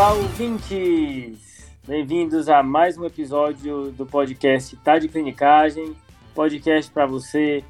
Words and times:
Olá, 0.00 0.14
ouvintes! 0.14 1.70
Bem-vindos 1.86 2.48
a 2.48 2.62
mais 2.62 2.96
um 2.96 3.04
episódio 3.04 3.92
do 3.92 4.06
podcast 4.06 4.74
Tá 4.78 4.98
de 4.98 5.08
Clinicagem, 5.08 5.94
podcast 6.34 6.90
para 6.90 7.04
você, 7.04 7.62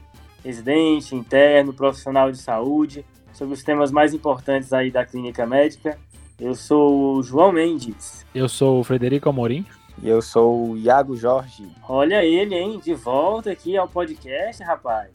residente, 0.44 1.16
interno, 1.16 1.72
profissional 1.72 2.30
de 2.30 2.38
saúde, 2.38 3.04
sobre 3.32 3.54
os 3.54 3.64
temas 3.64 3.90
mais 3.90 4.14
importantes 4.14 4.72
aí 4.72 4.92
da 4.92 5.04
clínica 5.04 5.44
médica. 5.44 5.98
Eu 6.38 6.54
sou 6.54 7.16
o 7.16 7.22
João 7.24 7.50
Mendes. 7.50 8.24
Eu 8.32 8.48
sou 8.48 8.78
o 8.78 8.84
Frederico 8.84 9.28
Amorim. 9.28 9.66
E 10.00 10.08
eu 10.08 10.22
sou 10.22 10.70
o 10.70 10.76
Iago 10.76 11.16
Jorge. 11.16 11.66
Olha 11.88 12.24
ele, 12.24 12.54
hein? 12.54 12.80
De 12.80 12.94
volta 12.94 13.50
aqui 13.50 13.76
ao 13.76 13.88
podcast, 13.88 14.62
rapaz. 14.62 15.10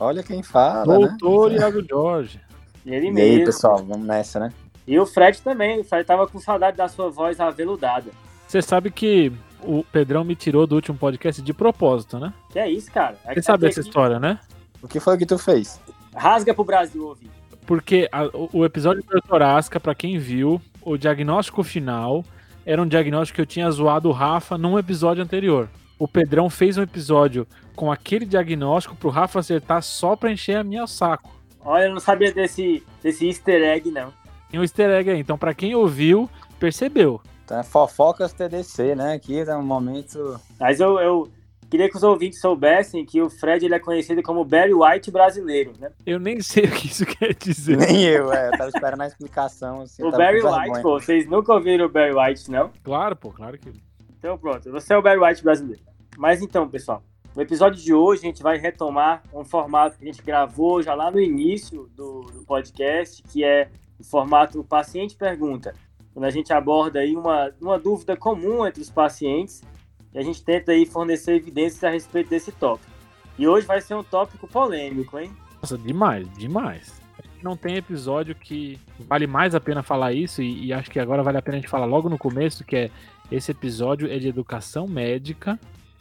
Olha 0.00 0.20
quem 0.20 0.42
fala, 0.42 0.98
Doutor 0.98 1.52
né? 1.52 1.58
Iago 1.58 1.80
Jorge. 1.88 2.40
Ele 2.84 3.06
E 3.06 3.12
mesmo. 3.12 3.38
aí, 3.38 3.44
pessoal, 3.44 3.78
vamos 3.78 4.04
nessa, 4.04 4.40
né? 4.40 4.52
E 4.86 4.98
o 4.98 5.06
Fred 5.06 5.40
também. 5.42 5.80
O 5.80 5.84
Fred 5.84 6.04
tava 6.04 6.26
com 6.26 6.38
saudade 6.38 6.76
da 6.76 6.88
sua 6.88 7.10
voz 7.10 7.40
aveludada. 7.40 8.10
Você 8.46 8.62
sabe 8.62 8.90
que 8.90 9.32
o 9.62 9.82
Pedrão 9.84 10.22
me 10.24 10.36
tirou 10.36 10.66
do 10.66 10.76
último 10.76 10.96
podcast 10.96 11.42
de 11.42 11.52
propósito, 11.52 12.18
né? 12.18 12.32
Que 12.50 12.58
é 12.58 12.70
isso, 12.70 12.90
cara? 12.92 13.16
Você 13.32 13.42
sabe 13.42 13.66
essa 13.66 13.80
história, 13.80 14.20
né? 14.20 14.38
O 14.82 14.86
que 14.86 15.00
foi 15.00 15.18
que 15.18 15.26
tu 15.26 15.38
fez? 15.38 15.80
Rasga 16.14 16.54
pro 16.54 16.62
Brasil 16.64 17.04
ouvir. 17.06 17.30
Porque 17.66 18.08
a- 18.12 18.30
o, 18.52 18.64
episódio 18.64 19.02
do 19.02 19.20
Dr. 19.20 19.42
Asca, 19.42 19.80
pra 19.80 19.94
quem 19.94 20.18
viu, 20.18 20.60
o 20.80 20.96
diagnóstico 20.96 21.64
final 21.64 22.24
era 22.64 22.80
um 22.80 22.86
diagnóstico 22.86 23.36
que 23.36 23.40
eu 23.42 23.46
tinha 23.46 23.68
zoado 23.70 24.08
o 24.08 24.12
Rafa 24.12 24.56
num 24.56 24.78
episódio 24.78 25.22
anterior. 25.24 25.68
O 25.98 26.06
Pedrão 26.06 26.48
fez 26.48 26.78
um 26.78 26.82
episódio 26.82 27.46
com 27.74 27.90
aquele 27.90 28.24
diagnóstico 28.24 28.94
pro 28.94 29.08
Rafa 29.08 29.40
acertar 29.40 29.82
só 29.82 30.14
pra 30.14 30.30
encher 30.30 30.56
a 30.58 30.64
minha 30.64 30.86
saco. 30.86 31.34
Olha, 31.64 31.86
eu 31.86 31.92
não 31.92 32.00
sabia 32.00 32.32
desse, 32.32 32.84
desse 33.02 33.26
easter 33.26 33.60
egg, 33.62 33.90
não. 33.90 34.12
Tem 34.50 34.60
um 34.60 34.62
easter 34.62 34.90
egg 34.90 35.10
aí. 35.10 35.20
Então, 35.20 35.36
pra 35.36 35.54
quem 35.54 35.74
ouviu, 35.74 36.28
percebeu. 36.58 37.20
Então 37.44 37.60
é 37.60 37.62
fofocas 37.62 38.32
TDC, 38.32 38.96
né? 38.96 39.14
Aqui 39.14 39.38
é 39.38 39.56
um 39.56 39.62
momento. 39.62 40.40
Mas 40.58 40.80
eu, 40.80 40.98
eu 40.98 41.30
queria 41.70 41.88
que 41.88 41.96
os 41.96 42.02
ouvintes 42.02 42.40
soubessem 42.40 43.04
que 43.04 43.22
o 43.22 43.30
Fred 43.30 43.64
ele 43.64 43.74
é 43.74 43.78
conhecido 43.78 44.20
como 44.22 44.44
Barry 44.44 44.74
White 44.74 45.12
brasileiro, 45.12 45.72
né? 45.78 45.90
Eu 46.04 46.18
nem 46.18 46.40
sei 46.40 46.64
o 46.64 46.72
que 46.72 46.88
isso 46.88 47.06
quer 47.06 47.34
dizer. 47.34 47.76
Nem 47.76 48.02
eu, 48.02 48.32
é. 48.32 48.48
Eu 48.48 48.50
tava 48.52 48.68
esperando 48.68 49.00
a 49.02 49.06
explicação. 49.06 49.82
Assim, 49.82 50.02
o 50.02 50.10
Barry 50.10 50.42
White, 50.42 50.82
pô, 50.82 50.98
vocês 50.98 51.26
nunca 51.28 51.52
ouviram 51.52 51.86
o 51.86 51.88
Barry 51.88 52.14
White, 52.14 52.50
não? 52.50 52.70
Claro, 52.82 53.14
pô, 53.14 53.30
claro 53.30 53.56
que. 53.58 53.72
Então 54.18 54.36
pronto, 54.36 54.70
você 54.72 54.94
é 54.94 54.98
o 54.98 55.02
Barry 55.02 55.20
White 55.20 55.44
brasileiro. 55.44 55.82
Mas 56.18 56.42
então, 56.42 56.68
pessoal, 56.68 57.00
no 57.36 57.42
episódio 57.42 57.80
de 57.80 57.94
hoje 57.94 58.22
a 58.22 58.26
gente 58.26 58.42
vai 58.42 58.58
retomar 58.58 59.22
um 59.32 59.44
formato 59.44 59.98
que 59.98 60.04
a 60.04 60.06
gente 60.10 60.22
gravou 60.22 60.82
já 60.82 60.94
lá 60.94 61.12
no 61.12 61.20
início 61.20 61.88
do, 61.94 62.22
do 62.22 62.42
podcast, 62.44 63.22
que 63.22 63.44
é 63.44 63.68
o 63.98 64.04
formato 64.04 64.62
paciente 64.64 65.16
pergunta. 65.16 65.74
Quando 66.12 66.24
a 66.24 66.30
gente 66.30 66.52
aborda 66.52 67.00
aí 67.00 67.14
uma, 67.14 67.52
uma 67.60 67.78
dúvida 67.78 68.16
comum 68.16 68.66
entre 68.66 68.80
os 68.80 68.90
pacientes 68.90 69.62
e 70.14 70.18
a 70.18 70.22
gente 70.22 70.42
tenta 70.42 70.72
aí 70.72 70.86
fornecer 70.86 71.34
evidências 71.34 71.84
a 71.84 71.90
respeito 71.90 72.30
desse 72.30 72.50
tópico. 72.52 72.90
E 73.38 73.46
hoje 73.46 73.66
vai 73.66 73.80
ser 73.80 73.94
um 73.94 74.02
tópico 74.02 74.48
polêmico, 74.48 75.18
hein? 75.18 75.30
Nossa, 75.60 75.76
demais, 75.76 76.26
demais. 76.38 77.02
Não 77.42 77.54
tem 77.54 77.76
episódio 77.76 78.34
que 78.34 78.78
vale 79.00 79.26
mais 79.26 79.54
a 79.54 79.60
pena 79.60 79.82
falar 79.82 80.12
isso, 80.12 80.40
e, 80.40 80.66
e 80.66 80.72
acho 80.72 80.90
que 80.90 80.98
agora 80.98 81.22
vale 81.22 81.36
a 81.36 81.42
pena 81.42 81.58
a 81.58 81.60
gente 81.60 81.68
falar 81.68 81.84
logo 81.84 82.08
no 82.08 82.16
começo, 82.16 82.64
que 82.64 82.76
é 82.76 82.90
esse 83.30 83.50
episódio 83.50 84.10
é 84.10 84.18
de 84.18 84.28
educação 84.28 84.86
médica, 84.86 85.58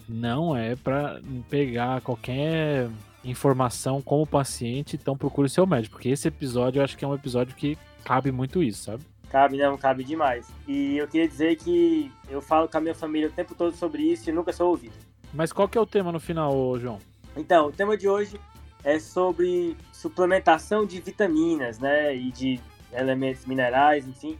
não 0.08 0.56
é 0.56 0.76
pra 0.76 1.20
pegar 1.50 2.00
qualquer 2.02 2.88
informação 3.26 4.02
com 4.02 4.22
o 4.22 4.28
paciente, 4.28 4.95
então 4.95 5.18
procure 5.18 5.50
seu 5.50 5.66
médico, 5.66 5.95
porque 5.95 6.09
esse 6.09 6.28
episódio 6.28 6.80
eu 6.80 6.84
acho 6.84 6.98
que 6.98 7.04
é 7.04 7.08
um 7.08 7.16
episódio 7.16 7.56
que 7.56 7.78
cabe 8.04 8.31
muito 8.31 8.62
isso, 8.62 8.84
sabe? 8.84 9.04
Cabe, 9.30 9.58
não, 9.58 9.78
cabe 9.78 10.04
demais. 10.04 10.47
E 10.68 10.97
eu 10.97 11.08
queria 11.08 11.28
dizer 11.28 11.56
que 11.58 12.12
eu 12.30 12.41
falo 12.41 12.69
com 12.69 12.78
a 12.78 12.81
minha 12.81 12.96
família 12.96 13.28
o 13.28 13.31
tempo 13.31 13.56
todo 13.56 13.75
sobre 13.75 14.03
isso 14.03 14.30
e 14.30 14.34
nunca 14.34 14.53
sou 14.53 14.69
ouvido. 14.69 14.94
Mas 15.34 15.52
qual 15.52 15.68
que 15.68 15.78
é 15.78 15.81
o 15.81 15.86
tema 15.86 16.12
no 16.12 16.19
final, 16.19 16.80
João? 16.80 17.00
Então, 17.36 17.68
o 17.68 17.72
tema 17.72 17.97
de 17.97 18.08
hoje 18.08 18.40
é 18.84 19.00
sobre 19.00 19.75
suplementação 19.92 20.86
de 20.86 21.02
vitaminas, 21.02 21.80
né, 21.80 22.16
e 22.16 22.31
de 22.31 22.59
elementos 22.94 23.46
minerais, 23.46 24.07
enfim, 24.07 24.38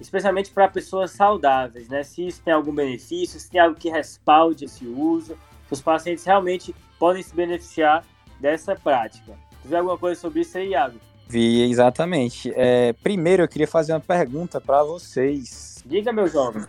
especialmente 0.00 0.50
para 0.50 0.68
pessoas 0.68 1.10
saudáveis, 1.10 1.88
né? 1.88 2.02
Se 2.02 2.26
isso 2.26 2.42
tem 2.42 2.54
algum 2.54 2.74
benefício, 2.74 3.38
se 3.38 3.50
tem 3.50 3.60
algo 3.60 3.76
que 3.76 3.90
respalde 3.90 4.64
esse 4.64 4.86
uso, 4.86 5.36
se 5.66 5.72
os 5.72 5.82
pacientes 5.82 6.24
realmente 6.24 6.74
podem 6.98 7.22
se 7.22 7.34
beneficiar 7.34 8.04
dessa 8.42 8.74
prática. 8.74 9.32
Tu 9.62 9.68
vê 9.68 9.76
alguma 9.76 9.96
coisa 9.96 10.20
sobre 10.20 10.40
isso 10.40 10.58
aí, 10.58 10.70
Iago? 10.70 10.98
Vi, 11.28 11.62
exatamente. 11.62 12.52
É, 12.56 12.92
primeiro, 12.92 13.44
eu 13.44 13.48
queria 13.48 13.68
fazer 13.68 13.92
uma 13.92 14.00
pergunta 14.00 14.60
pra 14.60 14.82
vocês. 14.82 15.82
Diga, 15.86 16.12
meu 16.12 16.26
jovem. 16.26 16.64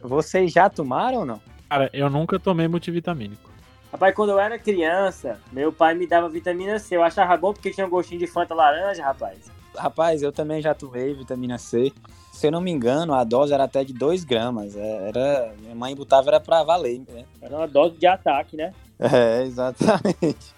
Vocês 0.00 0.52
já 0.52 0.68
tomaram 0.68 1.20
ou 1.20 1.24
não? 1.24 1.40
Cara, 1.68 1.88
eu 1.92 2.10
nunca 2.10 2.38
tomei 2.38 2.68
multivitamínico. 2.68 3.50
Rapaz, 3.90 4.14
quando 4.14 4.30
eu 4.30 4.38
era 4.38 4.58
criança, 4.58 5.40
meu 5.50 5.72
pai 5.72 5.94
me 5.94 6.06
dava 6.06 6.28
vitamina 6.28 6.78
C. 6.78 6.96
Eu 6.96 7.02
achava 7.02 7.36
bom 7.36 7.52
porque 7.52 7.70
tinha 7.70 7.86
um 7.86 7.90
gostinho 7.90 8.20
de 8.20 8.26
Fanta 8.26 8.54
laranja, 8.54 9.02
rapaz. 9.02 9.50
Rapaz, 9.76 10.22
eu 10.22 10.30
também 10.30 10.60
já 10.60 10.74
tomei 10.74 11.14
vitamina 11.14 11.58
C. 11.58 11.92
Se 12.32 12.46
eu 12.46 12.52
não 12.52 12.60
me 12.60 12.70
engano, 12.70 13.14
a 13.14 13.24
dose 13.24 13.54
era 13.54 13.64
até 13.64 13.82
de 13.82 13.92
2 13.92 14.24
gramas. 14.24 14.76
É, 14.76 15.08
Era, 15.08 15.54
minha 15.60 15.74
mãe 15.74 15.94
botava 15.94 16.28
era 16.28 16.40
pra 16.40 16.62
valer, 16.62 17.00
né? 17.08 17.24
Era 17.40 17.56
uma 17.56 17.66
dose 17.66 17.96
de 17.96 18.06
ataque, 18.06 18.56
né? 18.56 18.72
É, 18.98 19.42
exatamente. 19.46 20.54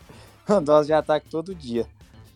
Uma 0.49 0.61
dose 0.61 0.87
de 0.87 0.93
ataque 0.93 1.29
todo 1.29 1.55
dia. 1.55 1.87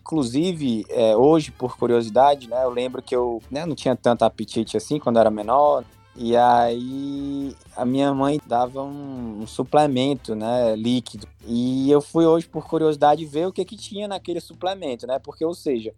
Inclusive, 0.01 0.85
é, 0.89 1.15
hoje, 1.15 1.51
por 1.51 1.77
curiosidade, 1.77 2.49
né, 2.49 2.63
eu 2.63 2.69
lembro 2.69 3.01
que 3.01 3.15
eu 3.15 3.41
né, 3.49 3.65
não 3.65 3.75
tinha 3.75 3.95
tanto 3.95 4.23
apetite 4.23 4.75
assim 4.75 4.99
quando 4.99 5.19
era 5.19 5.31
menor. 5.31 5.85
E 6.13 6.35
aí 6.35 7.55
a 7.75 7.85
minha 7.85 8.13
mãe 8.13 8.39
dava 8.45 8.83
um, 8.83 9.41
um 9.41 9.47
suplemento, 9.47 10.35
né, 10.35 10.75
líquido. 10.75 11.25
E 11.47 11.89
eu 11.89 12.01
fui 12.01 12.25
hoje, 12.25 12.47
por 12.47 12.67
curiosidade, 12.67 13.25
ver 13.25 13.47
o 13.47 13.53
que 13.53 13.63
que 13.63 13.77
tinha 13.77 14.09
naquele 14.09 14.41
suplemento, 14.41 15.07
né? 15.07 15.17
Porque, 15.19 15.45
ou 15.45 15.53
seja, 15.53 15.93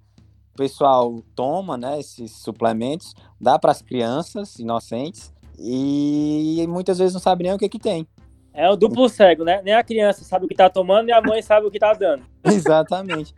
o 0.54 0.58
pessoal 0.58 1.24
toma, 1.36 1.78
né, 1.78 2.00
esses 2.00 2.32
suplementos, 2.32 3.16
dá 3.42 3.58
para 3.58 3.72
as 3.72 3.82
crianças 3.82 4.60
inocentes 4.60 5.34
e 5.58 6.64
muitas 6.68 7.00
vezes 7.00 7.14
não 7.14 7.22
sabe 7.22 7.44
nem 7.44 7.54
o 7.54 7.58
que 7.58 7.70
que 7.70 7.80
tem. 7.80 8.08
É 8.54 8.70
o 8.70 8.76
duplo 8.76 9.10
cego, 9.10 9.44
né? 9.44 9.62
Nem 9.64 9.74
a 9.74 9.84
criança 9.84 10.24
sabe 10.24 10.46
o 10.46 10.48
que 10.48 10.54
tá 10.54 10.70
tomando, 10.70 11.08
nem 11.08 11.16
a 11.16 11.22
mãe 11.22 11.42
sabe 11.42 11.66
o 11.66 11.72
que 11.72 11.80
tá 11.80 11.94
dando. 11.94 12.24
Exatamente. 12.46 13.34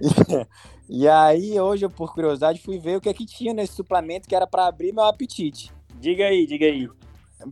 e, 0.88 1.08
aí, 1.08 1.58
hoje, 1.58 1.86
eu, 1.86 1.90
por 1.90 2.12
curiosidade, 2.12 2.60
fui 2.60 2.78
ver 2.78 2.96
o 2.96 3.00
que, 3.00 3.08
é 3.08 3.14
que 3.14 3.24
tinha 3.24 3.54
nesse 3.54 3.72
suplemento 3.72 4.28
que 4.28 4.34
era 4.34 4.46
para 4.46 4.66
abrir 4.66 4.92
meu 4.92 5.04
apetite. 5.04 5.72
Diga 5.98 6.26
aí, 6.26 6.46
diga 6.46 6.66
aí. 6.66 6.88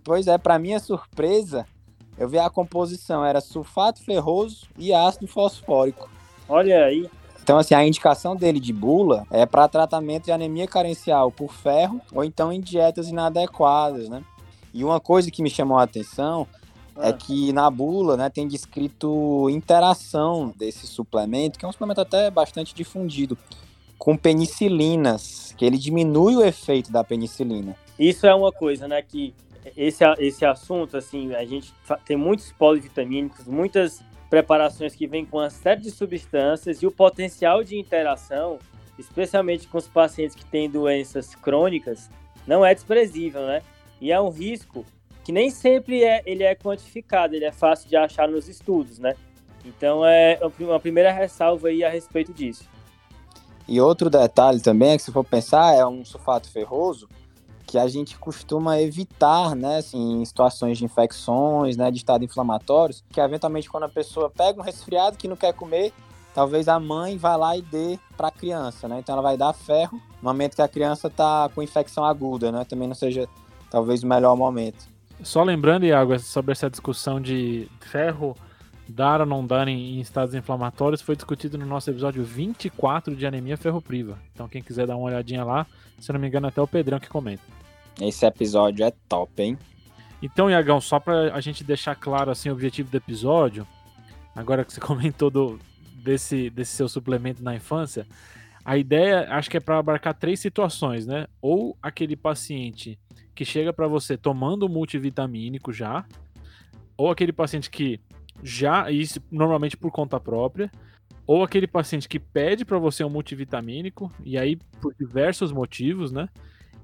Pois 0.04 0.26
é, 0.26 0.36
para 0.36 0.58
minha 0.58 0.78
surpresa, 0.78 1.66
eu 2.18 2.28
vi 2.28 2.38
a 2.38 2.50
composição, 2.50 3.24
era 3.24 3.40
sulfato 3.40 4.02
ferroso 4.04 4.66
e 4.76 4.92
ácido 4.92 5.26
fosfórico. 5.26 6.10
Olha 6.46 6.84
aí. 6.84 7.08
Então, 7.42 7.56
assim, 7.56 7.74
a 7.74 7.86
indicação 7.86 8.36
dele 8.36 8.60
de 8.60 8.74
bula 8.74 9.26
é 9.30 9.46
para 9.46 9.66
tratamento 9.66 10.24
de 10.24 10.32
anemia 10.32 10.66
carencial 10.66 11.32
por 11.32 11.50
ferro 11.50 11.98
ou 12.12 12.22
então 12.22 12.52
em 12.52 12.60
dietas 12.60 13.08
inadequadas, 13.08 14.10
né? 14.10 14.22
E 14.72 14.84
uma 14.84 15.00
coisa 15.00 15.30
que 15.30 15.42
me 15.42 15.50
chamou 15.50 15.78
a 15.78 15.82
atenção 15.82 16.46
é 17.00 17.10
Ah, 17.10 17.12
que 17.12 17.52
na 17.52 17.70
bula, 17.70 18.16
né, 18.16 18.28
tem 18.28 18.48
descrito 18.48 19.48
interação 19.50 20.52
desse 20.56 20.86
suplemento, 20.86 21.58
que 21.58 21.64
é 21.64 21.68
um 21.68 21.72
suplemento 21.72 22.00
até 22.00 22.30
bastante 22.30 22.74
difundido, 22.74 23.38
com 23.96 24.16
penicilinas, 24.16 25.54
que 25.56 25.64
ele 25.64 25.78
diminui 25.78 26.36
o 26.36 26.44
efeito 26.44 26.90
da 26.90 27.04
penicilina. 27.04 27.76
Isso 27.98 28.26
é 28.26 28.34
uma 28.34 28.52
coisa, 28.52 28.88
né? 28.88 29.00
Que 29.02 29.32
esse, 29.76 30.04
esse 30.18 30.44
assunto, 30.44 30.96
assim, 30.96 31.34
a 31.34 31.44
gente 31.44 31.72
tem 32.04 32.16
muitos 32.16 32.52
polivitamínicos, 32.52 33.46
muitas 33.46 34.02
preparações 34.28 34.94
que 34.94 35.06
vêm 35.06 35.24
com 35.24 35.38
uma 35.38 35.50
série 35.50 35.80
de 35.80 35.90
substâncias 35.90 36.82
e 36.82 36.86
o 36.86 36.90
potencial 36.90 37.64
de 37.64 37.78
interação, 37.78 38.58
especialmente 38.98 39.66
com 39.68 39.78
os 39.78 39.88
pacientes 39.88 40.34
que 40.34 40.44
têm 40.44 40.68
doenças 40.68 41.34
crônicas, 41.34 42.10
não 42.46 42.64
é 42.64 42.74
desprezível, 42.74 43.46
né? 43.46 43.62
E 44.00 44.12
é 44.12 44.20
um 44.20 44.30
risco 44.30 44.84
que 45.24 45.32
nem 45.32 45.50
sempre 45.50 46.02
é, 46.02 46.22
ele 46.24 46.42
é 46.42 46.54
quantificado, 46.54 47.34
ele 47.34 47.44
é 47.44 47.52
fácil 47.52 47.88
de 47.88 47.96
achar 47.96 48.28
nos 48.28 48.48
estudos, 48.48 48.98
né? 48.98 49.14
Então 49.64 50.04
é 50.04 50.38
uma 50.60 50.80
primeira 50.80 51.12
ressalva 51.12 51.68
aí 51.68 51.84
a 51.84 51.90
respeito 51.90 52.32
disso. 52.32 52.64
E 53.66 53.80
outro 53.80 54.08
detalhe 54.08 54.60
também 54.60 54.92
é 54.92 54.96
que 54.96 55.02
se 55.02 55.12
for 55.12 55.24
pensar, 55.24 55.74
é 55.74 55.84
um 55.86 56.04
sulfato 56.04 56.50
ferroso 56.50 57.08
que 57.66 57.76
a 57.76 57.86
gente 57.86 58.16
costuma 58.16 58.80
evitar, 58.80 59.54
né, 59.54 59.76
assim, 59.76 60.22
em 60.22 60.24
situações 60.24 60.78
de 60.78 60.86
infecções, 60.86 61.76
né, 61.76 61.90
de 61.90 61.98
estado 61.98 62.24
inflamatórios, 62.24 63.04
que 63.10 63.20
eventualmente 63.20 63.68
quando 63.68 63.82
a 63.82 63.88
pessoa 63.90 64.30
pega 64.30 64.58
um 64.58 64.64
resfriado 64.64 65.18
que 65.18 65.28
não 65.28 65.36
quer 65.36 65.52
comer, 65.52 65.92
talvez 66.34 66.66
a 66.66 66.80
mãe 66.80 67.18
vá 67.18 67.36
lá 67.36 67.54
e 67.54 67.60
dê 67.60 67.98
para 68.16 68.28
a 68.28 68.30
criança, 68.30 68.88
né? 68.88 69.00
Então 69.00 69.12
ela 69.12 69.22
vai 69.22 69.36
dar 69.36 69.52
ferro 69.52 70.00
no 70.22 70.28
momento 70.30 70.54
que 70.54 70.62
a 70.62 70.68
criança 70.68 71.08
está 71.08 71.50
com 71.54 71.62
infecção 71.62 72.04
aguda, 72.06 72.50
né? 72.50 72.64
Também 72.64 72.88
não 72.88 72.94
seja 72.94 73.28
talvez 73.70 74.02
o 74.02 74.06
melhor 74.06 74.36
momento. 74.36 74.88
Só 75.22 75.42
lembrando, 75.42 75.84
Iago, 75.84 76.18
sobre 76.18 76.52
essa 76.52 76.70
discussão 76.70 77.20
de 77.20 77.68
ferro 77.80 78.36
dar 78.88 79.20
ou 79.20 79.26
não 79.26 79.46
dar 79.46 79.68
em, 79.68 80.00
estados 80.00 80.34
inflamatórios 80.34 81.02
foi 81.02 81.14
discutido 81.14 81.58
no 81.58 81.66
nosso 81.66 81.90
episódio 81.90 82.24
24 82.24 83.14
de 83.14 83.26
anemia 83.26 83.56
ferropriva. 83.56 84.18
Então 84.32 84.48
quem 84.48 84.62
quiser 84.62 84.86
dar 84.86 84.96
uma 84.96 85.06
olhadinha 85.06 85.44
lá, 85.44 85.66
se 85.98 86.10
não 86.12 86.18
me 86.18 86.26
engano 86.26 86.46
até 86.46 86.62
o 86.62 86.66
Pedrão 86.66 86.98
que 86.98 87.08
comenta. 87.08 87.42
Esse 88.00 88.24
episódio 88.24 88.84
é 88.84 88.92
top, 89.08 89.42
hein? 89.42 89.58
Então, 90.22 90.50
Iagão, 90.50 90.80
só 90.80 90.98
para 90.98 91.34
a 91.34 91.40
gente 91.40 91.62
deixar 91.62 91.94
claro 91.94 92.30
assim 92.30 92.48
o 92.48 92.52
objetivo 92.52 92.90
do 92.90 92.96
episódio, 92.96 93.66
agora 94.34 94.64
que 94.64 94.72
você 94.72 94.80
comentou 94.80 95.30
do, 95.30 95.58
desse, 95.94 96.50
desse 96.50 96.72
seu 96.72 96.88
suplemento 96.88 97.42
na 97.42 97.54
infância, 97.54 98.06
a 98.64 98.76
ideia 98.76 99.28
acho 99.30 99.50
que 99.50 99.56
é 99.56 99.60
para 99.60 99.78
abarcar 99.78 100.14
três 100.14 100.40
situações, 100.40 101.06
né? 101.06 101.26
Ou 101.40 101.76
aquele 101.82 102.16
paciente 102.16 102.98
que 103.38 103.44
chega 103.44 103.72
para 103.72 103.86
você 103.86 104.16
tomando 104.16 104.68
multivitamínico 104.68 105.72
já, 105.72 106.04
ou 106.96 107.08
aquele 107.08 107.32
paciente 107.32 107.70
que 107.70 108.00
já, 108.42 108.90
isso 108.90 109.22
normalmente 109.30 109.76
por 109.76 109.92
conta 109.92 110.18
própria, 110.18 110.68
ou 111.24 111.44
aquele 111.44 111.68
paciente 111.68 112.08
que 112.08 112.18
pede 112.18 112.64
para 112.64 112.80
você 112.80 113.04
um 113.04 113.08
multivitamínico, 113.08 114.10
e 114.24 114.36
aí 114.36 114.56
por 114.80 114.92
diversos 114.92 115.52
motivos, 115.52 116.10
né? 116.10 116.28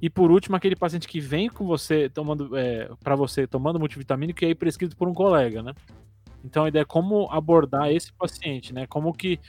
E 0.00 0.08
por 0.08 0.30
último, 0.30 0.54
aquele 0.54 0.76
paciente 0.76 1.08
que 1.08 1.18
vem 1.18 1.48
com 1.48 1.66
você 1.66 2.08
tomando 2.08 2.56
é, 2.56 2.88
para 3.02 3.16
você 3.16 3.48
tomando 3.48 3.80
multivitamínico 3.80 4.44
e 4.44 4.46
aí 4.46 4.54
prescrito 4.54 4.96
por 4.96 5.08
um 5.08 5.14
colega, 5.14 5.60
né? 5.60 5.74
Então 6.44 6.66
a 6.66 6.68
ideia 6.68 6.82
é 6.82 6.86
como 6.86 7.28
abordar 7.32 7.90
esse 7.90 8.12
paciente, 8.12 8.72
né? 8.72 8.86
Como 8.86 9.12
que 9.12 9.40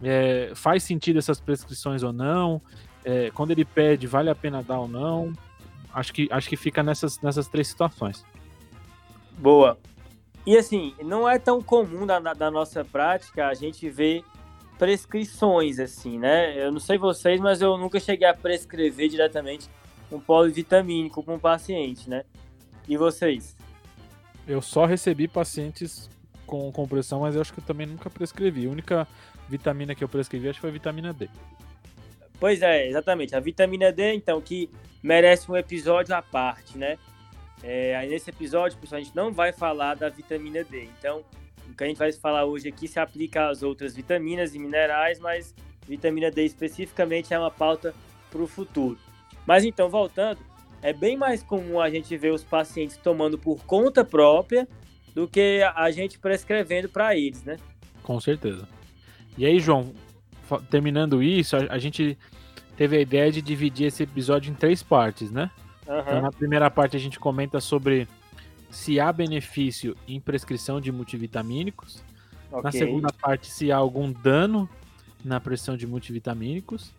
é, 0.00 0.52
faz 0.54 0.84
sentido 0.84 1.18
essas 1.18 1.40
prescrições 1.40 2.04
ou 2.04 2.12
não? 2.12 2.62
É, 3.04 3.32
quando 3.32 3.50
ele 3.50 3.64
pede, 3.64 4.06
vale 4.06 4.30
a 4.30 4.34
pena 4.34 4.62
dar 4.62 4.78
ou 4.78 4.86
não? 4.86 5.32
Acho 5.92 6.12
que, 6.12 6.28
acho 6.30 6.48
que 6.48 6.56
fica 6.56 6.82
nessas, 6.82 7.20
nessas 7.20 7.48
três 7.48 7.68
situações. 7.68 8.24
Boa. 9.38 9.78
E 10.46 10.56
assim, 10.56 10.94
não 11.02 11.28
é 11.28 11.38
tão 11.38 11.62
comum 11.62 12.06
da, 12.06 12.18
da 12.18 12.50
nossa 12.50 12.84
prática 12.84 13.46
a 13.46 13.54
gente 13.54 13.88
ver 13.88 14.24
prescrições, 14.78 15.78
assim, 15.78 16.18
né? 16.18 16.58
Eu 16.58 16.72
não 16.72 16.80
sei 16.80 16.98
vocês, 16.98 17.40
mas 17.40 17.62
eu 17.62 17.76
nunca 17.76 18.00
cheguei 18.00 18.26
a 18.26 18.34
prescrever 18.34 19.08
diretamente 19.08 19.68
um 20.10 20.18
polivitamínico 20.18 21.22
para 21.22 21.34
um 21.34 21.38
paciente, 21.38 22.10
né? 22.10 22.24
E 22.88 22.96
vocês? 22.96 23.56
Eu 24.46 24.60
só 24.60 24.84
recebi 24.84 25.28
pacientes 25.28 26.10
com 26.44 26.70
compressão, 26.72 27.20
mas 27.20 27.34
eu 27.34 27.40
acho 27.40 27.52
que 27.52 27.60
eu 27.60 27.64
também 27.64 27.86
nunca 27.86 28.10
prescrevi. 28.10 28.66
A 28.66 28.70
única 28.70 29.08
vitamina 29.48 29.94
que 29.94 30.02
eu 30.02 30.08
prescrevi 30.08 30.48
acho 30.48 30.56
que 30.56 30.62
foi 30.62 30.70
a 30.70 30.72
vitamina 30.72 31.12
D. 31.12 31.30
Pois 32.42 32.60
é, 32.60 32.88
exatamente. 32.88 33.36
A 33.36 33.38
vitamina 33.38 33.92
D, 33.92 34.14
então, 34.14 34.40
que 34.40 34.68
merece 35.00 35.48
um 35.48 35.56
episódio 35.56 36.12
à 36.12 36.20
parte, 36.20 36.76
né? 36.76 36.98
É, 37.62 37.94
aí 37.94 38.10
nesse 38.10 38.30
episódio, 38.30 38.76
pessoal, 38.78 39.00
a 39.00 39.04
gente 39.04 39.14
não 39.14 39.32
vai 39.32 39.52
falar 39.52 39.94
da 39.94 40.08
vitamina 40.08 40.64
D. 40.64 40.88
Então, 40.98 41.24
o 41.70 41.76
que 41.76 41.84
a 41.84 41.86
gente 41.86 41.98
vai 41.98 42.10
falar 42.10 42.44
hoje 42.44 42.68
aqui 42.68 42.88
se 42.88 42.98
aplica 42.98 43.48
às 43.48 43.62
outras 43.62 43.94
vitaminas 43.94 44.56
e 44.56 44.58
minerais, 44.58 45.20
mas 45.20 45.54
vitamina 45.86 46.32
D 46.32 46.44
especificamente 46.44 47.32
é 47.32 47.38
uma 47.38 47.48
pauta 47.48 47.94
para 48.28 48.42
o 48.42 48.46
futuro. 48.48 48.98
Mas 49.46 49.62
então, 49.62 49.88
voltando, 49.88 50.40
é 50.82 50.92
bem 50.92 51.16
mais 51.16 51.44
comum 51.44 51.80
a 51.80 51.88
gente 51.90 52.16
ver 52.16 52.32
os 52.32 52.42
pacientes 52.42 52.96
tomando 52.96 53.38
por 53.38 53.64
conta 53.64 54.04
própria 54.04 54.66
do 55.14 55.28
que 55.28 55.62
a 55.76 55.88
gente 55.92 56.18
prescrevendo 56.18 56.88
para 56.88 57.16
eles, 57.16 57.44
né? 57.44 57.56
Com 58.02 58.18
certeza. 58.18 58.68
E 59.38 59.46
aí, 59.46 59.60
João, 59.60 59.94
terminando 60.60 61.22
isso, 61.22 61.56
a, 61.56 61.60
a, 61.70 61.78
gente 61.78 62.18
teve 62.76 62.96
a 62.96 63.00
ideia 63.00 63.30
de 63.30 63.42
dividir 63.42 63.86
esse 63.86 64.02
episódio 64.02 64.50
em 64.50 64.54
três 64.54 64.82
partes, 64.82 65.30
né? 65.30 65.50
Uhum. 65.86 65.98
Então, 65.98 66.22
na 66.22 66.30
primeira 66.30 66.70
parte, 66.70 66.96
a 66.96 67.00
gente 67.00 67.18
comenta 67.18 67.60
sobre 67.60 68.08
se 68.70 68.98
há 68.98 69.12
benefício 69.12 69.96
em 70.08 70.20
prescrição 70.20 70.80
de 70.80 70.90
multivitamínicos. 70.90 72.02
Okay. 72.50 72.62
Na 72.62 72.72
segunda 72.72 73.08
parte, 73.12 73.46
se 73.48 73.70
há 73.70 73.76
algum 73.76 74.12
dano 74.12 74.68
na 75.24 75.38
pressão 75.40 75.76
de 75.76 75.86
multivitamínicos. 75.86 76.92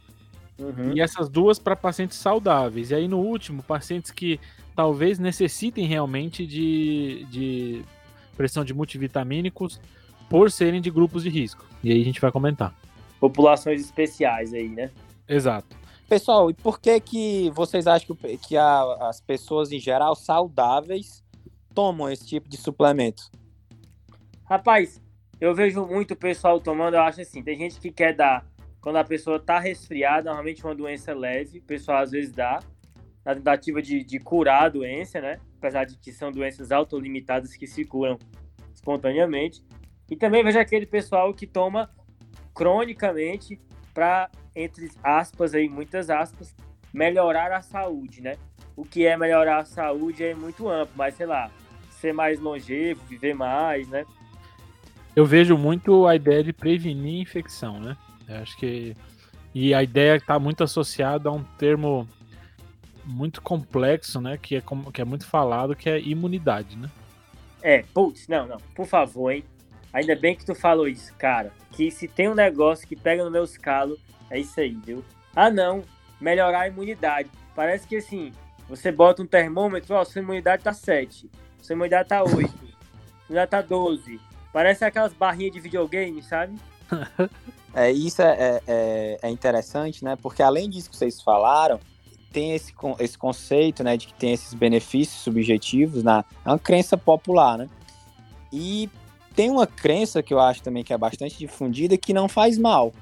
Uhum. 0.57 0.93
E 0.95 1.01
essas 1.01 1.27
duas 1.29 1.57
para 1.57 1.75
pacientes 1.75 2.17
saudáveis. 2.17 2.91
E 2.91 2.95
aí, 2.95 3.07
no 3.07 3.19
último, 3.19 3.63
pacientes 3.63 4.11
que 4.11 4.39
talvez 4.75 5.19
necessitem 5.19 5.85
realmente 5.85 6.45
de, 6.45 7.25
de 7.29 7.81
pressão 8.37 8.63
de 8.63 8.73
multivitamínicos 8.73 9.79
por 10.29 10.51
serem 10.51 10.81
de 10.81 10.89
grupos 10.89 11.23
de 11.23 11.29
risco. 11.29 11.65
E 11.83 11.91
aí 11.91 12.01
a 12.01 12.05
gente 12.05 12.21
vai 12.21 12.31
comentar. 12.31 12.73
Populações 13.23 13.79
especiais 13.79 14.53
aí, 14.53 14.67
né? 14.67 14.91
Exato. 15.25 15.77
Pessoal, 16.09 16.49
e 16.49 16.53
por 16.53 16.77
que 16.77 16.99
que 16.99 17.49
vocês 17.51 17.87
acham 17.87 18.13
que, 18.17 18.37
que 18.37 18.57
a, 18.57 18.97
as 19.07 19.21
pessoas 19.21 19.71
em 19.71 19.79
geral 19.79 20.13
saudáveis 20.13 21.23
tomam 21.73 22.11
esse 22.11 22.27
tipo 22.27 22.49
de 22.49 22.57
suplemento? 22.57 23.31
Rapaz, 24.43 25.01
eu 25.39 25.55
vejo 25.55 25.85
muito 25.85 26.17
pessoal 26.17 26.59
tomando, 26.59 26.95
eu 26.95 27.01
acho 27.01 27.21
assim, 27.21 27.41
tem 27.41 27.57
gente 27.57 27.79
que 27.79 27.91
quer 27.93 28.13
dar 28.13 28.45
quando 28.81 28.97
a 28.97 29.05
pessoa 29.05 29.39
tá 29.39 29.57
resfriada, 29.57 30.25
normalmente 30.25 30.61
uma 30.65 30.75
doença 30.75 31.13
leve, 31.13 31.59
o 31.59 31.63
pessoal 31.63 31.99
às 31.99 32.11
vezes 32.11 32.33
dá, 32.33 32.59
na 33.23 33.33
tentativa 33.33 33.81
de, 33.81 34.03
de 34.03 34.19
curar 34.19 34.65
a 34.65 34.69
doença, 34.69 35.21
né? 35.21 35.39
Apesar 35.59 35.85
de 35.85 35.97
que 35.97 36.11
são 36.11 36.29
doenças 36.29 36.73
autolimitadas 36.73 37.55
que 37.55 37.67
se 37.67 37.85
curam 37.85 38.19
espontaneamente. 38.73 39.63
E 40.11 40.17
também 40.17 40.43
vejo 40.43 40.59
aquele 40.59 40.85
pessoal 40.85 41.33
que 41.33 41.47
toma 41.47 41.89
cronicamente 42.53 43.59
para, 43.93 44.29
entre 44.55 44.91
aspas, 45.03 45.53
aí, 45.53 45.69
muitas 45.69 46.09
aspas, 46.09 46.55
melhorar 46.93 47.51
a 47.51 47.61
saúde, 47.61 48.21
né? 48.21 48.35
O 48.75 48.83
que 48.83 49.05
é 49.05 49.15
melhorar 49.15 49.59
a 49.59 49.65
saúde 49.65 50.23
é 50.23 50.33
muito 50.33 50.67
amplo, 50.67 50.93
mas 50.95 51.15
sei 51.15 51.25
lá, 51.25 51.51
ser 51.89 52.13
mais 52.13 52.39
longevo, 52.39 53.01
viver 53.07 53.33
mais, 53.33 53.87
né? 53.87 54.05
Eu 55.15 55.25
vejo 55.25 55.57
muito 55.57 56.07
a 56.07 56.15
ideia 56.15 56.43
de 56.43 56.51
prevenir 56.51 57.21
infecção, 57.21 57.79
né? 57.79 57.95
Eu 58.27 58.37
acho 58.37 58.57
que. 58.57 58.95
E 59.53 59.73
a 59.73 59.83
ideia 59.83 60.15
está 60.15 60.39
muito 60.39 60.63
associada 60.63 61.29
a 61.29 61.31
um 61.31 61.43
termo 61.43 62.07
muito 63.05 63.41
complexo, 63.41 64.19
né? 64.19 64.37
Que 64.41 64.55
é, 64.55 64.61
como, 64.61 64.91
que 64.91 65.01
é 65.01 65.05
muito 65.05 65.27
falado, 65.27 65.75
que 65.75 65.87
é 65.87 65.99
imunidade, 65.99 66.75
né? 66.75 66.89
É, 67.61 67.83
putz, 67.93 68.27
não, 68.27 68.47
não, 68.47 68.57
por 68.75 68.87
favor, 68.87 69.31
hein? 69.31 69.43
Ainda 69.93 70.15
bem 70.15 70.35
que 70.35 70.43
tu 70.43 70.55
falou 70.55 70.87
isso, 70.87 71.13
cara. 71.13 71.53
Que 71.71 71.91
se 71.91 72.07
tem 72.07 72.27
um 72.27 72.33
negócio 72.33 72.87
que 72.87 72.95
pega 72.95 73.23
no 73.23 73.29
meu 73.29 73.43
escalo, 73.43 73.97
é 74.29 74.39
isso 74.39 74.59
aí, 74.59 74.75
viu? 74.83 75.05
Ah, 75.35 75.51
não, 75.51 75.83
melhorar 76.19 76.61
a 76.61 76.67
imunidade. 76.67 77.29
Parece 77.55 77.87
que 77.87 77.97
assim, 77.97 78.31
você 78.67 78.91
bota 78.91 79.21
um 79.21 79.27
termômetro, 79.27 79.95
ó, 79.95 80.03
sua 80.03 80.21
imunidade 80.21 80.63
tá 80.63 80.73
7, 80.73 81.29
sua 81.61 81.73
imunidade 81.73 82.09
tá 82.09 82.23
8, 82.23 82.33
sua 82.33 82.47
imunidade 83.29 83.51
tá 83.51 83.61
12. 83.61 84.19
Parece 84.51 84.83
aquelas 84.83 85.13
barrinhas 85.13 85.53
de 85.53 85.59
videogame, 85.59 86.21
sabe? 86.23 86.55
é, 87.73 87.91
isso 87.91 88.21
é, 88.21 88.31
é, 88.31 88.61
é, 88.67 89.19
é 89.21 89.29
interessante, 89.29 90.03
né? 90.03 90.15
Porque 90.15 90.41
além 90.41 90.69
disso 90.69 90.89
que 90.89 90.97
vocês 90.97 91.21
falaram, 91.21 91.79
tem 92.31 92.53
esse, 92.53 92.73
esse 92.99 93.17
conceito, 93.17 93.83
né, 93.83 93.95
de 93.95 94.07
que 94.07 94.13
tem 94.15 94.33
esses 94.33 94.53
benefícios 94.55 95.21
subjetivos, 95.21 96.03
na, 96.03 96.25
é 96.43 96.49
uma 96.49 96.59
crença 96.59 96.97
popular, 96.97 97.57
né? 97.57 97.69
E 98.51 98.89
tem 99.35 99.49
uma 99.49 99.67
crença 99.67 100.21
que 100.21 100.33
eu 100.33 100.39
acho 100.39 100.61
também 100.61 100.83
que 100.83 100.93
é 100.93 100.97
bastante 100.97 101.37
difundida 101.37 101.97
que 101.97 102.13
não 102.13 102.27
faz 102.27 102.57
mal, 102.57 102.93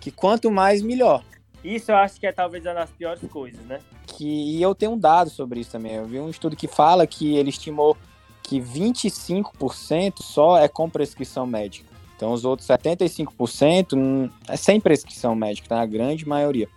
que 0.00 0.10
quanto 0.10 0.50
mais 0.50 0.82
melhor. 0.82 1.22
Isso 1.64 1.90
eu 1.90 1.96
acho 1.96 2.20
que 2.20 2.26
é 2.26 2.32
talvez 2.32 2.64
uma 2.64 2.74
das 2.74 2.90
piores 2.90 3.20
coisas, 3.30 3.64
né? 3.66 3.80
Que 4.06 4.24
e 4.24 4.62
eu 4.62 4.74
tenho 4.74 4.92
um 4.92 4.98
dado 4.98 5.30
sobre 5.30 5.60
isso 5.60 5.72
também. 5.72 5.94
Eu 5.94 6.06
vi 6.06 6.20
um 6.20 6.30
estudo 6.30 6.54
que 6.54 6.68
fala 6.68 7.06
que 7.06 7.36
ele 7.36 7.50
estimou 7.50 7.96
que 8.42 8.60
25% 8.60 10.22
só 10.22 10.58
é 10.58 10.68
com 10.68 10.88
prescrição 10.88 11.44
médica. 11.44 11.90
Então 12.16 12.32
os 12.32 12.44
outros 12.44 12.68
75% 12.68 13.94
hum, 13.94 14.30
é 14.48 14.56
sem 14.56 14.80
prescrição 14.80 15.34
médica, 15.34 15.68
tá? 15.68 15.80
A 15.80 15.86
grande 15.86 16.26
maioria. 16.26 16.68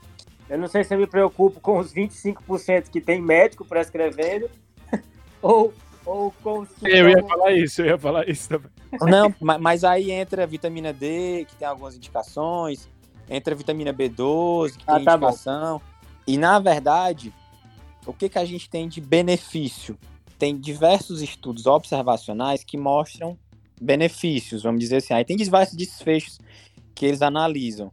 Eu 0.49 0.57
não 0.57 0.67
sei 0.67 0.83
se 0.83 0.93
eu 0.93 0.97
me 0.97 1.05
preocupo 1.05 1.59
com 1.59 1.77
os 1.77 1.93
25% 1.93 2.89
que 2.89 2.99
tem 2.99 3.21
médico 3.21 3.63
prescrevendo 3.63 4.49
ou, 5.41 5.71
ou 6.09 6.67
Eu 6.81 7.09
ia 7.09 7.23
falar 7.23 7.51
isso, 7.53 7.81
eu 7.81 7.85
ia 7.85 7.97
falar 7.97 8.27
isso 8.27 8.49
também. 8.49 8.71
Não, 9.01 9.33
mas 9.59 9.83
aí 9.83 10.11
entra 10.11 10.43
a 10.43 10.45
vitamina 10.45 10.91
D, 10.91 11.45
que 11.47 11.55
tem 11.55 11.67
algumas 11.67 11.95
indicações, 11.95 12.89
entra 13.29 13.53
a 13.53 13.57
vitamina 13.57 13.93
B12, 13.93 14.77
que 14.77 14.83
ah, 14.87 14.95
tem 14.95 15.05
tá 15.05 15.15
indicação. 15.15 15.77
Bom. 15.77 15.83
E 16.25 16.37
na 16.37 16.59
verdade, 16.59 17.33
o 18.05 18.13
que, 18.13 18.29
que 18.29 18.39
a 18.39 18.45
gente 18.45 18.69
tem 18.69 18.87
de 18.87 18.99
benefício? 18.99 19.97
Tem 20.37 20.57
diversos 20.57 21.21
estudos 21.21 21.65
observacionais 21.65 22.63
que 22.63 22.77
mostram 22.77 23.37
benefícios, 23.79 24.63
vamos 24.63 24.79
dizer 24.79 24.97
assim. 24.97 25.13
Aí 25.13 25.25
tem 25.25 25.37
diversos 25.37 25.75
desfechos 25.75 26.39
que 26.95 27.05
eles 27.05 27.21
analisam. 27.21 27.91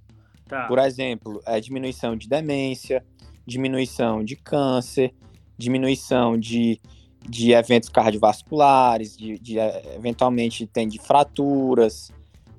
Tá. 0.48 0.66
Por 0.66 0.78
exemplo, 0.78 1.42
a 1.44 1.58
diminuição 1.58 2.16
de 2.16 2.28
demência, 2.28 3.04
diminuição 3.46 4.24
de 4.24 4.36
câncer, 4.36 5.12
diminuição 5.58 6.38
de, 6.38 6.80
de 7.28 7.52
eventos 7.52 7.88
cardiovasculares, 7.88 9.16
de, 9.16 9.38
de 9.38 9.58
eventualmente 9.94 10.66
tem 10.66 10.88
de 10.88 10.98
fraturas, 10.98 12.12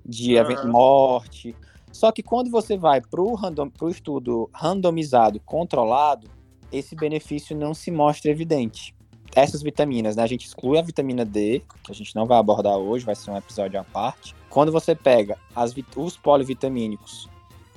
de 0.05 0.37
uhum. 0.39 0.71
morte. 0.71 1.55
Só 1.91 2.11
que 2.11 2.21
quando 2.21 2.49
você 2.49 2.77
vai 2.77 3.01
para 3.01 3.21
o 3.21 3.33
random, 3.33 3.69
estudo 3.89 4.49
randomizado, 4.53 5.39
controlado, 5.39 6.29
esse 6.71 6.95
benefício 6.95 7.55
não 7.55 7.73
se 7.73 7.91
mostra 7.91 8.29
evidente. 8.31 8.93
essas 9.35 9.61
vitaminas, 9.61 10.15
né? 10.15 10.23
A 10.23 10.27
gente 10.27 10.45
exclui 10.45 10.77
a 10.77 10.81
vitamina 10.81 11.23
D, 11.23 11.61
que 11.83 11.91
a 11.91 11.95
gente 11.95 12.15
não 12.15 12.25
vai 12.25 12.37
abordar 12.37 12.75
hoje, 12.77 13.05
vai 13.05 13.15
ser 13.15 13.31
um 13.31 13.37
episódio 13.37 13.79
à 13.79 13.83
parte. 13.83 14.35
Quando 14.49 14.71
você 14.71 14.95
pega 14.95 15.37
as, 15.55 15.73
os 15.95 16.17
polivitamínicos 16.17 17.29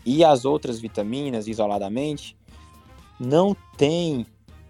e 0.04 0.24
as 0.24 0.44
outras 0.44 0.80
vitaminas 0.80 1.46
isoladamente, 1.46 2.36
não 3.18 3.54
tem 3.76 4.26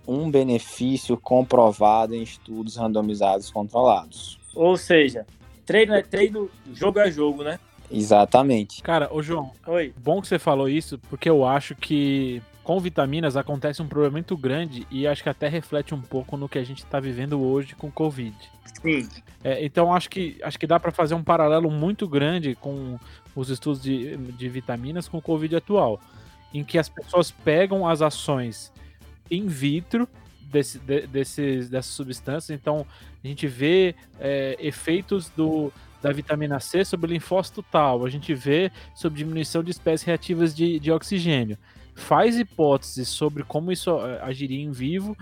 um 0.06 0.30
benefício 0.30 1.16
comprovado 1.16 2.14
em 2.14 2.22
estudos 2.22 2.76
randomizados 2.76 3.50
controlados. 3.50 4.38
Ou 4.54 4.76
seja, 4.76 5.26
treino 5.64 5.94
é 5.94 6.02
treino, 6.02 6.50
jogo 6.72 6.98
é 6.98 7.10
jogo, 7.10 7.44
né? 7.44 7.58
Exatamente. 7.90 8.82
Cara, 8.82 9.12
ô 9.12 9.22
João, 9.22 9.50
Oi. 9.66 9.92
bom 9.96 10.20
que 10.20 10.28
você 10.28 10.38
falou 10.38 10.68
isso, 10.68 10.98
porque 11.08 11.28
eu 11.28 11.44
acho 11.44 11.74
que 11.74 12.40
com 12.62 12.78
vitaminas 12.78 13.36
acontece 13.36 13.82
um 13.82 13.88
problema 13.88 14.12
muito 14.12 14.36
grande 14.36 14.86
e 14.90 15.06
acho 15.06 15.22
que 15.22 15.28
até 15.28 15.48
reflete 15.48 15.94
um 15.94 16.00
pouco 16.00 16.36
no 16.36 16.48
que 16.48 16.58
a 16.58 16.64
gente 16.64 16.78
está 16.78 17.00
vivendo 17.00 17.40
hoje 17.40 17.74
com 17.74 17.90
Covid. 17.90 18.36
Sim. 18.80 19.08
É, 19.42 19.64
então 19.64 19.92
acho 19.92 20.08
que 20.08 20.38
acho 20.42 20.58
que 20.58 20.66
dá 20.66 20.78
para 20.78 20.92
fazer 20.92 21.14
um 21.14 21.22
paralelo 21.22 21.70
muito 21.70 22.06
grande 22.06 22.54
com 22.54 22.98
os 23.34 23.48
estudos 23.48 23.82
de, 23.82 24.16
de 24.16 24.48
vitaminas 24.48 25.08
com 25.08 25.18
o 25.18 25.22
Covid 25.22 25.56
atual, 25.56 26.00
em 26.52 26.62
que 26.62 26.78
as 26.78 26.88
pessoas 26.88 27.30
pegam 27.30 27.88
as 27.88 28.02
ações 28.02 28.72
in 29.30 29.46
vitro 29.46 30.08
desse, 30.50 30.78
de, 30.78 31.06
desses, 31.06 31.68
dessas 31.68 31.92
substâncias. 31.92 32.50
Então, 32.50 32.86
a 33.22 33.26
gente 33.26 33.46
vê 33.46 33.94
é, 34.18 34.56
efeitos 34.58 35.30
do, 35.30 35.72
da 36.02 36.12
vitamina 36.12 36.58
C 36.60 36.84
sobre 36.84 37.10
o 37.10 37.12
linfócito 37.12 37.62
tal, 37.62 38.04
a 38.04 38.10
gente 38.10 38.34
vê 38.34 38.70
sobre 38.94 39.18
diminuição 39.18 39.62
de 39.62 39.70
espécies 39.70 40.06
reativas 40.06 40.54
de, 40.54 40.78
de 40.78 40.90
oxigênio. 40.90 41.56
Faz 41.94 42.38
hipóteses 42.38 43.08
sobre 43.08 43.42
como 43.42 43.70
isso 43.70 43.90
é, 43.90 44.20
agiria 44.22 44.62
em 44.62 44.70
vivo, 44.70 45.16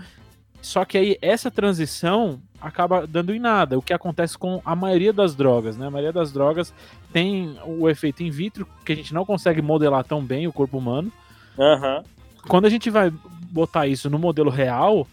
só 0.61 0.83
que 0.83 0.97
aí 0.97 1.17
essa 1.21 1.49
transição 1.49 2.41
acaba 2.59 3.07
dando 3.07 3.33
em 3.33 3.39
nada, 3.39 3.77
o 3.77 3.81
que 3.81 3.93
acontece 3.93 4.37
com 4.37 4.61
a 4.65 4.75
maioria 4.75 5.13
das 5.13 5.33
drogas, 5.33 5.77
né? 5.77 5.87
A 5.87 5.91
maioria 5.91 6.11
das 6.11 6.33
drogas 6.33 6.73
tem 7.13 7.57
o 7.65 7.89
efeito 7.89 8.23
in 8.23 8.29
vitro, 8.29 8.67
que 8.85 8.91
a 8.91 8.95
gente 8.95 9.13
não 9.13 9.25
consegue 9.25 9.61
modelar 9.61 10.03
tão 10.03 10.21
bem 10.21 10.47
o 10.47 10.53
corpo 10.53 10.77
humano. 10.77 11.11
Uhum. 11.57 12.03
Quando 12.47 12.65
a 12.65 12.69
gente 12.69 12.89
vai 12.89 13.11
botar 13.49 13.87
isso 13.87 14.09
no 14.09 14.19
modelo 14.19 14.49
real, 14.49 15.07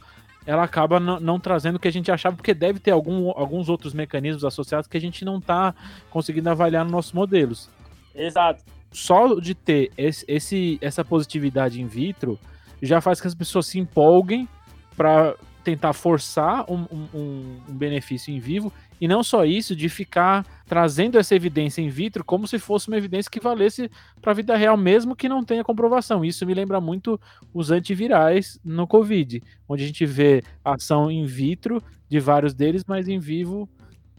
ela 0.46 0.62
acaba 0.62 1.00
não, 1.00 1.40
trazendo 1.40 1.76
o 1.76 1.78
que 1.78 1.88
a 1.88 1.92
gente 1.92 2.10
achava, 2.10 2.36
porque 2.36 2.54
deve 2.54 2.78
ter 2.78 2.92
algum, 2.92 3.30
alguns 3.30 3.68
outros 3.68 3.92
mecanismos 3.92 4.44
associados 4.44 4.86
que 4.86 4.96
a 4.96 5.00
gente 5.00 5.24
não 5.24 5.38
está 5.38 5.74
conseguindo 6.08 6.48
avaliar 6.48 6.84
nos 6.84 6.92
nossos 6.92 7.12
modelos. 7.12 7.68
Exato. 8.14 8.62
Só 8.92 9.34
de 9.40 9.54
ter 9.54 9.90
esse, 9.98 10.24
esse, 10.28 10.78
essa 10.80 11.04
positividade 11.04 11.82
in 11.82 11.86
vitro 11.86 12.38
já 12.80 13.00
faz 13.00 13.20
que 13.20 13.26
as 13.26 13.34
pessoas 13.34 13.66
se 13.66 13.78
empolguem 13.78 14.48
para 14.96 15.34
tentar 15.64 15.92
forçar 15.92 16.64
um, 16.70 16.86
um, 16.92 17.08
um, 17.12 17.60
benefício 17.68 18.32
em 18.32 18.38
vivo, 18.38 18.72
e 19.00 19.06
não 19.06 19.22
só 19.22 19.44
isso, 19.44 19.76
de 19.76 19.88
ficar 19.88 20.44
trazendo 20.66 21.18
essa 21.18 21.34
evidência 21.34 21.80
in 21.80 21.88
vitro 21.88 22.24
como 22.24 22.46
se 22.46 22.58
fosse 22.58 22.88
uma 22.88 22.96
evidência 22.96 23.30
que 23.30 23.40
valesse 23.40 23.90
para 24.20 24.32
a 24.32 24.34
vida 24.34 24.56
real, 24.56 24.76
mesmo 24.76 25.14
que 25.14 25.28
não 25.28 25.44
tenha 25.44 25.62
comprovação. 25.62 26.24
Isso 26.24 26.44
me 26.46 26.54
lembra 26.54 26.80
muito 26.80 27.20
os 27.52 27.70
antivirais 27.70 28.58
no 28.64 28.86
Covid, 28.86 29.42
onde 29.68 29.84
a 29.84 29.86
gente 29.86 30.04
vê 30.06 30.42
ação 30.64 31.10
in 31.10 31.24
vitro 31.26 31.82
de 32.08 32.18
vários 32.18 32.54
deles, 32.54 32.84
mas 32.86 33.08
em 33.08 33.18
vivo 33.18 33.68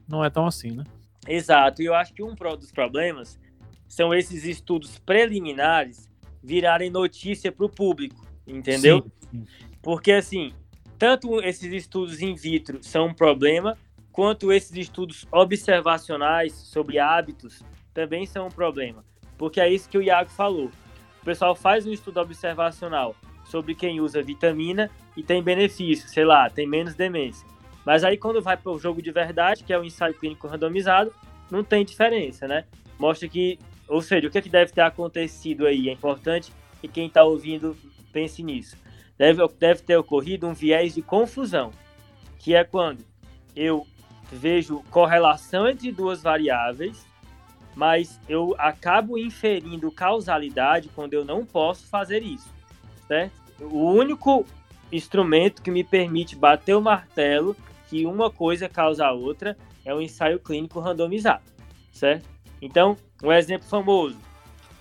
não 0.08 0.24
é 0.24 0.30
tão 0.30 0.46
assim, 0.46 0.72
né? 0.72 0.84
Exato, 1.28 1.82
e 1.82 1.86
eu 1.86 1.94
acho 1.94 2.14
que 2.14 2.24
um 2.24 2.34
dos 2.34 2.72
problemas 2.72 3.38
são 3.88 4.14
esses 4.14 4.46
estudos 4.46 4.98
preliminares 5.00 6.10
virarem 6.42 6.90
notícia 6.90 7.52
para 7.52 7.66
o 7.66 7.70
público, 7.70 8.26
entendeu? 8.46 9.04
Sim, 9.30 9.40
sim. 9.40 9.46
Porque 9.82 10.12
assim, 10.14 10.54
tanto 10.98 11.42
esses 11.42 11.72
estudos 11.72 12.22
in 12.22 12.34
vitro 12.36 12.80
são 12.82 13.08
um 13.08 13.14
problema, 13.14 13.78
quanto 14.18 14.52
esses 14.52 14.76
estudos 14.76 15.28
observacionais 15.32 16.52
sobre 16.52 16.98
hábitos 16.98 17.62
também 17.94 18.26
são 18.26 18.48
um 18.48 18.50
problema. 18.50 19.06
Porque 19.38 19.62
é 19.62 19.72
isso 19.72 19.88
que 19.88 19.98
o 20.00 20.02
Iago 20.02 20.32
falou. 20.32 20.72
O 21.22 21.24
pessoal 21.26 21.54
faz 21.54 21.86
um 21.86 21.92
estudo 21.92 22.20
observacional 22.20 23.16
sobre 23.46 23.76
quem 23.76 24.02
usa 24.02 24.24
vitamina 24.24 24.90
e 25.16 25.22
tem 25.22 25.44
benefício, 25.44 26.10
sei 26.10 26.26
lá, 26.26 26.50
tem 26.50 26.66
menos 26.66 26.96
demência. 26.96 27.48
Mas 27.86 28.04
aí 28.04 28.18
quando 28.18 28.42
vai 28.42 28.58
para 28.58 28.72
o 28.72 28.80
jogo 28.80 29.04
de 29.04 29.12
verdade, 29.12 29.64
que 29.64 29.72
é 29.72 29.78
o 29.78 29.84
ensaio 29.84 30.16
clínico 30.16 30.48
randomizado, 30.48 31.14
não 31.52 31.64
tem 31.64 31.86
diferença, 31.86 32.48
né? 32.48 32.66
Mostra 32.98 33.28
que, 33.28 33.60
ou 33.88 34.02
seja, 34.02 34.28
o 34.28 34.32
que, 34.32 34.40
é 34.40 34.42
que 34.42 34.50
deve 34.50 34.72
ter 34.72 34.82
acontecido 34.82 35.68
aí 35.68 35.90
é 35.90 35.92
importante 35.92 36.52
que 36.82 36.88
quem 36.88 37.06
está 37.06 37.24
ouvindo 37.24 37.78
pense 38.12 38.42
nisso 38.42 38.78
deve, 39.16 39.48
deve 39.60 39.84
ter 39.84 39.96
ocorrido 39.96 40.48
um 40.48 40.56
viés 40.56 40.96
de 40.96 41.04
confusão, 41.04 41.70
que 42.40 42.56
é 42.56 42.64
quando 42.64 43.06
eu 43.56 43.86
vejo 44.32 44.84
correlação 44.90 45.68
entre 45.68 45.92
duas 45.92 46.22
variáveis, 46.22 47.06
mas 47.76 48.20
eu 48.28 48.56
acabo 48.58 49.18
inferindo 49.18 49.92
causalidade 49.92 50.90
quando 50.96 51.14
eu 51.14 51.24
não 51.24 51.46
posso 51.46 51.88
fazer 51.88 52.24
isso, 52.24 52.50
certo? 53.08 53.34
O 53.62 53.92
único 53.92 54.46
instrumento 54.92 55.62
que 55.62 55.72
me 55.72 55.84
permite 55.84 56.36
bater 56.36 56.76
o 56.76 56.82
martelo 56.82 57.56
que 57.90 58.06
uma 58.06 58.30
coisa 58.30 58.68
causa 58.68 59.06
a 59.06 59.12
outra 59.12 59.58
é 59.86 59.94
o 59.94 60.02
ensaio 60.02 60.40
clínico 60.40 60.80
randomizado, 60.80 61.44
certo? 61.92 62.28
Então, 62.62 62.98
um 63.24 63.32
exemplo 63.32 63.68
famoso 63.68 64.18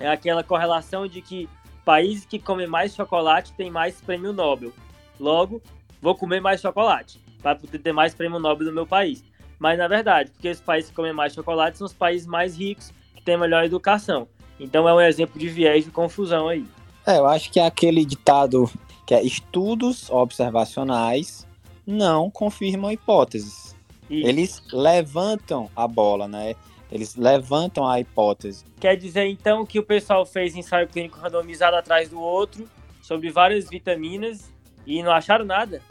é 0.00 0.09
aquela 0.09 0.43
correlação 0.43 1.07
de 1.07 1.23
que 1.23 1.49
países 1.85 2.26
que 2.26 2.38
comem 2.38 2.67
mais 2.67 2.95
chocolate 2.95 3.53
têm 3.53 3.71
mais 3.71 4.00
prêmio 4.00 4.33
Nobel. 4.33 4.73
Logo, 5.19 5.62
vou 6.00 6.15
comer 6.15 6.41
mais 6.41 6.61
chocolate 6.61 7.21
para 7.43 7.55
poder 7.55 7.79
ter 7.79 7.93
mais 7.93 8.15
prêmio 8.15 8.38
Nobel 8.38 8.67
no 8.67 8.73
meu 8.73 8.87
país. 8.87 9.25
Mas 9.59 9.79
na 9.79 9.89
verdade, 9.89 10.31
porque 10.31 10.49
os 10.49 10.61
países 10.61 10.91
que 10.91 10.97
comem 10.97 11.13
mais 11.13 11.33
chocolate 11.33 11.79
são 11.79 11.87
os 11.87 11.93
países 11.93 12.27
mais 12.27 12.57
ricos, 12.57 12.93
que 13.15 13.23
têm 13.23 13.39
melhor 13.39 13.65
educação. 13.65 14.29
Então 14.59 14.89
é 14.89 14.95
um 14.95 15.01
exemplo 15.01 15.39
de 15.39 15.49
viés 15.49 15.85
de 15.85 15.91
confusão 15.91 16.49
aí. 16.49 16.65
É, 17.07 17.19
eu 17.19 17.27
acho 17.27 17.51
que 17.51 17.61
é 17.61 17.67
aquele 17.67 18.05
ditado 18.05 18.71
que 19.07 19.15
é 19.15 19.23
estudos 19.23 20.11
observacionais 20.11 21.47
não 21.87 22.29
confirmam 22.29 22.91
hipóteses. 22.91 23.77
Isso. 24.11 24.29
Eles 24.29 24.63
levantam 24.73 25.71
a 25.75 25.87
bola, 25.87 26.27
né? 26.27 26.55
Eles 26.91 27.17
levantam 27.17 27.87
a 27.87 28.01
hipótese. 28.01 28.65
Quer 28.81 28.97
dizer, 28.97 29.27
então, 29.27 29.65
que 29.65 29.79
o 29.79 29.83
pessoal 29.83 30.25
fez 30.25 30.55
ensaio 30.57 30.89
clínico 30.89 31.19
randomizado 31.19 31.77
atrás 31.77 32.09
do 32.09 32.21
outro 32.21 32.69
sobre 33.03 33.31
várias 33.31 33.69
vitaminas 33.69 34.51
e 34.87 35.03
não 35.03 35.13
acharam 35.13 35.45
nada? 35.45 35.83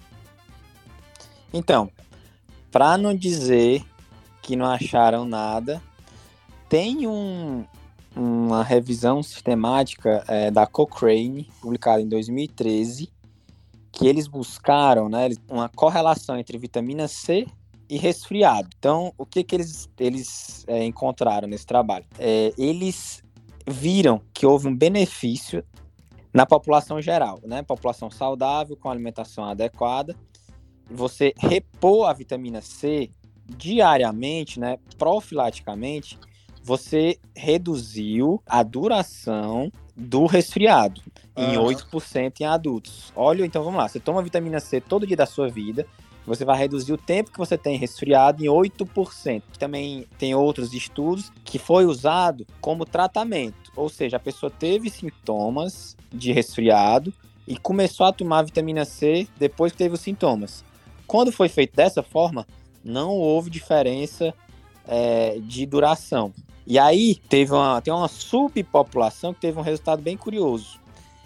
Então, 1.53 1.89
para 2.75 2.97
não 2.97 3.15
dizer 3.15 3.85
que 4.41 4.53
não 4.53 4.65
acharam 4.65 5.23
nada, 5.23 5.81
tem 6.67 7.07
um, 7.07 7.63
uma 8.13 8.65
revisão 8.65 9.23
sistemática 9.23 10.25
é, 10.27 10.51
da 10.51 10.67
Cochrane, 10.67 11.49
publicada 11.61 12.01
em 12.01 12.09
2013, 12.09 13.09
que 13.93 14.05
eles 14.05 14.27
buscaram 14.27 15.07
né, 15.07 15.29
uma 15.49 15.69
correlação 15.69 16.37
entre 16.37 16.57
vitamina 16.57 17.07
C 17.07 17.47
e 17.87 17.95
resfriado. 17.95 18.67
Então, 18.77 19.13
o 19.17 19.25
que, 19.25 19.41
que 19.41 19.55
eles, 19.55 19.89
eles 19.97 20.65
é, 20.67 20.83
encontraram 20.83 21.47
nesse 21.47 21.65
trabalho? 21.65 22.03
É, 22.19 22.51
eles 22.57 23.23
viram 23.65 24.19
que 24.33 24.45
houve 24.45 24.67
um 24.67 24.75
benefício 24.75 25.63
na 26.33 26.45
população 26.45 27.01
geral, 27.01 27.39
né? 27.45 27.63
População 27.63 28.11
saudável, 28.11 28.75
com 28.75 28.89
alimentação 28.89 29.45
adequada. 29.45 30.13
Você 30.89 31.33
repor 31.37 32.07
a 32.07 32.13
vitamina 32.13 32.61
C 32.61 33.09
diariamente, 33.47 34.59
né? 34.59 34.77
Profilaticamente, 34.97 36.17
você 36.63 37.19
reduziu 37.35 38.41
a 38.45 38.63
duração 38.63 39.71
do 39.95 40.25
resfriado 40.25 41.01
em 41.37 41.57
uhum. 41.57 41.65
8% 41.65 42.41
em 42.41 42.45
adultos. 42.45 43.13
Olha, 43.15 43.45
então 43.45 43.63
vamos 43.63 43.77
lá. 43.77 43.87
Você 43.87 43.99
toma 43.99 44.21
vitamina 44.21 44.59
C 44.59 44.81
todo 44.81 45.05
dia 45.05 45.15
da 45.15 45.25
sua 45.25 45.47
vida, 45.47 45.85
você 46.25 46.43
vai 46.43 46.57
reduzir 46.57 46.91
o 46.91 46.97
tempo 46.97 47.31
que 47.31 47.37
você 47.37 47.57
tem 47.57 47.77
resfriado 47.77 48.43
em 48.43 48.47
8%. 48.47 49.43
Também 49.59 50.07
tem 50.17 50.33
outros 50.33 50.73
estudos 50.73 51.31
que 51.43 51.59
foi 51.59 51.85
usado 51.85 52.47
como 52.59 52.85
tratamento, 52.85 53.71
ou 53.75 53.89
seja, 53.89 54.17
a 54.17 54.19
pessoa 54.19 54.49
teve 54.49 54.89
sintomas 54.89 55.95
de 56.11 56.31
resfriado 56.31 57.13
e 57.47 57.55
começou 57.57 58.07
a 58.07 58.11
tomar 58.11 58.41
vitamina 58.41 58.85
C 58.85 59.27
depois 59.37 59.71
que 59.71 59.77
teve 59.77 59.93
os 59.93 60.01
sintomas. 60.01 60.64
Quando 61.07 61.31
foi 61.31 61.49
feito 61.49 61.75
dessa 61.75 62.01
forma, 62.01 62.47
não 62.83 63.11
houve 63.11 63.49
diferença 63.49 64.33
é, 64.87 65.39
de 65.39 65.65
duração. 65.65 66.33
E 66.67 66.79
aí 66.79 67.15
teve 67.29 67.53
uma, 67.53 67.81
tem 67.81 67.93
uma 67.93 68.07
subpopulação 68.07 69.33
que 69.33 69.41
teve 69.41 69.57
um 69.57 69.61
resultado 69.61 70.01
bem 70.01 70.17
curioso. 70.17 70.79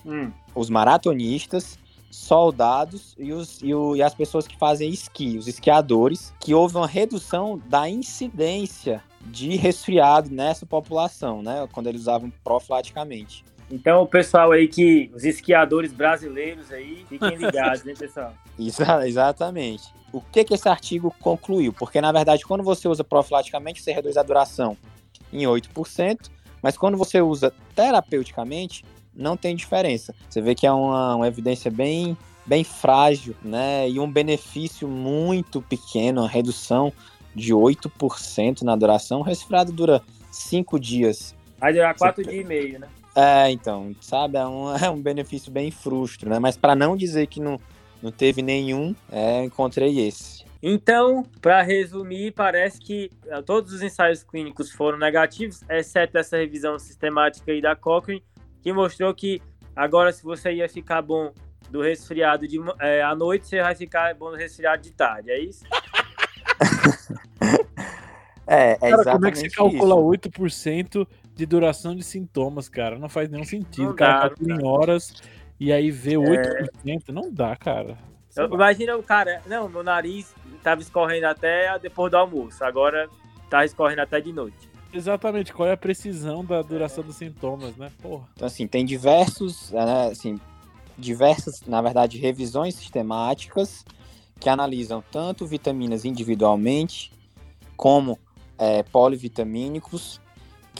Hum. 0.06 0.32
Os 0.54 0.70
maratonistas 0.70 1.78
soldados 2.12 3.16
e, 3.18 3.32
os, 3.32 3.62
e, 3.62 3.74
o, 3.74 3.96
e, 3.96 4.02
as 4.02 4.14
pessoas 4.14 4.48
que 4.48 4.58
fazem 4.58 4.90
esqui, 4.90 5.38
os 5.38 5.48
esquiadores, 5.48 6.34
que 6.40 6.54
houve 6.54 6.76
uma 6.76 6.88
redução 6.88 7.62
da 7.68 7.88
incidência 7.90 9.04
de 9.22 9.56
resfriado 9.56 10.30
nessa 10.30 10.66
população, 10.66 11.42
né? 11.42 11.68
Quando 11.72 11.88
eles 11.88 12.02
usavam 12.02 12.32
profilaticamente. 12.44 13.44
Então, 13.72 14.02
o 14.02 14.08
pessoal 14.08 14.52
aí 14.52 14.68
que, 14.68 15.12
os 15.14 15.24
esquiadores 15.24 15.94
brasileiros 15.94 16.72
aí, 16.72 17.06
fiquem 17.08 17.36
ligados, 17.36 17.86
hein, 17.86 17.94
pessoal? 17.98 18.34
exatamente. 19.06 19.94
O 20.12 20.22
que, 20.22 20.44
que 20.44 20.56
esse 20.56 20.68
artigo 20.68 21.14
concluiu? 21.20 21.72
Porque, 21.72 22.02
na 22.02 22.12
verdade, 22.12 22.44
quando 22.44 22.64
você 22.64 22.88
usa 22.88 23.04
profilaticamente, 23.04 23.82
você 23.82 23.92
reduz 23.92 24.18
a 24.18 24.24
duração 24.24 24.76
em 25.32 25.44
8%, 25.44 26.30
mas 26.62 26.78
quando 26.78 26.98
você 26.98 27.22
usa 27.22 27.54
terapeuticamente, 27.76 28.84
não 29.14 29.38
tem 29.38 29.56
diferença. 29.56 30.16
Você 30.28 30.42
vê 30.42 30.56
que 30.56 30.66
é 30.66 30.72
uma, 30.72 31.16
uma 31.16 31.28
evidência 31.28 31.70
bem, 31.70 32.18
bem 32.46 32.64
frágil, 32.64 33.36
né? 33.44 33.88
E 33.88 34.00
um 34.00 34.12
benefício 34.12 34.88
muito 34.88 35.62
pequeno, 35.62 36.22
uma 36.22 36.30
redução 36.30 36.92
de 37.36 37.54
8% 37.54 38.64
na 38.64 38.76
duração. 38.76 39.20
O 39.20 39.24
resfriado 39.24 39.72
dura 39.72 40.02
5 40.32 40.80
dias. 40.80 41.36
Vai 41.60 41.74
durar 41.74 41.96
4 41.96 42.24
dias 42.24 42.44
e 42.44 42.48
meio, 42.48 42.80
né? 42.80 42.88
É, 43.20 43.52
então, 43.52 43.94
sabe, 44.00 44.38
é 44.38 44.48
um, 44.48 44.74
é 44.78 44.90
um 44.90 45.02
benefício 45.02 45.52
bem 45.52 45.70
frustro, 45.72 46.30
né? 46.30 46.40
Mas 46.40 46.56
para 46.56 46.74
não 46.74 46.96
dizer 46.96 47.28
que 47.28 47.42
não, 47.42 47.60
não 48.02 48.12
teve 48.12 48.42
nenhum, 48.42 48.96
é, 49.12 49.44
encontrei 49.44 50.08
esse. 50.08 50.46
Então, 50.64 51.26
para 51.42 51.62
resumir, 51.62 52.32
parece 52.32 52.80
que 52.80 53.10
é, 53.28 53.42
todos 53.42 53.74
os 53.74 53.82
ensaios 53.82 54.24
clínicos 54.24 54.72
foram 54.72 54.98
negativos, 54.98 55.62
exceto 55.70 56.18
essa 56.18 56.38
revisão 56.38 56.80
sistemática 56.80 57.52
aí 57.52 57.62
da 57.62 57.76
Cochrane, 57.76 58.24
que 58.62 58.72
mostrou 58.72 59.14
que 59.14 59.42
agora 59.76 60.14
se 60.14 60.24
você 60.24 60.54
ia 60.54 60.70
ficar 60.70 61.02
bom 61.02 61.34
do 61.70 61.82
resfriado 61.82 62.48
de, 62.48 62.58
é, 62.80 63.02
à 63.02 63.14
noite, 63.16 63.48
você 63.48 63.62
vai 63.62 63.76
ficar 63.76 64.14
bom 64.16 64.32
do 64.32 64.38
resfriado 64.38 64.82
de 64.82 64.92
tarde, 64.92 65.30
é 65.30 65.40
isso? 65.40 65.64
é, 68.48 68.72
é 68.82 68.90
cara, 68.90 69.12
como 69.12 69.28
é 69.28 69.32
que 69.32 69.40
você 69.40 69.50
calcula 69.50 69.96
isso. 69.96 70.30
8% 70.30 71.08
de 71.40 71.46
duração 71.46 71.96
de 71.96 72.04
sintomas, 72.04 72.68
cara? 72.68 73.00
Não 73.00 73.08
faz 73.08 73.30
nenhum 73.30 73.46
sentido. 73.46 73.88
Não 73.88 73.96
cara 73.96 74.14
dá, 74.14 74.20
calcula 74.30 74.56
em 74.56 74.66
horas 74.66 75.14
e 75.58 75.72
aí 75.72 75.90
vê 75.90 76.16
8%. 76.16 77.04
É... 77.08 77.12
Não 77.14 77.32
dá, 77.32 77.56
cara. 77.56 77.98
Imagina 78.38 78.98
o 78.98 79.04
cara, 79.04 79.42
não, 79.48 79.68
meu 79.70 79.82
nariz 79.82 80.34
tava 80.62 80.82
escorrendo 80.82 81.26
até 81.28 81.78
depois 81.80 82.12
do 82.12 82.18
almoço, 82.18 82.64
agora 82.64 83.10
tá 83.50 83.66
escorrendo 83.66 84.02
até 84.02 84.22
de 84.22 84.32
noite. 84.32 84.70
Exatamente, 84.94 85.54
qual 85.54 85.68
é 85.68 85.74
a 85.74 85.78
precisão 85.78 86.44
da 86.44 86.62
duração 86.62 87.04
é. 87.04 87.08
dos 87.08 87.16
sintomas, 87.16 87.76
né? 87.76 87.90
Porra. 88.02 88.28
Então, 88.36 88.46
assim, 88.46 88.68
tem 88.68 88.86
diversos, 88.86 89.72
né, 89.72 90.10
assim, 90.12 90.40
diversas, 90.98 91.62
na 91.66 91.82
verdade, 91.82 92.18
revisões 92.18 92.76
sistemáticas 92.76 93.86
que 94.40 94.50
analisam 94.50 95.04
tanto 95.12 95.46
vitaminas 95.46 96.06
individualmente 96.06 97.12
como 97.76 98.18
é, 98.58 98.84
polivitamínicos 98.84 100.22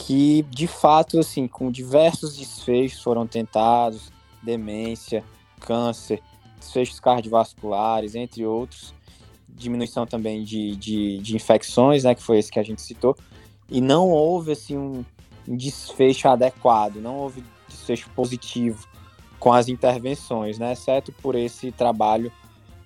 que, 0.00 0.42
de 0.48 0.66
fato, 0.66 1.18
assim, 1.18 1.46
com 1.46 1.70
diversos 1.70 2.36
desfechos 2.36 3.02
foram 3.02 3.26
tentados, 3.26 4.10
demência, 4.42 5.22
câncer, 5.60 6.22
desfechos 6.58 6.98
cardiovasculares, 6.98 8.14
entre 8.14 8.46
outros, 8.46 8.94
diminuição 9.46 10.06
também 10.06 10.42
de, 10.42 10.74
de, 10.76 11.18
de, 11.18 11.36
infecções, 11.36 12.04
né, 12.04 12.14
que 12.14 12.22
foi 12.22 12.38
esse 12.38 12.50
que 12.50 12.58
a 12.58 12.62
gente 12.62 12.80
citou, 12.80 13.14
e 13.68 13.80
não 13.80 14.08
houve 14.08 14.52
assim 14.52 14.78
um, 14.78 15.04
um 15.46 15.54
desfecho 15.54 16.28
adequado, 16.28 16.96
não 16.96 17.16
houve 17.16 17.44
desfecho 17.68 18.08
positivo 18.16 18.88
com 19.38 19.52
as 19.52 19.68
intervenções, 19.68 20.58
né, 20.58 20.72
exceto 20.72 21.12
por 21.12 21.34
esse 21.34 21.70
trabalho, 21.70 22.32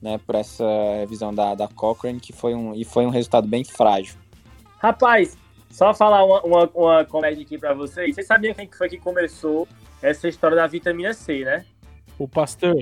né, 0.02 0.18
por 0.18 0.35
essa 0.35 0.66
revisão 0.99 1.33
da, 1.33 1.54
da 1.54 1.68
Cochrane, 1.68 2.18
que 2.18 2.33
foi 2.33 2.56
um, 2.56 2.75
e 2.75 2.85
foi 2.85 3.06
um 3.06 3.11
resultado 3.11 3.47
bem 3.47 3.62
frágil. 3.62 4.16
Rapaz, 4.78 5.37
só 5.75 5.93
falar 5.93 6.25
uma, 6.25 6.40
uma, 6.43 6.71
uma 6.73 7.04
comédia 7.04 7.43
aqui 7.43 7.59
para 7.59 7.75
vocês. 7.75 8.14
Vocês 8.14 8.28
sabiam 8.28 8.54
quem 8.54 8.71
foi 8.71 8.88
que 8.88 8.97
começou 8.97 9.66
essa 10.00 10.28
história 10.28 10.57
da 10.57 10.69
vitamina 10.69 11.12
C, 11.12 11.45
né? 11.45 11.64
O 12.16 12.28
Pasteur. 12.28 12.76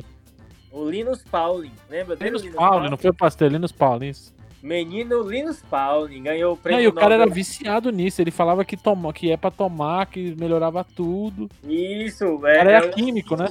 O 0.71 0.89
Linus 0.91 1.25
Pauling, 1.25 1.73
lembra 1.89 2.17
dele? 2.17 2.31
Linus, 2.31 2.43
Linus 2.43 2.57
Pauling, 2.57 2.91
não 2.91 2.99
foi 2.99 3.11
o 3.11 3.15
Pasteur, 3.15 3.51
Linus 3.51 3.73
Pauling. 3.73 4.11
Isso. 4.11 4.35
Menino 4.63 5.23
Linus 5.23 5.63
Pauling 5.63 6.23
ganhou 6.23 6.53
o 6.53 6.57
prêmio. 6.57 6.81
Não, 6.81 6.85
e 6.85 6.89
o 6.89 6.93
cara 6.93 7.15
era 7.15 7.27
viciado 7.27 7.91
nisso. 7.91 8.21
Ele 8.21 8.31
falava 8.31 8.63
que, 8.63 8.77
toma, 8.77 9.11
que 9.11 9.33
é 9.33 9.39
pra 9.39 9.51
tomar, 9.51 10.05
que 10.07 10.37
melhorava 10.39 10.85
tudo. 10.85 11.49
Isso, 11.65 12.25
é. 12.25 12.29
O 12.29 12.40
cara 12.40 12.71
era 12.73 12.87
é, 12.87 12.90
químico, 12.90 13.37
né? 13.37 13.49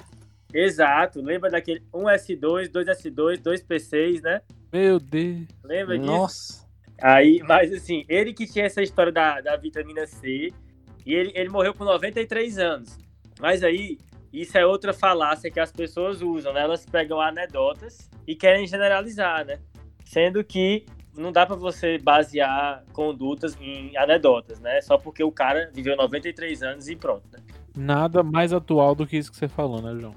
Exato. 0.53 1.19
Lembra 1.19 1.49
daquele 1.49 1.81
1S2, 1.91 2.69
2S2, 2.69 3.41
2P6, 3.41 4.21
né? 4.21 4.41
Meu 4.71 4.99
Deus. 4.99 5.47
Lembra 5.63 5.97
disso? 5.97 6.11
Nossa. 6.11 6.60
Aí, 7.01 7.41
mas 7.47 7.73
assim, 7.73 8.05
ele 8.07 8.33
que 8.33 8.45
tinha 8.45 8.65
essa 8.65 8.81
história 8.81 9.11
da, 9.11 9.41
da 9.41 9.57
vitamina 9.57 10.05
C, 10.05 10.53
e 11.05 11.13
ele, 11.13 11.31
ele 11.35 11.49
morreu 11.49 11.73
com 11.73 11.83
93 11.83 12.59
anos. 12.59 12.97
Mas 13.39 13.63
aí, 13.63 13.97
isso 14.31 14.57
é 14.57 14.65
outra 14.65 14.93
falácia 14.93 15.49
que 15.49 15.59
as 15.59 15.71
pessoas 15.71 16.21
usam, 16.21 16.53
né? 16.53 16.61
Elas 16.61 16.85
pegam 16.85 17.19
anedotas 17.19 18.09
e 18.27 18.35
querem 18.35 18.67
generalizar, 18.67 19.45
né? 19.45 19.59
Sendo 20.05 20.43
que 20.43 20.85
não 21.17 21.31
dá 21.31 21.45
para 21.45 21.55
você 21.55 21.97
basear 21.97 22.83
condutas 22.93 23.57
em 23.59 23.95
anedotas, 23.97 24.59
né? 24.59 24.79
Só 24.81 24.97
porque 24.97 25.23
o 25.23 25.31
cara 25.31 25.69
viveu 25.73 25.97
93 25.97 26.63
anos 26.63 26.87
e 26.87 26.95
pronto, 26.95 27.27
né? 27.31 27.39
Nada 27.75 28.21
mais 28.21 28.53
atual 28.53 28.93
do 28.93 29.07
que 29.07 29.17
isso 29.17 29.31
que 29.31 29.37
você 29.37 29.47
falou, 29.47 29.81
né, 29.81 29.99
João? 29.99 30.15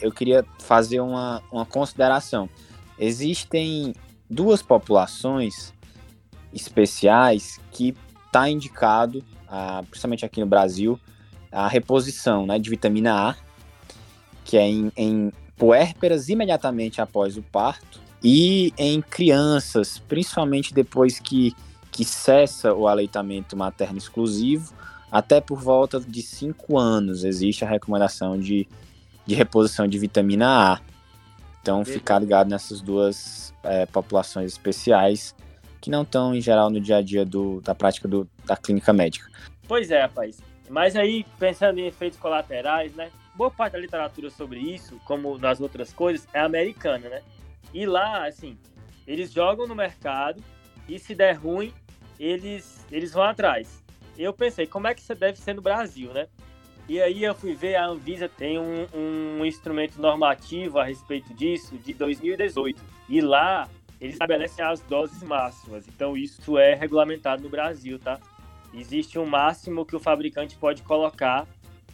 Eu 0.00 0.12
queria 0.12 0.44
fazer 0.60 1.00
uma, 1.00 1.42
uma 1.50 1.64
consideração. 1.64 2.48
Existem 2.98 3.94
duas 4.28 4.62
populações 4.62 5.72
especiais 6.52 7.60
que 7.72 7.94
está 8.26 8.48
indicado 8.48 9.24
principalmente 9.88 10.24
aqui 10.24 10.40
no 10.40 10.46
Brasil, 10.46 10.98
a 11.50 11.68
reposição 11.68 12.46
né, 12.46 12.58
de 12.58 12.68
vitamina 12.70 13.30
A, 13.30 13.36
que 14.44 14.56
é 14.56 14.66
em, 14.66 14.92
em 14.96 15.32
puérperas 15.56 16.28
imediatamente 16.28 17.00
após 17.00 17.36
o 17.36 17.42
parto, 17.42 18.00
e 18.22 18.72
em 18.78 19.00
crianças, 19.02 19.98
principalmente 19.98 20.72
depois 20.72 21.20
que, 21.20 21.52
que 21.92 22.04
cessa 22.04 22.72
o 22.74 22.88
aleitamento 22.88 23.56
materno 23.56 23.98
exclusivo, 23.98 24.72
até 25.12 25.40
por 25.40 25.60
volta 25.60 26.00
de 26.00 26.22
5 26.22 26.78
anos 26.78 27.22
existe 27.22 27.64
a 27.64 27.68
recomendação 27.68 28.38
de, 28.38 28.66
de 29.26 29.34
reposição 29.34 29.86
de 29.86 29.98
vitamina 29.98 30.72
A. 30.72 30.80
Então, 31.64 31.82
ficar 31.82 32.18
ligado 32.18 32.50
nessas 32.50 32.82
duas 32.82 33.54
é, 33.62 33.86
populações 33.86 34.52
especiais 34.52 35.34
que 35.80 35.88
não 35.88 36.02
estão, 36.02 36.34
em 36.34 36.40
geral, 36.42 36.68
no 36.68 36.78
dia 36.78 36.98
a 36.98 37.02
dia 37.02 37.24
do, 37.24 37.62
da 37.62 37.74
prática 37.74 38.06
do, 38.06 38.28
da 38.44 38.54
clínica 38.54 38.92
médica. 38.92 39.30
Pois 39.66 39.90
é, 39.90 40.02
rapaz. 40.02 40.42
Mas 40.68 40.94
aí, 40.94 41.24
pensando 41.38 41.78
em 41.78 41.86
efeitos 41.86 42.18
colaterais, 42.18 42.94
né? 42.94 43.10
Boa 43.34 43.50
parte 43.50 43.72
da 43.72 43.78
literatura 43.78 44.28
sobre 44.28 44.60
isso, 44.60 45.00
como 45.06 45.38
nas 45.38 45.58
outras 45.58 45.90
coisas, 45.90 46.28
é 46.34 46.40
americana, 46.40 47.08
né? 47.08 47.22
E 47.72 47.86
lá, 47.86 48.26
assim, 48.26 48.58
eles 49.06 49.32
jogam 49.32 49.66
no 49.66 49.74
mercado 49.74 50.44
e 50.86 50.98
se 50.98 51.14
der 51.14 51.32
ruim, 51.32 51.72
eles, 52.20 52.84
eles 52.92 53.10
vão 53.10 53.22
atrás. 53.22 53.82
Eu 54.18 54.34
pensei, 54.34 54.66
como 54.66 54.86
é 54.86 54.92
que 54.92 55.00
isso 55.00 55.14
deve 55.14 55.38
ser 55.38 55.54
no 55.54 55.62
Brasil, 55.62 56.12
né? 56.12 56.26
E 56.88 57.00
aí 57.00 57.24
eu 57.24 57.34
fui 57.34 57.54
ver, 57.54 57.76
a 57.76 57.86
Anvisa 57.86 58.28
tem 58.28 58.58
um, 58.58 58.86
um 58.94 59.44
instrumento 59.44 60.00
normativo 60.00 60.78
a 60.78 60.84
respeito 60.84 61.32
disso 61.32 61.76
de 61.78 61.94
2018. 61.94 62.80
E 63.08 63.20
lá 63.20 63.68
eles 64.00 64.14
estabelecem 64.14 64.64
as 64.64 64.80
doses 64.80 65.22
máximas. 65.22 65.88
Então 65.88 66.16
isso 66.16 66.58
é 66.58 66.74
regulamentado 66.74 67.42
no 67.42 67.48
Brasil, 67.48 67.98
tá? 67.98 68.20
existe 68.76 69.18
um 69.18 69.26
máximo 69.26 69.84
que 69.84 69.94
o 69.94 70.00
fabricante 70.00 70.56
pode 70.56 70.82
colocar 70.82 71.46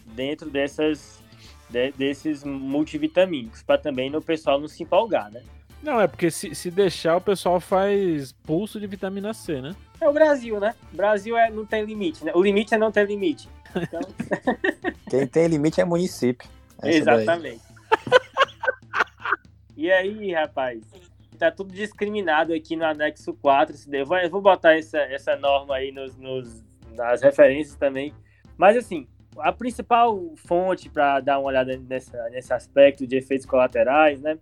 dentro 0.07 0.50
dessas 0.50 1.22
de, 1.68 1.92
desses 1.92 2.42
multivitamínicos, 2.42 3.62
para 3.62 3.79
também 3.79 4.14
o 4.14 4.20
pessoal 4.20 4.59
não 4.59 4.66
se 4.66 4.83
empolgar, 4.83 5.31
né? 5.31 5.42
Não, 5.83 6.00
é 6.00 6.07
porque 6.07 6.31
se, 6.31 6.55
se 6.55 6.70
deixar, 6.70 7.16
o 7.16 7.20
pessoal 7.20 7.61
faz 7.61 8.33
pulso 8.33 8.79
de 8.79 8.87
vitamina 8.87 9.33
C, 9.33 9.61
né? 9.61 9.74
É 10.00 10.09
o 10.09 10.12
Brasil, 10.12 10.61
né? 10.61 10.74
O 10.92 10.96
Brasil 10.96 11.38
é, 11.38 11.50
não 11.50 11.64
tem 11.64 11.85
limite, 11.85 12.24
né? 12.24 12.33
O 12.35 12.42
limite 12.42 12.74
é 12.74 12.79
não 12.79 12.90
ter 12.90 13.07
limite. 13.07 13.48
Então... 13.76 14.00
Quem 15.09 15.26
tem 15.26 15.46
limite 15.48 15.80
é 15.80 15.85
município. 15.85 16.48
Exatamente. 16.83 17.61
e 19.76 19.90
aí, 19.90 20.33
rapaz? 20.33 20.83
Tá 21.38 21.50
tudo 21.50 21.72
discriminado 21.72 22.52
aqui 22.52 22.76
no 22.76 22.85
anexo 22.85 23.33
4. 23.35 23.76
Eu 23.92 24.06
vou, 24.06 24.18
eu 24.18 24.30
vou 24.30 24.42
botar 24.42 24.76
essa, 24.76 24.98
essa 24.98 25.37
norma 25.37 25.76
aí 25.76 25.90
nos, 25.90 26.16
nos 26.16 26.62
nas 26.94 27.22
referências 27.22 27.76
também. 27.76 28.12
Mas 28.56 28.76
assim, 28.76 29.06
a 29.38 29.52
principal 29.52 30.35
fonte 30.37 30.88
para 30.88 31.20
dar 31.20 31.38
uma 31.38 31.48
olhada 31.48 31.76
nessa, 31.88 32.28
nesse 32.30 32.52
aspecto 32.52 33.06
de 33.06 33.16
efeitos 33.16 33.46
colaterais, 33.46 34.20
né, 34.20 34.38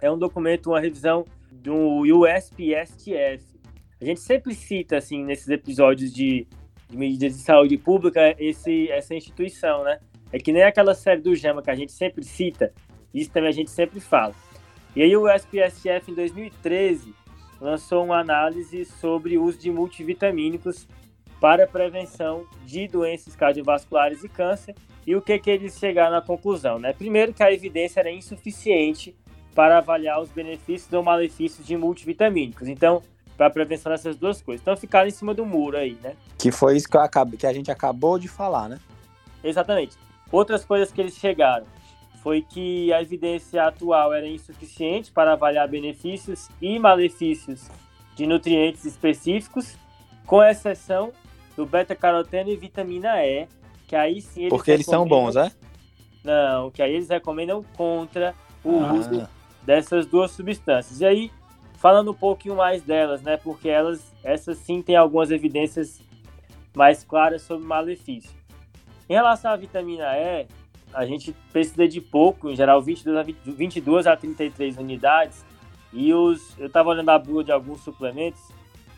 é 0.00 0.10
um 0.10 0.18
documento, 0.18 0.68
uma 0.70 0.80
revisão 0.80 1.24
do 1.50 2.02
USPSTF. 2.02 3.44
A 4.00 4.04
gente 4.04 4.20
sempre 4.20 4.54
cita, 4.54 4.96
assim, 4.96 5.24
nesses 5.24 5.48
episódios 5.48 6.12
de, 6.12 6.46
de 6.92 6.98
medidas 6.98 7.32
de 7.32 7.42
saúde 7.42 7.78
pública, 7.78 8.36
esse, 8.38 8.90
essa 8.90 9.14
instituição, 9.14 9.82
né? 9.82 9.98
É 10.30 10.38
que 10.38 10.52
nem 10.52 10.62
aquela 10.62 10.94
série 10.94 11.22
do 11.22 11.34
JAMA 11.34 11.62
que 11.62 11.70
a 11.70 11.74
gente 11.74 11.90
sempre 11.90 12.22
cita, 12.22 12.72
isso 13.12 13.30
também 13.30 13.48
a 13.48 13.52
gente 13.52 13.70
sempre 13.70 13.98
fala. 13.98 14.34
E 14.94 15.02
aí 15.02 15.16
o 15.16 15.24
USPSTF, 15.24 16.10
em 16.10 16.14
2013, 16.14 17.14
lançou 17.58 18.04
uma 18.04 18.18
análise 18.18 18.84
sobre 18.84 19.38
o 19.38 19.44
uso 19.44 19.58
de 19.58 19.70
multivitamínicos 19.70 20.86
para 21.40 21.66
prevenção 21.66 22.46
de 22.66 22.86
doenças 22.86 23.34
cardiovasculares 23.34 24.22
e 24.22 24.28
câncer. 24.28 24.74
E 25.06 25.16
o 25.16 25.22
que, 25.22 25.38
que 25.38 25.50
eles 25.50 25.78
chegaram 25.78 26.16
à 26.16 26.22
conclusão? 26.22 26.78
Né? 26.78 26.92
Primeiro, 26.92 27.32
que 27.32 27.42
a 27.42 27.52
evidência 27.52 28.00
era 28.00 28.12
insuficiente 28.12 29.16
para 29.54 29.78
avaliar 29.78 30.20
os 30.20 30.28
benefícios 30.28 30.92
ou 30.92 31.02
malefícios 31.02 31.66
de 31.66 31.76
multivitamínicos. 31.76 32.68
Então, 32.68 33.02
para 33.42 33.50
prevenção 33.50 33.90
dessas 33.90 34.16
duas 34.16 34.40
coisas. 34.40 34.62
Então, 34.62 34.76
ficaram 34.76 35.08
em 35.08 35.10
cima 35.10 35.34
do 35.34 35.44
muro 35.44 35.76
aí, 35.76 35.98
né? 36.00 36.14
Que 36.38 36.52
foi 36.52 36.76
isso 36.76 36.88
que, 36.88 36.96
eu 36.96 37.00
acabo, 37.00 37.36
que 37.36 37.46
a 37.46 37.52
gente 37.52 37.70
acabou 37.70 38.18
de 38.18 38.28
falar, 38.28 38.68
né? 38.68 38.78
Exatamente. 39.42 39.96
Outras 40.30 40.64
coisas 40.64 40.92
que 40.92 41.00
eles 41.00 41.14
chegaram 41.14 41.66
foi 42.22 42.42
que 42.42 42.92
a 42.92 43.02
evidência 43.02 43.64
atual 43.66 44.12
era 44.12 44.28
insuficiente 44.28 45.10
para 45.10 45.32
avaliar 45.32 45.66
benefícios 45.66 46.48
e 46.60 46.78
malefícios 46.78 47.68
de 48.14 48.26
nutrientes 48.26 48.84
específicos, 48.84 49.76
com 50.24 50.42
exceção 50.42 51.12
do 51.56 51.66
beta-caroteno 51.66 52.48
e 52.48 52.56
vitamina 52.56 53.24
E, 53.24 53.48
que 53.88 53.96
aí 53.96 54.20
sim 54.20 54.42
eles 54.42 54.50
Porque 54.50 54.70
eles 54.70 54.86
são 54.86 55.06
bons, 55.06 55.34
é? 55.34 55.50
Não, 56.22 56.70
que 56.70 56.80
aí 56.80 56.94
eles 56.94 57.08
recomendam 57.08 57.64
contra 57.76 58.34
o 58.62 58.78
ah. 58.78 58.92
uso 58.92 59.28
dessas 59.62 60.06
duas 60.06 60.30
substâncias. 60.30 61.00
E 61.00 61.04
aí, 61.04 61.30
falando 61.82 62.12
um 62.12 62.14
pouquinho 62.14 62.54
mais 62.54 62.80
delas, 62.80 63.22
né? 63.22 63.36
Porque 63.36 63.68
elas, 63.68 64.14
essas 64.22 64.56
sim 64.58 64.80
têm 64.80 64.94
algumas 64.94 65.32
evidências 65.32 66.00
mais 66.76 67.02
claras 67.02 67.42
sobre 67.42 67.66
malefício. 67.66 68.30
Em 69.10 69.14
relação 69.14 69.50
à 69.50 69.56
vitamina 69.56 70.16
E, 70.16 70.46
a 70.94 71.04
gente 71.04 71.34
precisa 71.50 71.88
de 71.88 72.00
pouco, 72.00 72.48
em 72.48 72.54
geral 72.54 72.80
22 72.80 73.16
a, 73.16 73.22
20, 73.24 73.36
22 73.50 74.06
a 74.06 74.16
33 74.16 74.78
unidades, 74.78 75.44
e 75.92 76.14
os, 76.14 76.56
eu 76.56 76.68
estava 76.68 76.90
olhando 76.90 77.08
a 77.08 77.18
bula 77.18 77.42
de 77.42 77.50
alguns 77.50 77.80
suplementos, 77.80 78.40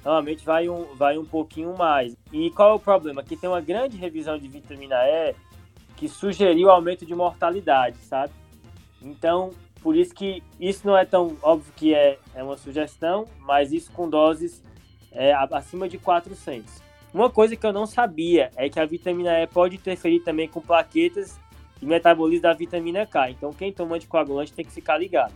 normalmente 0.05 0.45
vai 0.45 0.69
um, 0.69 0.85
vai 0.95 1.17
um 1.17 1.25
pouquinho 1.25 1.75
mais. 1.79 2.15
E 2.31 2.51
qual 2.51 2.73
é 2.73 2.75
o 2.75 2.79
problema? 2.79 3.23
Que 3.23 3.35
tem 3.35 3.49
uma 3.49 3.63
grande 3.63 3.97
revisão 3.97 4.37
de 4.37 4.47
vitamina 4.47 4.97
E 5.09 5.35
que 5.97 6.07
sugeriu 6.07 6.71
aumento 6.71 7.07
de 7.07 7.15
mortalidade, 7.15 7.97
sabe? 7.97 8.33
Então, 9.01 9.53
por 9.85 9.95
isso 9.95 10.15
que 10.15 10.43
isso 10.59 10.87
não 10.87 10.97
é 10.97 11.05
tão 11.05 11.37
óbvio 11.43 11.71
que 11.77 11.95
é, 11.95 12.19
é 12.35 12.43
uma 12.43 12.57
sugestão, 12.57 13.27
mas 13.41 13.71
isso 13.71 13.93
com 13.93 14.09
doses 14.09 14.65
é, 15.13 15.35
acima 15.53 15.87
de 15.87 15.99
400. 15.99 16.83
Uma 17.13 17.29
coisa 17.29 17.55
que 17.55 17.67
eu 17.67 17.73
não 17.73 17.85
sabia 17.85 18.51
é 18.57 18.71
que 18.71 18.81
a 18.81 18.87
vitamina 18.87 19.39
E 19.43 19.47
pode 19.47 19.77
interferir 19.77 20.21
também 20.21 20.49
com 20.49 20.59
plaquetas 20.59 21.39
e 21.83 21.85
metabolismo 21.85 22.45
da 22.45 22.55
vitamina 22.55 23.05
K. 23.05 23.31
Então, 23.31 23.53
quem 23.53 23.71
toma 23.71 23.97
anticoagulante 23.97 24.55
tem 24.55 24.65
que 24.65 24.73
ficar 24.73 24.97
ligado. 24.97 25.35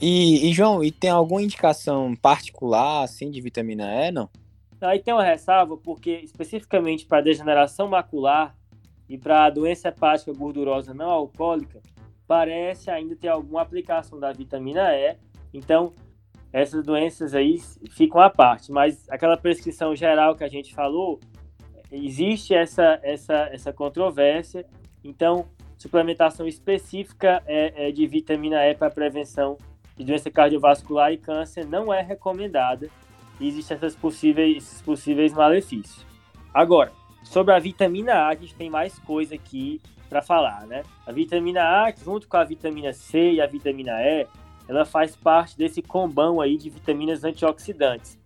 E, 0.00 0.48
e, 0.48 0.52
João, 0.54 0.82
e 0.82 0.90
tem 0.90 1.10
alguma 1.10 1.42
indicação 1.42 2.16
particular 2.16 3.04
assim 3.04 3.30
de 3.30 3.42
vitamina 3.42 3.84
E, 3.84 4.10
não? 4.10 4.30
Aí 4.80 5.00
tem 5.00 5.12
uma 5.12 5.22
ressalva, 5.22 5.76
porque 5.76 6.12
especificamente 6.24 7.04
para 7.04 7.20
degeneração 7.20 7.88
macular 7.88 8.56
e 9.06 9.18
para 9.18 9.50
doença 9.50 9.88
hepática 9.88 10.32
gordurosa 10.32 10.94
não 10.94 11.10
alcoólica, 11.10 11.82
parece 12.32 12.90
ainda 12.90 13.14
ter 13.14 13.28
alguma 13.28 13.60
aplicação 13.60 14.18
da 14.18 14.32
vitamina 14.32 14.90
E. 14.96 15.18
Então, 15.52 15.92
essas 16.50 16.82
doenças 16.82 17.34
aí 17.34 17.58
ficam 17.90 18.22
à 18.22 18.30
parte, 18.30 18.72
mas 18.72 19.06
aquela 19.10 19.36
prescrição 19.36 19.94
geral 19.94 20.34
que 20.34 20.42
a 20.42 20.48
gente 20.48 20.74
falou, 20.74 21.20
existe 21.90 22.54
essa, 22.54 22.98
essa, 23.02 23.50
essa 23.52 23.70
controvérsia. 23.70 24.64
Então, 25.04 25.46
suplementação 25.76 26.48
específica 26.48 27.42
é, 27.44 27.88
é 27.88 27.92
de 27.92 28.06
vitamina 28.06 28.66
E 28.66 28.74
para 28.74 28.88
prevenção 28.88 29.58
de 29.94 30.02
doença 30.02 30.30
cardiovascular 30.30 31.12
e 31.12 31.18
câncer 31.18 31.66
não 31.66 31.92
é 31.92 32.00
recomendada 32.00 32.88
existem 33.38 33.76
essas 33.76 33.94
possíveis, 33.94 34.56
esses 34.56 34.80
possíveis 34.80 35.34
malefícios. 35.34 36.06
Agora, 36.54 36.92
sobre 37.24 37.52
a 37.52 37.58
vitamina 37.58 38.14
A, 38.14 38.28
a 38.28 38.34
gente 38.34 38.54
tem 38.54 38.70
mais 38.70 38.98
coisa 39.00 39.34
aqui 39.34 39.82
para 40.12 40.20
falar, 40.20 40.66
né? 40.66 40.82
A 41.06 41.10
vitamina 41.10 41.62
A, 41.62 41.90
junto 41.90 42.28
com 42.28 42.36
a 42.36 42.44
vitamina 42.44 42.92
C 42.92 43.32
e 43.32 43.40
a 43.40 43.46
vitamina 43.46 43.92
E, 44.02 44.26
ela 44.68 44.84
faz 44.84 45.16
parte 45.16 45.56
desse 45.56 45.80
combão 45.80 46.38
aí 46.38 46.58
de 46.58 46.68
vitaminas 46.68 47.24
antioxidantes. 47.24 48.18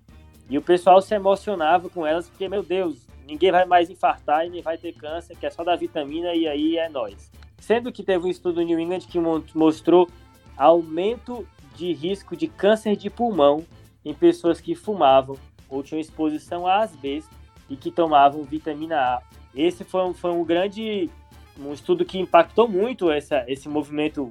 E 0.51 0.59
o 0.59 0.62
pessoal 0.62 1.01
se 1.01 1.14
emocionava 1.14 1.88
com 1.88 2.05
elas 2.05 2.29
porque, 2.29 2.49
meu 2.49 2.64
Deus, 2.64 3.07
ninguém 3.25 3.53
vai 3.53 3.64
mais 3.64 3.88
infartar 3.88 4.44
e 4.44 4.51
nem 4.51 4.62
vai 4.62 4.77
ter 4.77 4.94
câncer, 4.94 5.37
que 5.37 5.46
é 5.46 5.51
só 5.51 5.62
da 5.62 5.77
vitamina 5.77 6.35
e 6.35 6.49
aí 6.49 6.77
é 6.77 6.88
nós. 6.88 7.31
Sendo 7.59 7.92
que 7.92 8.03
teve 8.03 8.27
um 8.27 8.31
estudo 8.31 8.61
no 8.61 8.66
New 8.66 8.81
England 8.81 9.07
que 9.09 9.20
mostrou 9.55 10.11
aumento 10.57 11.46
de 11.77 11.92
risco 11.92 12.37
de 12.37 12.49
câncer 12.49 12.96
de 12.96 13.09
pulmão 13.09 13.64
em 14.05 14.12
pessoas 14.12 14.61
que 14.61 14.75
fumavam 14.75 15.37
ou 15.68 15.85
tinham 15.85 16.01
exposição 16.01 16.66
a 16.66 16.81
asbesto 16.81 17.31
e 17.70 17.77
que 17.77 17.92
tomavam 17.92 18.42
vitamina 18.42 18.96
A. 18.96 19.22
Esse 19.55 19.85
foi 19.85 20.05
um, 20.05 20.12
foi 20.12 20.33
um 20.33 20.44
grande 20.44 21.09
um 21.59 21.73
estudo 21.73 22.05
que 22.05 22.19
impactou 22.19 22.69
muito 22.69 23.11
essa, 23.11 23.45
esse 23.49 23.69
movimento 23.69 24.31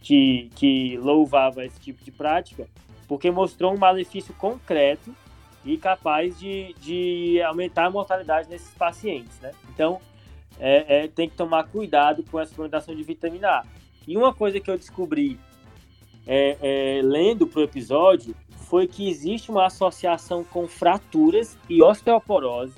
que, 0.00 0.50
que 0.54 0.96
louvava 0.98 1.64
esse 1.64 1.80
tipo 1.80 2.04
de 2.04 2.10
prática, 2.10 2.68
porque 3.08 3.30
mostrou 3.30 3.74
um 3.74 3.78
malefício 3.78 4.34
concreto 4.34 5.14
e 5.64 5.76
capaz 5.76 6.38
de, 6.38 6.74
de 6.80 7.42
aumentar 7.42 7.86
a 7.86 7.90
mortalidade 7.90 8.48
nesses 8.48 8.72
pacientes, 8.74 9.38
né? 9.40 9.52
Então, 9.72 10.00
é, 10.58 11.04
é, 11.04 11.08
tem 11.08 11.28
que 11.28 11.36
tomar 11.36 11.64
cuidado 11.64 12.22
com 12.30 12.38
a 12.38 12.46
suplementação 12.46 12.94
de 12.94 13.02
vitamina 13.02 13.48
A. 13.48 13.64
E 14.06 14.16
uma 14.16 14.32
coisa 14.32 14.60
que 14.60 14.70
eu 14.70 14.78
descobri 14.78 15.38
é, 16.26 16.56
é, 16.60 17.02
lendo 17.02 17.46
para 17.46 17.60
o 17.60 17.64
episódio 17.64 18.34
foi 18.68 18.86
que 18.86 19.08
existe 19.08 19.50
uma 19.50 19.66
associação 19.66 20.42
com 20.44 20.66
fraturas 20.66 21.56
e 21.68 21.82
osteoporose, 21.82 22.74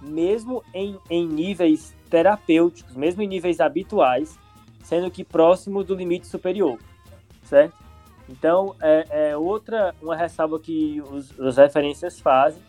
mesmo 0.00 0.62
em, 0.72 0.96
em 1.08 1.26
níveis 1.26 1.94
terapêuticos, 2.10 2.94
mesmo 2.94 3.22
em 3.22 3.28
níveis 3.28 3.60
habituais, 3.60 4.38
sendo 4.82 5.10
que 5.10 5.22
próximo 5.22 5.84
do 5.84 5.94
limite 5.94 6.26
superior, 6.26 6.78
certo? 7.44 7.74
Então, 8.28 8.74
é, 8.80 9.30
é 9.30 9.36
outra 9.36 9.94
uma 10.02 10.16
ressalva 10.16 10.58
que 10.58 11.00
os, 11.00 11.38
as 11.40 11.56
referências 11.56 12.20
fazem, 12.20 12.62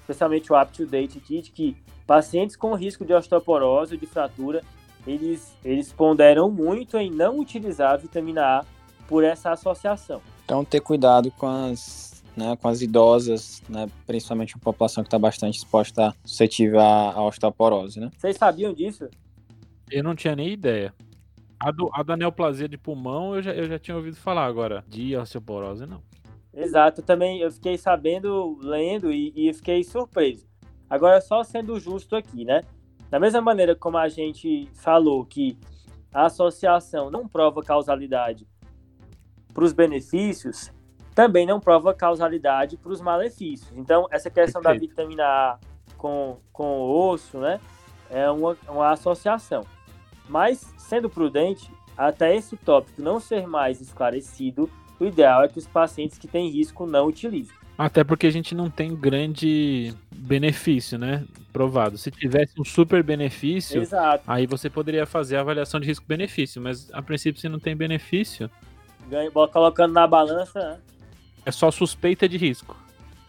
especialmente 0.00 0.52
o 0.52 0.60
Up-to-Date 0.60 1.20
Kit, 1.20 1.50
que 1.50 1.76
pacientes 2.06 2.56
com 2.56 2.74
risco 2.74 3.04
de 3.04 3.12
osteoporose 3.12 3.96
de 3.96 4.06
fratura, 4.06 4.62
eles, 5.06 5.56
eles 5.64 5.92
ponderam 5.92 6.50
muito 6.50 6.96
em 6.96 7.10
não 7.10 7.38
utilizar 7.38 7.92
a 7.92 7.96
vitamina 7.96 8.42
A 8.42 8.64
por 9.08 9.24
essa 9.24 9.50
associação. 9.50 10.20
Então, 10.44 10.64
ter 10.64 10.80
cuidado 10.80 11.30
com 11.32 11.46
as, 11.46 12.11
né, 12.36 12.56
com 12.56 12.68
as 12.68 12.82
idosas, 12.82 13.62
né, 13.68 13.86
principalmente 14.06 14.54
a 14.56 14.58
população 14.58 15.02
que 15.02 15.08
está 15.08 15.18
bastante 15.18 15.58
exposta, 15.58 16.14
suscetível 16.24 16.80
à, 16.80 17.12
à 17.12 17.26
osteoporose, 17.26 18.00
né? 18.00 18.10
Vocês 18.16 18.36
sabiam 18.36 18.72
disso? 18.72 19.08
Eu 19.90 20.02
não 20.02 20.14
tinha 20.14 20.34
nem 20.34 20.48
ideia. 20.48 20.94
A, 21.60 21.70
do, 21.70 21.90
a 21.92 22.02
da 22.02 22.16
neoplasia 22.16 22.68
de 22.68 22.76
pulmão 22.76 23.36
eu 23.36 23.42
já, 23.42 23.52
eu 23.52 23.68
já 23.68 23.78
tinha 23.78 23.96
ouvido 23.96 24.16
falar 24.16 24.46
agora. 24.46 24.84
De 24.88 25.16
osteoporose, 25.16 25.86
não. 25.86 26.02
Exato, 26.54 27.02
também 27.02 27.40
eu 27.40 27.50
fiquei 27.50 27.78
sabendo, 27.78 28.58
lendo 28.60 29.10
e, 29.10 29.32
e 29.34 29.52
fiquei 29.54 29.82
surpreso. 29.82 30.46
Agora, 30.88 31.20
só 31.20 31.42
sendo 31.42 31.78
justo 31.80 32.14
aqui, 32.14 32.44
né? 32.44 32.62
Da 33.10 33.18
mesma 33.18 33.40
maneira 33.40 33.74
como 33.74 33.96
a 33.96 34.08
gente 34.08 34.68
falou 34.74 35.24
que 35.24 35.56
a 36.12 36.26
associação 36.26 37.10
não 37.10 37.26
prova 37.26 37.62
causalidade 37.62 38.46
para 39.52 39.64
os 39.64 39.72
benefícios, 39.72 40.70
também 41.14 41.46
não 41.46 41.60
prova 41.60 41.94
causalidade 41.94 42.76
para 42.76 42.92
os 42.92 43.00
malefícios. 43.00 43.70
Então, 43.76 44.06
essa 44.10 44.30
questão 44.30 44.62
Perfeito. 44.62 44.82
da 44.82 44.88
vitamina 44.88 45.24
A 45.24 45.58
com, 45.96 46.38
com 46.52 46.80
o 46.80 47.10
osso, 47.10 47.38
né, 47.38 47.60
é 48.10 48.30
uma, 48.30 48.56
uma 48.68 48.90
associação. 48.90 49.64
Mas, 50.28 50.72
sendo 50.78 51.08
prudente, 51.08 51.70
até 51.96 52.34
esse 52.34 52.56
tópico 52.56 53.02
não 53.02 53.20
ser 53.20 53.46
mais 53.46 53.80
esclarecido, 53.80 54.68
o 54.98 55.04
ideal 55.04 55.44
é 55.44 55.48
que 55.48 55.58
os 55.58 55.66
pacientes 55.66 56.18
que 56.18 56.26
têm 56.26 56.48
risco 56.48 56.86
não 56.86 57.06
utilizem. 57.06 57.54
Até 57.76 58.04
porque 58.04 58.26
a 58.26 58.30
gente 58.30 58.54
não 58.54 58.70
tem 58.70 58.94
grande 58.94 59.94
benefício, 60.14 60.98
né? 60.98 61.24
Provado. 61.52 61.98
Se 61.98 62.10
tivesse 62.10 62.60
um 62.60 62.64
super 62.64 63.02
benefício, 63.02 63.80
Exato. 63.80 64.22
aí 64.26 64.46
você 64.46 64.70
poderia 64.70 65.06
fazer 65.06 65.36
a 65.36 65.40
avaliação 65.40 65.80
de 65.80 65.86
risco-benefício. 65.86 66.62
Mas 66.62 66.92
a 66.92 67.02
princípio, 67.02 67.40
se 67.40 67.48
não 67.48 67.58
tem 67.58 67.74
benefício, 67.74 68.50
colocando 69.52 69.92
na 69.92 70.06
balança. 70.06 70.80
É 71.44 71.50
só 71.50 71.70
suspeita 71.70 72.28
de 72.28 72.36
risco 72.36 72.76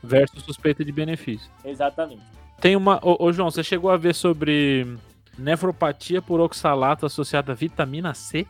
versus 0.02 0.44
suspeita 0.44 0.84
de 0.84 0.92
benefício. 0.92 1.50
Exatamente. 1.64 2.24
Tem 2.60 2.76
uma. 2.76 3.00
Ô, 3.02 3.26
ô 3.26 3.34
João, 3.34 3.50
você 3.50 3.64
chegou 3.64 3.90
a 3.90 3.98
ver 3.98 4.14
sobre 4.14 4.98
nefropatia 5.38 6.22
por 6.22 6.40
oxalato 6.40 7.06
associada 7.06 7.54
à 7.54 7.56
vitamina 7.56 8.14
C? 8.14 8.46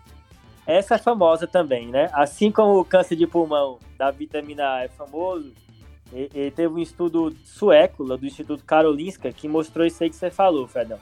Essa 0.65 0.95
é 0.95 0.97
famosa 0.97 1.45
também, 1.45 1.88
né? 1.88 2.10
Assim 2.13 2.52
como 2.52 2.80
o 2.80 2.86
câncer 2.86 3.15
de 3.15 3.28
pulmão 3.28 3.80
da 3.97 4.12
vitamina 4.12 4.76
A 4.76 4.84
é 4.84 4.88
famoso, 4.88 5.54
e, 6.13 6.30
e 6.34 6.52
teve 6.52 6.73
um 6.73 6.80
estudo 6.80 7.36
sueco 7.43 8.04
do 8.06 8.26
Instituto 8.26 8.63
Karolinska 8.63 9.32
que 9.32 9.47
mostrou 9.47 9.86
isso 9.86 10.04
aí 10.04 10.10
que 10.10 10.15
você 10.15 10.30
falou, 10.30 10.67
Fredão. 10.67 10.99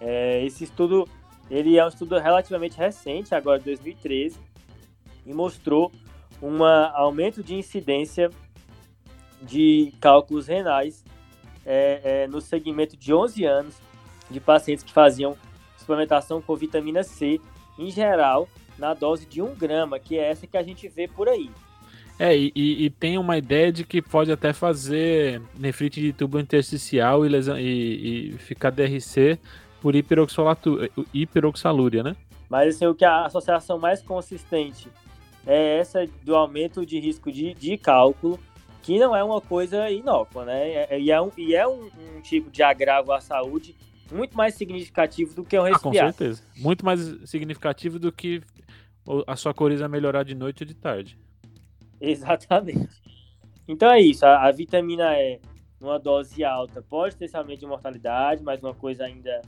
É, 0.00 0.44
esse 0.44 0.62
estudo, 0.62 1.08
ele 1.50 1.76
é 1.76 1.84
um 1.84 1.88
estudo 1.88 2.16
relativamente 2.18 2.78
recente, 2.78 3.34
agora 3.34 3.58
de 3.58 3.64
2013, 3.64 4.38
e 5.26 5.34
mostrou 5.34 5.90
um 6.42 6.64
aumento 6.64 7.42
de 7.42 7.54
incidência 7.54 8.30
de 9.42 9.92
cálculos 10.00 10.46
renais 10.46 11.04
é, 11.64 12.00
é, 12.04 12.26
no 12.26 12.40
segmento 12.40 12.96
de 12.96 13.12
11 13.12 13.44
anos 13.44 13.76
de 14.30 14.40
pacientes 14.40 14.84
que 14.84 14.92
faziam 14.92 15.36
suplementação 15.76 16.40
com 16.40 16.54
vitamina 16.54 17.02
C, 17.02 17.40
em 17.78 17.90
geral, 17.90 18.48
na 18.78 18.94
dose 18.94 19.26
de 19.26 19.40
1 19.40 19.54
grama, 19.54 19.98
que 19.98 20.18
é 20.18 20.30
essa 20.30 20.46
que 20.46 20.56
a 20.56 20.62
gente 20.62 20.88
vê 20.88 21.08
por 21.08 21.28
aí. 21.28 21.50
É, 22.18 22.36
e, 22.36 22.52
e, 22.54 22.90
tem 22.90 23.16
uma 23.16 23.38
ideia 23.38 23.70
de 23.70 23.84
que 23.84 24.02
pode 24.02 24.32
até 24.32 24.52
fazer 24.52 25.40
nefrite 25.56 26.00
de 26.00 26.12
tubo 26.12 26.40
intersticial 26.40 27.24
e, 27.24 27.28
lesão, 27.28 27.56
e, 27.56 28.32
e 28.34 28.38
ficar 28.38 28.70
DRC 28.70 29.38
por 29.80 29.94
hiperoxalúria, 29.94 32.02
né? 32.02 32.16
Mas 32.48 32.74
assim, 32.74 32.86
o 32.86 32.94
que 32.94 33.04
a 33.04 33.26
associação 33.26 33.78
mais 33.78 34.02
consistente 34.02 34.88
é 35.48 35.78
essa 35.78 36.06
do 36.22 36.36
aumento 36.36 36.84
de 36.84 37.00
risco 37.00 37.32
de, 37.32 37.54
de 37.54 37.78
cálculo, 37.78 38.38
que 38.82 38.98
não 38.98 39.16
é 39.16 39.24
uma 39.24 39.40
coisa 39.40 39.90
inócua, 39.90 40.44
né? 40.44 40.84
É, 40.90 41.00
e 41.00 41.10
é, 41.10 41.20
um, 41.20 41.30
e 41.38 41.54
é 41.54 41.66
um, 41.66 41.86
um, 41.86 42.20
tipo 42.20 42.50
de 42.50 42.62
agravo 42.62 43.12
à 43.12 43.20
saúde 43.20 43.74
muito 44.12 44.36
mais 44.36 44.54
significativo 44.54 45.34
do 45.34 45.44
que 45.44 45.58
um 45.58 45.62
resfriado. 45.62 45.98
Ah, 45.98 46.12
com 46.12 46.18
certeza. 46.18 46.42
Muito 46.58 46.84
mais 46.84 47.00
significativo 47.24 47.98
do 47.98 48.12
que 48.12 48.42
a 49.26 49.36
sua 49.36 49.54
coriza 49.54 49.88
melhorar 49.88 50.22
de 50.22 50.34
noite 50.34 50.62
ou 50.62 50.66
de 50.66 50.74
tarde. 50.74 51.18
Exatamente. 51.98 52.88
Então 53.66 53.90
é 53.90 54.00
isso, 54.00 54.26
a, 54.26 54.46
a, 54.46 54.52
vitamina 54.52 55.18
E, 55.18 55.40
numa 55.80 55.98
dose 55.98 56.44
alta, 56.44 56.82
pode 56.82 57.16
ter 57.16 57.24
esse 57.24 57.36
aumento 57.36 57.60
de 57.60 57.66
mortalidade, 57.66 58.42
mas 58.42 58.62
uma 58.62 58.74
coisa 58.74 59.04
ainda 59.04 59.40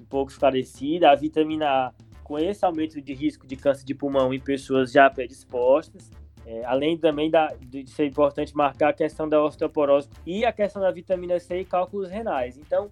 um 0.00 0.04
pouco 0.04 0.32
esclarecida. 0.32 1.10
A 1.10 1.14
vitamina 1.14 1.66
A, 1.68 1.92
com 2.24 2.38
esse 2.38 2.64
aumento 2.64 3.00
de 3.00 3.14
risco 3.14 3.46
de 3.46 3.54
câncer 3.54 3.84
de 3.84 3.94
pulmão 3.94 4.32
em 4.34 4.40
pessoas 4.40 4.90
já 4.90 5.08
predispostas. 5.08 6.10
É, 6.46 6.62
além 6.66 6.98
também 6.98 7.30
da, 7.30 7.54
de 7.58 7.88
ser 7.88 8.06
importante 8.06 8.54
marcar 8.54 8.90
a 8.90 8.92
questão 8.92 9.26
da 9.26 9.42
osteoporose 9.42 10.10
e 10.26 10.44
a 10.44 10.52
questão 10.52 10.82
da 10.82 10.90
vitamina 10.90 11.38
C 11.40 11.60
e 11.60 11.64
cálculos 11.64 12.10
renais. 12.10 12.58
Então, 12.58 12.90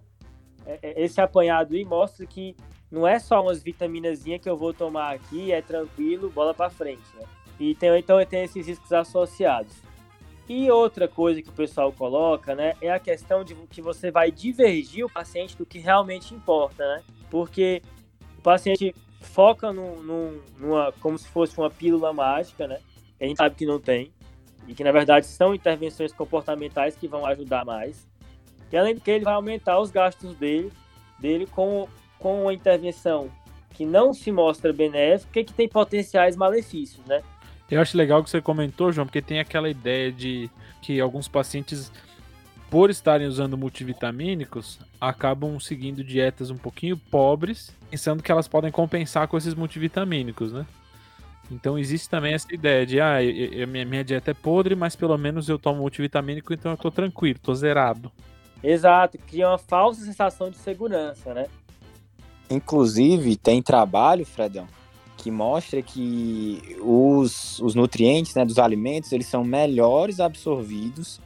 é, 0.65 0.79
é 0.81 1.03
esse 1.03 1.21
apanhado 1.21 1.75
aí 1.75 1.85
mostra 1.85 2.25
que 2.25 2.55
não 2.89 3.07
é 3.07 3.19
só 3.19 3.41
umas 3.41 3.61
vitaminazinhas 3.61 4.41
que 4.41 4.49
eu 4.49 4.57
vou 4.57 4.73
tomar 4.73 5.13
aqui, 5.13 5.51
é 5.51 5.61
tranquilo, 5.61 6.31
bola 6.31 6.53
para 6.53 6.69
frente, 6.69 7.03
né? 7.15 7.27
E 7.59 7.75
tem, 7.75 7.95
então 7.97 8.23
tem 8.25 8.43
esses 8.43 8.65
riscos 8.65 8.91
associados. 8.91 9.75
E 10.47 10.69
outra 10.69 11.07
coisa 11.07 11.41
que 11.41 11.49
o 11.49 11.53
pessoal 11.53 11.91
coloca, 11.91 12.53
né, 12.53 12.73
é 12.81 12.91
a 12.91 12.99
questão 12.99 13.43
de 13.43 13.55
que 13.67 13.81
você 13.81 14.11
vai 14.11 14.31
divergir 14.31 15.05
o 15.05 15.09
paciente 15.09 15.57
do 15.57 15.65
que 15.65 15.79
realmente 15.79 16.33
importa, 16.33 16.85
né? 16.85 17.03
Porque 17.29 17.81
o 18.37 18.41
paciente 18.41 18.93
foca 19.23 19.71
no, 19.71 20.03
no, 20.03 20.43
numa, 20.59 20.91
como 21.01 21.17
se 21.17 21.27
fosse 21.27 21.57
uma 21.57 21.69
pílula 21.69 22.13
mágica, 22.13 22.67
né? 22.67 22.79
Que 23.17 23.23
a 23.23 23.27
gente 23.27 23.37
sabe 23.37 23.55
que 23.55 23.65
não 23.65 23.79
tem. 23.79 24.11
E 24.67 24.73
que, 24.73 24.83
na 24.83 24.91
verdade, 24.91 25.25
são 25.25 25.53
intervenções 25.53 26.13
comportamentais 26.13 26.95
que 26.95 27.07
vão 27.07 27.25
ajudar 27.25 27.65
mais. 27.65 28.07
E, 28.71 28.77
além 28.77 28.95
do 28.95 29.01
que, 29.01 29.11
ele 29.11 29.25
vai 29.25 29.33
aumentar 29.33 29.79
os 29.79 29.91
gastos 29.91 30.35
dele, 30.35 30.71
dele 31.19 31.45
com, 31.45 31.87
com 32.19 32.43
uma 32.43 32.53
intervenção 32.53 33.29
que 33.71 33.85
não 33.85 34.13
se 34.13 34.31
mostra 34.31 34.71
benéfica 34.71 35.39
e 35.39 35.43
que 35.43 35.53
tem 35.53 35.67
potenciais 35.67 36.35
malefícios, 36.35 37.05
né? 37.05 37.21
Eu 37.69 37.81
acho 37.81 37.97
legal 37.97 38.23
que 38.23 38.29
você 38.29 38.39
comentou, 38.41 38.91
João, 38.91 39.07
porque 39.07 39.21
tem 39.21 39.39
aquela 39.39 39.69
ideia 39.69 40.11
de 40.11 40.49
que 40.81 40.99
alguns 40.99 41.27
pacientes, 41.27 41.91
por 42.73 42.89
estarem 42.89 43.27
usando 43.27 43.55
multivitamínicos, 43.55 44.79
acabam 44.99 45.59
seguindo 45.59 46.03
dietas 46.03 46.49
um 46.49 46.57
pouquinho 46.57 46.97
pobres, 46.97 47.71
pensando 47.91 48.23
que 48.23 48.31
elas 48.31 48.47
podem 48.47 48.71
compensar 48.71 49.27
com 49.27 49.37
esses 49.37 49.53
multivitamínicos, 49.53 50.51
né? 50.51 50.65
Então 51.51 51.77
existe 51.77 52.09
também 52.09 52.33
essa 52.33 52.51
ideia 52.51 52.83
de, 52.83 52.99
ah, 52.99 53.23
eu, 53.23 53.29
eu, 53.29 53.67
minha, 53.67 53.85
minha 53.85 54.03
dieta 54.03 54.31
é 54.31 54.33
podre, 54.33 54.73
mas 54.73 54.95
pelo 54.95 55.15
menos 55.19 55.47
eu 55.47 55.59
tomo 55.59 55.81
multivitamínico, 55.81 56.51
então 56.51 56.71
eu 56.71 56.77
tô 56.77 56.89
tranquilo, 56.89 57.37
tô 57.39 57.53
zerado. 57.53 58.11
Exato, 58.63 59.19
cria 59.19 59.49
uma 59.49 59.59
falsa 59.59 60.03
sensação 60.03 60.49
de 60.49 60.57
segurança, 60.57 61.31
né? 61.31 61.45
Inclusive, 62.49 63.35
tem 63.35 63.61
trabalho, 63.61 64.25
Fredão, 64.25 64.67
que 65.15 65.29
mostra 65.29 65.79
que 65.83 66.75
os, 66.81 67.59
os 67.59 67.75
nutrientes 67.75 68.33
né, 68.33 68.43
dos 68.43 68.57
alimentos 68.57 69.11
eles 69.11 69.27
são 69.27 69.43
melhores 69.43 70.19
absorvidos 70.19 71.21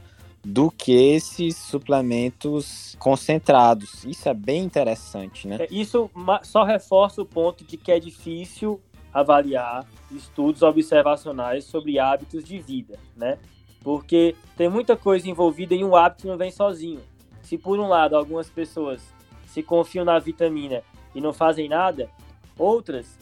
do 0.48 0.70
que 0.70 0.92
esses 0.92 1.58
suplementos 1.58 2.96
concentrados. 2.98 4.02
Isso 4.04 4.30
é 4.30 4.32
bem 4.32 4.64
interessante, 4.64 5.46
né? 5.46 5.58
É, 5.60 5.68
isso 5.70 6.10
só 6.42 6.64
reforça 6.64 7.20
o 7.20 7.26
ponto 7.26 7.62
de 7.64 7.76
que 7.76 7.92
é 7.92 8.00
difícil 8.00 8.80
avaliar 9.12 9.86
estudos 10.10 10.62
observacionais 10.62 11.64
sobre 11.64 11.98
hábitos 11.98 12.42
de 12.42 12.58
vida, 12.58 12.98
né? 13.14 13.36
Porque 13.82 14.34
tem 14.56 14.70
muita 14.70 14.96
coisa 14.96 15.28
envolvida 15.28 15.74
em 15.74 15.84
um 15.84 15.94
hábito 15.94 16.26
não 16.26 16.38
vem 16.38 16.50
sozinho. 16.50 17.02
Se 17.42 17.58
por 17.58 17.78
um 17.78 17.86
lado 17.86 18.16
algumas 18.16 18.48
pessoas 18.48 19.02
se 19.46 19.62
confiam 19.62 20.04
na 20.06 20.18
vitamina 20.18 20.82
e 21.14 21.20
não 21.20 21.34
fazem 21.34 21.68
nada, 21.68 22.08
outras 22.56 23.18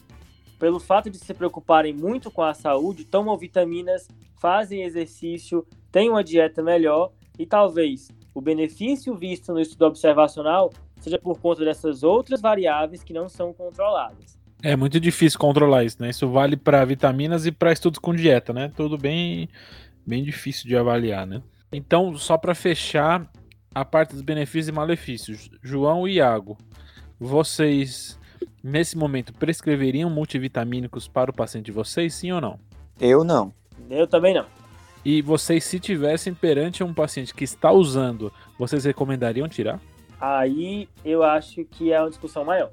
pelo 0.60 0.78
fato 0.78 1.10
de 1.10 1.18
se 1.18 1.34
preocuparem 1.34 1.92
muito 1.92 2.30
com 2.30 2.42
a 2.42 2.54
saúde, 2.54 3.04
tomam 3.04 3.36
vitaminas, 3.36 4.08
fazem 4.36 4.84
exercício, 4.84 5.66
têm 5.96 6.10
uma 6.10 6.22
dieta 6.22 6.62
melhor 6.62 7.10
e 7.38 7.46
talvez 7.46 8.10
o 8.34 8.40
benefício 8.42 9.14
visto 9.14 9.50
no 9.50 9.58
estudo 9.58 9.86
observacional 9.86 10.70
seja 11.00 11.18
por 11.18 11.40
conta 11.40 11.64
dessas 11.64 12.02
outras 12.02 12.38
variáveis 12.38 13.02
que 13.02 13.14
não 13.14 13.30
são 13.30 13.50
controladas. 13.50 14.38
É 14.62 14.76
muito 14.76 15.00
difícil 15.00 15.38
controlar 15.38 15.84
isso, 15.84 15.96
né? 16.02 16.10
Isso 16.10 16.28
vale 16.28 16.54
para 16.54 16.84
vitaminas 16.84 17.46
e 17.46 17.52
para 17.52 17.72
estudos 17.72 17.98
com 17.98 18.14
dieta, 18.14 18.52
né? 18.52 18.70
Tudo 18.76 18.98
bem, 18.98 19.48
bem 20.06 20.22
difícil 20.22 20.68
de 20.68 20.76
avaliar, 20.76 21.26
né? 21.26 21.40
Então, 21.72 22.14
só 22.14 22.36
para 22.36 22.54
fechar 22.54 23.26
a 23.74 23.82
parte 23.82 24.12
dos 24.12 24.20
benefícios 24.20 24.68
e 24.68 24.72
malefícios, 24.72 25.50
João 25.62 26.06
e 26.06 26.16
Iago, 26.16 26.58
vocês 27.18 28.18
nesse 28.62 28.98
momento, 28.98 29.32
prescreveriam 29.32 30.10
multivitamínicos 30.10 31.08
para 31.08 31.30
o 31.30 31.34
paciente 31.34 31.66
de 31.66 31.72
vocês, 31.72 32.12
sim 32.12 32.32
ou 32.32 32.40
não? 32.42 32.60
Eu 33.00 33.24
não. 33.24 33.50
Eu 33.88 34.06
também 34.06 34.34
não. 34.34 34.44
E 35.08 35.22
vocês, 35.22 35.62
se 35.62 35.78
tivessem 35.78 36.34
perante 36.34 36.82
um 36.82 36.92
paciente 36.92 37.32
que 37.32 37.44
está 37.44 37.70
usando, 37.70 38.32
vocês 38.58 38.84
recomendariam 38.84 39.48
tirar? 39.48 39.80
Aí 40.20 40.88
eu 41.04 41.22
acho 41.22 41.64
que 41.64 41.92
é 41.92 42.00
uma 42.00 42.10
discussão 42.10 42.44
maior. 42.44 42.70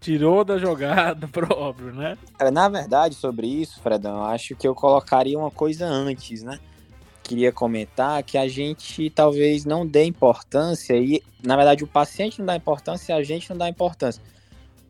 Tirou 0.00 0.44
da 0.44 0.58
jogada, 0.58 1.28
próprio, 1.30 1.92
né? 1.92 2.18
Na 2.52 2.68
verdade, 2.68 3.14
sobre 3.14 3.46
isso, 3.46 3.80
Fredão, 3.80 4.16
eu 4.16 4.24
acho 4.24 4.56
que 4.56 4.66
eu 4.66 4.74
colocaria 4.74 5.38
uma 5.38 5.48
coisa 5.48 5.86
antes, 5.86 6.42
né? 6.42 6.58
Queria 7.22 7.52
comentar 7.52 8.20
que 8.24 8.36
a 8.36 8.48
gente 8.48 9.08
talvez 9.10 9.64
não 9.64 9.86
dê 9.86 10.02
importância 10.02 10.96
e, 10.96 11.22
na 11.40 11.54
verdade, 11.54 11.84
o 11.84 11.86
paciente 11.86 12.40
não 12.40 12.46
dá 12.46 12.56
importância 12.56 13.12
e 13.12 13.16
a 13.16 13.22
gente 13.22 13.48
não 13.48 13.58
dá 13.58 13.68
importância 13.68 14.20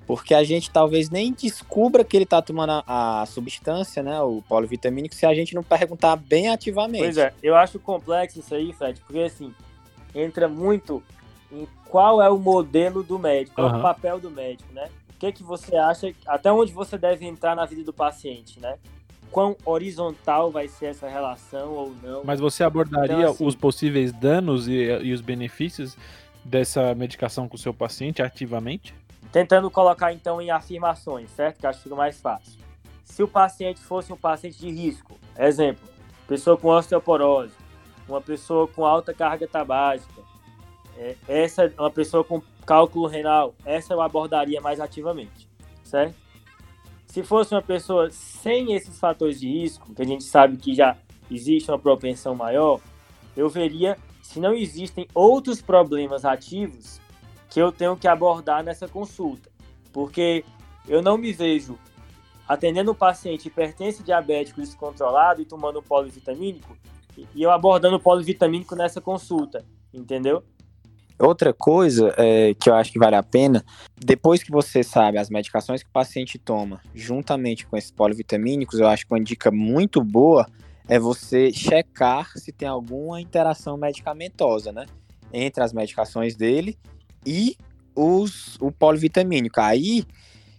porque 0.06 0.34
a 0.34 0.44
gente 0.44 0.70
talvez 0.70 1.10
nem 1.10 1.32
descubra 1.32 2.04
que 2.04 2.16
ele 2.16 2.24
está 2.24 2.40
tomando 2.40 2.82
a, 2.86 3.22
a, 3.22 3.26
substância, 3.26 4.02
né, 4.02 4.20
o 4.20 4.40
polivitamínico, 4.48 5.14
se 5.14 5.26
a 5.26 5.34
gente 5.34 5.54
não 5.54 5.62
perguntar 5.62 6.14
bem 6.16 6.48
ativamente. 6.48 7.02
Pois 7.02 7.18
é, 7.18 7.34
eu 7.42 7.56
acho 7.56 7.78
complexo 7.80 8.38
isso 8.38 8.54
aí, 8.54 8.72
Fred, 8.72 9.00
porque 9.00 9.20
assim, 9.20 9.52
entra 10.14 10.48
muito 10.48 11.02
em 11.50 11.66
qual 11.88 12.22
é 12.22 12.30
o 12.30 12.38
modelo 12.38 13.02
do 13.02 13.18
médico, 13.18 13.56
qual 13.56 13.68
uhum. 13.68 13.76
é 13.76 13.78
o 13.78 13.82
papel 13.82 14.20
do 14.20 14.30
médico, 14.30 14.72
né? 14.72 14.88
O 15.10 15.18
que, 15.18 15.32
que 15.32 15.42
você 15.42 15.76
acha, 15.76 16.12
até 16.26 16.52
onde 16.52 16.72
você 16.72 16.96
deve 16.96 17.26
entrar 17.26 17.56
na 17.56 17.64
vida 17.64 17.82
do 17.82 17.92
paciente, 17.92 18.60
né? 18.60 18.76
Quão 19.30 19.56
horizontal 19.64 20.50
vai 20.52 20.68
ser 20.68 20.86
essa 20.86 21.08
relação 21.08 21.72
ou 21.72 21.94
não. 22.02 22.22
Mas 22.24 22.38
você 22.38 22.62
abordaria 22.62 23.16
então, 23.16 23.30
assim, 23.30 23.44
os 23.44 23.56
possíveis 23.56 24.12
danos 24.12 24.68
e, 24.68 24.74
e 24.74 25.12
os 25.12 25.20
benefícios 25.20 25.96
dessa 26.44 26.94
medicação 26.94 27.48
com 27.48 27.56
o 27.56 27.58
seu 27.58 27.74
paciente 27.74 28.22
ativamente? 28.22 28.94
Tentando 29.32 29.70
colocar 29.70 30.12
então 30.12 30.40
em 30.40 30.50
afirmações, 30.50 31.30
certo? 31.30 31.60
Que 31.60 31.66
acho 31.66 31.78
que 31.78 31.84
fica 31.84 31.96
mais 31.96 32.20
fácil. 32.20 32.60
Se 33.04 33.22
o 33.22 33.28
paciente 33.28 33.80
fosse 33.80 34.12
um 34.12 34.16
paciente 34.16 34.58
de 34.58 34.70
risco, 34.70 35.18
exemplo, 35.38 35.86
pessoa 36.26 36.56
com 36.56 36.68
osteoporose, 36.68 37.54
uma 38.08 38.20
pessoa 38.20 38.66
com 38.68 38.84
alta 38.84 39.12
carga 39.12 39.46
tabágica, 39.46 40.22
é, 40.96 41.16
essa 41.28 41.72
uma 41.78 41.90
pessoa 41.90 42.24
com 42.24 42.42
cálculo 42.64 43.06
renal, 43.06 43.54
essa 43.64 43.94
eu 43.94 44.00
abordaria 44.00 44.60
mais 44.60 44.80
ativamente, 44.80 45.48
certo? 45.84 46.16
Se 47.06 47.22
fosse 47.22 47.54
uma 47.54 47.62
pessoa 47.62 48.10
sem 48.10 48.74
esses 48.74 48.98
fatores 48.98 49.40
de 49.40 49.48
risco, 49.48 49.94
que 49.94 50.02
a 50.02 50.04
gente 50.04 50.24
sabe 50.24 50.56
que 50.56 50.74
já 50.74 50.96
existe 51.30 51.70
uma 51.70 51.78
propensão 51.78 52.34
maior, 52.34 52.80
eu 53.36 53.48
veria 53.48 53.96
se 54.20 54.40
não 54.40 54.52
existem 54.52 55.06
outros 55.14 55.62
problemas 55.62 56.24
ativos 56.24 57.00
que 57.50 57.60
eu 57.60 57.72
tenho 57.72 57.96
que 57.96 58.08
abordar 58.08 58.62
nessa 58.62 58.88
consulta. 58.88 59.50
Porque 59.92 60.44
eu 60.88 61.02
não 61.02 61.16
me 61.16 61.32
vejo 61.32 61.78
atendendo 62.46 62.92
um 62.92 62.94
paciente 62.94 63.48
hipertenso 63.48 64.02
diabético 64.02 64.60
descontrolado 64.60 65.42
e 65.42 65.44
tomando 65.44 65.82
polivitamínico 65.82 66.76
e 67.34 67.42
eu 67.42 67.50
abordando 67.50 67.96
o 67.96 68.00
polivitamínico 68.00 68.76
nessa 68.76 69.00
consulta, 69.00 69.64
entendeu? 69.92 70.42
Outra 71.18 71.54
coisa 71.54 72.14
é, 72.18 72.52
que 72.54 72.68
eu 72.68 72.74
acho 72.74 72.92
que 72.92 72.98
vale 72.98 73.16
a 73.16 73.22
pena, 73.22 73.64
depois 73.96 74.42
que 74.42 74.50
você 74.50 74.82
sabe 74.82 75.16
as 75.16 75.30
medicações 75.30 75.82
que 75.82 75.88
o 75.88 75.92
paciente 75.92 76.38
toma, 76.38 76.82
juntamente 76.94 77.66
com 77.66 77.74
esses 77.74 77.90
polivitamínicos, 77.90 78.78
eu 78.78 78.86
acho 78.86 79.06
que 79.06 79.14
uma 79.14 79.20
dica 79.20 79.50
muito 79.50 80.04
boa 80.04 80.46
é 80.86 80.98
você 80.98 81.50
checar 81.50 82.30
se 82.36 82.52
tem 82.52 82.68
alguma 82.68 83.18
interação 83.18 83.78
medicamentosa, 83.78 84.70
né? 84.72 84.84
entre 85.32 85.62
as 85.62 85.72
medicações 85.72 86.36
dele 86.36 86.78
e 87.26 87.56
os, 87.94 88.56
o 88.60 88.70
polivitamínico. 88.70 89.60
Aí, 89.60 90.04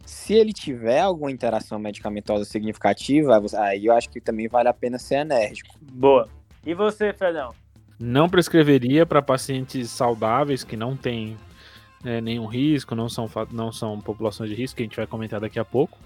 se 0.06 0.34
ele 0.34 0.52
tiver 0.52 1.00
alguma 1.00 1.32
interação 1.32 1.80
medicamentosa 1.80 2.46
significativa, 2.46 3.42
aí 3.58 3.86
eu 3.86 3.94
acho 3.94 4.10
que 4.10 4.20
também 4.20 4.48
vale 4.48 4.68
a 4.68 4.74
pena 4.74 5.00
ser 5.00 5.16
enérgico. 5.16 5.76
Boa. 5.82 6.28
E 6.66 6.74
você, 6.74 7.14
Fredão? 7.14 7.54
Não 8.00 8.30
prescreveria 8.30 9.06
para 9.06 9.22
pacientes 9.22 9.90
saudáveis 9.90 10.64
que 10.64 10.76
não 10.76 10.96
têm 10.96 11.38
é, 12.04 12.22
nenhum 12.22 12.46
risco, 12.46 12.94
não 12.94 13.10
são, 13.10 13.30
não 13.52 13.72
são 13.72 14.00
populações 14.00 14.50
de 14.50 14.56
risco, 14.56 14.78
que 14.78 14.84
a 14.84 14.86
gente 14.86 14.98
vai 14.98 15.08
comentar 15.08 15.40
daqui 15.40 15.60
a 15.60 15.66
pouco. 15.66 15.98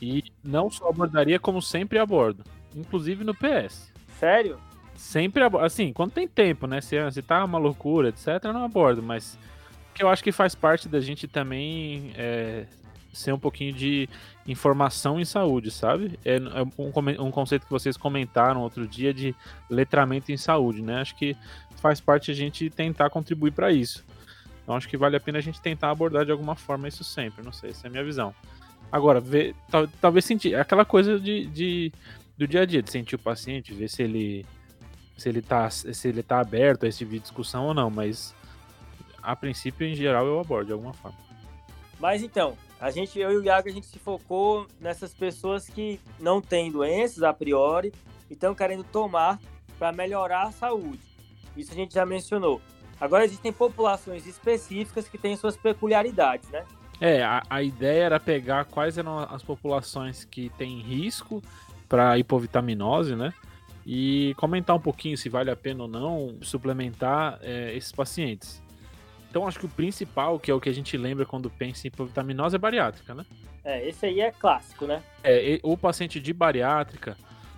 E 0.00 0.24
não 0.42 0.70
só 0.70 0.88
abordaria, 0.88 1.38
como 1.38 1.62
sempre 1.62 1.98
abordo, 1.98 2.44
inclusive 2.74 3.24
no 3.24 3.34
PS. 3.34 3.92
Sério? 4.18 4.58
Sempre 4.96 5.42
abordo. 5.42 5.64
Assim, 5.64 5.92
quando 5.92 6.12
tem 6.12 6.28
tempo, 6.28 6.66
né? 6.66 6.80
Se, 6.80 6.96
se 7.10 7.22
tá 7.22 7.44
uma 7.44 7.58
loucura, 7.58 8.08
etc., 8.08 8.26
eu 8.44 8.52
não 8.52 8.64
abordo, 8.64 9.02
mas 9.02 9.38
que 9.94 10.02
eu 10.02 10.08
acho 10.08 10.22
que 10.22 10.32
faz 10.32 10.54
parte 10.54 10.88
da 10.88 11.00
gente 11.00 11.26
também 11.26 12.12
é, 12.16 12.66
ser 13.12 13.32
um 13.32 13.38
pouquinho 13.38 13.72
de 13.72 14.08
informação 14.46 15.20
em 15.20 15.24
saúde, 15.24 15.70
sabe? 15.70 16.18
É, 16.24 16.36
é 16.36 16.62
um, 16.78 17.26
um, 17.26 17.30
conceito 17.30 17.64
que 17.66 17.70
vocês 17.70 17.96
comentaram 17.96 18.62
outro 18.62 18.86
dia 18.86 19.12
de 19.12 19.34
letramento 19.68 20.32
em 20.32 20.36
saúde, 20.36 20.82
né? 20.82 21.00
Acho 21.00 21.14
que 21.16 21.36
faz 21.76 22.00
parte 22.00 22.30
a 22.30 22.34
gente 22.34 22.70
tentar 22.70 23.10
contribuir 23.10 23.52
para 23.52 23.72
isso. 23.72 24.04
Então 24.62 24.76
acho 24.76 24.88
que 24.88 24.96
vale 24.96 25.16
a 25.16 25.20
pena 25.20 25.38
a 25.38 25.42
gente 25.42 25.60
tentar 25.60 25.90
abordar 25.90 26.24
de 26.24 26.32
alguma 26.32 26.54
forma 26.54 26.88
isso 26.88 27.02
sempre, 27.02 27.44
não 27.44 27.52
sei, 27.52 27.70
essa 27.70 27.86
é 27.86 27.88
a 27.88 27.90
minha 27.90 28.04
visão. 28.04 28.34
Agora, 28.90 29.20
ver, 29.20 29.54
tal, 29.70 29.88
talvez 30.00 30.24
sentir 30.24 30.54
aquela 30.54 30.84
coisa 30.84 31.18
de, 31.18 31.46
de, 31.46 31.92
do 32.36 32.46
dia 32.46 32.62
a 32.62 32.64
dia, 32.66 32.82
de 32.82 32.90
sentir 32.90 33.16
o 33.16 33.18
paciente, 33.18 33.74
ver 33.74 33.88
se 33.88 34.02
ele 34.02 34.46
se 35.16 35.28
ele 35.28 35.42
tá, 35.42 35.70
se 35.70 36.08
ele 36.08 36.22
tá 36.22 36.40
aberto 36.40 36.84
a 36.84 36.88
esse 36.88 36.98
tipo 36.98 37.12
de 37.12 37.20
discussão 37.20 37.66
ou 37.66 37.74
não, 37.74 37.88
mas 37.90 38.34
a 39.22 39.36
princípio, 39.36 39.86
em 39.86 39.94
geral, 39.94 40.26
eu 40.26 40.40
abordo 40.40 40.66
de 40.66 40.72
alguma 40.72 40.92
forma. 40.92 41.18
Mas 42.00 42.22
então, 42.22 42.56
a 42.80 42.90
gente, 42.90 43.18
eu 43.18 43.30
e 43.30 43.36
o 43.36 43.44
Iago, 43.44 43.68
a 43.68 43.72
gente 43.72 43.86
se 43.86 43.98
focou 43.98 44.66
nessas 44.80 45.14
pessoas 45.14 45.68
que 45.68 46.00
não 46.18 46.40
têm 46.40 46.72
doenças 46.72 47.22
a 47.22 47.32
priori 47.32 47.92
e 48.28 48.32
estão 48.32 48.54
querendo 48.54 48.82
tomar 48.82 49.38
para 49.78 49.92
melhorar 49.92 50.48
a 50.48 50.50
saúde. 50.50 51.00
Isso 51.56 51.72
a 51.72 51.74
gente 51.74 51.94
já 51.94 52.04
mencionou. 52.04 52.60
Agora 53.00 53.24
existem 53.24 53.52
populações 53.52 54.26
específicas 54.26 55.08
que 55.08 55.18
têm 55.18 55.36
suas 55.36 55.56
peculiaridades, 55.56 56.48
né? 56.50 56.64
É, 57.00 57.22
a, 57.22 57.42
a 57.50 57.62
ideia 57.62 58.04
era 58.04 58.20
pegar 58.20 58.64
quais 58.64 58.96
eram 58.96 59.18
as 59.18 59.42
populações 59.42 60.24
que 60.24 60.50
têm 60.50 60.80
risco 60.80 61.42
para 61.88 62.16
hipovitaminose, 62.16 63.16
né? 63.16 63.32
E 63.84 64.34
comentar 64.36 64.76
um 64.76 64.80
pouquinho 64.80 65.18
se 65.18 65.28
vale 65.28 65.50
a 65.50 65.56
pena 65.56 65.82
ou 65.82 65.88
não 65.88 66.36
suplementar 66.42 67.40
é, 67.42 67.76
esses 67.76 67.90
pacientes. 67.90 68.61
Então 69.32 69.48
acho 69.48 69.58
que 69.58 69.64
o 69.64 69.68
principal, 69.70 70.38
que 70.38 70.50
é 70.50 70.54
o 70.54 70.60
que 70.60 70.68
a 70.68 70.74
gente 70.74 70.94
lembra 70.94 71.24
quando 71.24 71.48
pensa 71.48 71.86
em 71.86 71.88
hipovitaminose, 71.88 72.54
é 72.54 72.58
bariátrica, 72.58 73.14
né? 73.14 73.24
É, 73.64 73.88
esse 73.88 74.04
aí 74.04 74.20
é 74.20 74.30
clássico, 74.30 74.86
né? 74.86 75.02
É, 75.24 75.58
o 75.62 75.74
paciente 75.74 76.20
de 76.20 76.34
bariátrica, 76.34 77.16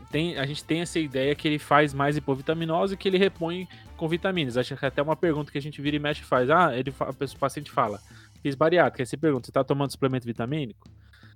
tem, 0.09 0.39
a 0.39 0.47
gente 0.47 0.63
tem 0.63 0.83
essa 0.83 1.01
ideia 1.01 1.35
que 1.35 1.49
ele 1.49 1.59
faz 1.59 1.93
mais 1.93 2.17
hipovitaminose 2.17 2.97
que 2.97 3.09
ele 3.09 3.19
repõe 3.19 3.67
com 3.97 4.07
vitaminas. 4.07 4.57
Acho 4.57 4.77
que 4.77 4.87
até 4.87 5.03
uma 5.03 5.17
pergunta 5.17 5.51
que 5.51 5.59
a 5.59 5.61
gente 5.61 5.83
vira 5.83 5.97
e 5.97 5.99
mexe 5.99 6.23
faz. 6.23 6.49
Ah, 6.49 6.79
ele, 6.79 6.91
o 6.91 7.39
paciente 7.41 7.73
fala, 7.73 8.01
fiz 8.41 8.55
bariátrica. 8.55 9.03
Aí 9.03 9.07
você 9.07 9.17
pergunta, 9.17 9.47
você 9.47 9.51
tá 9.51 9.65
tomando 9.65 9.91
suplemento 9.91 10.25
vitamínico? 10.25 10.89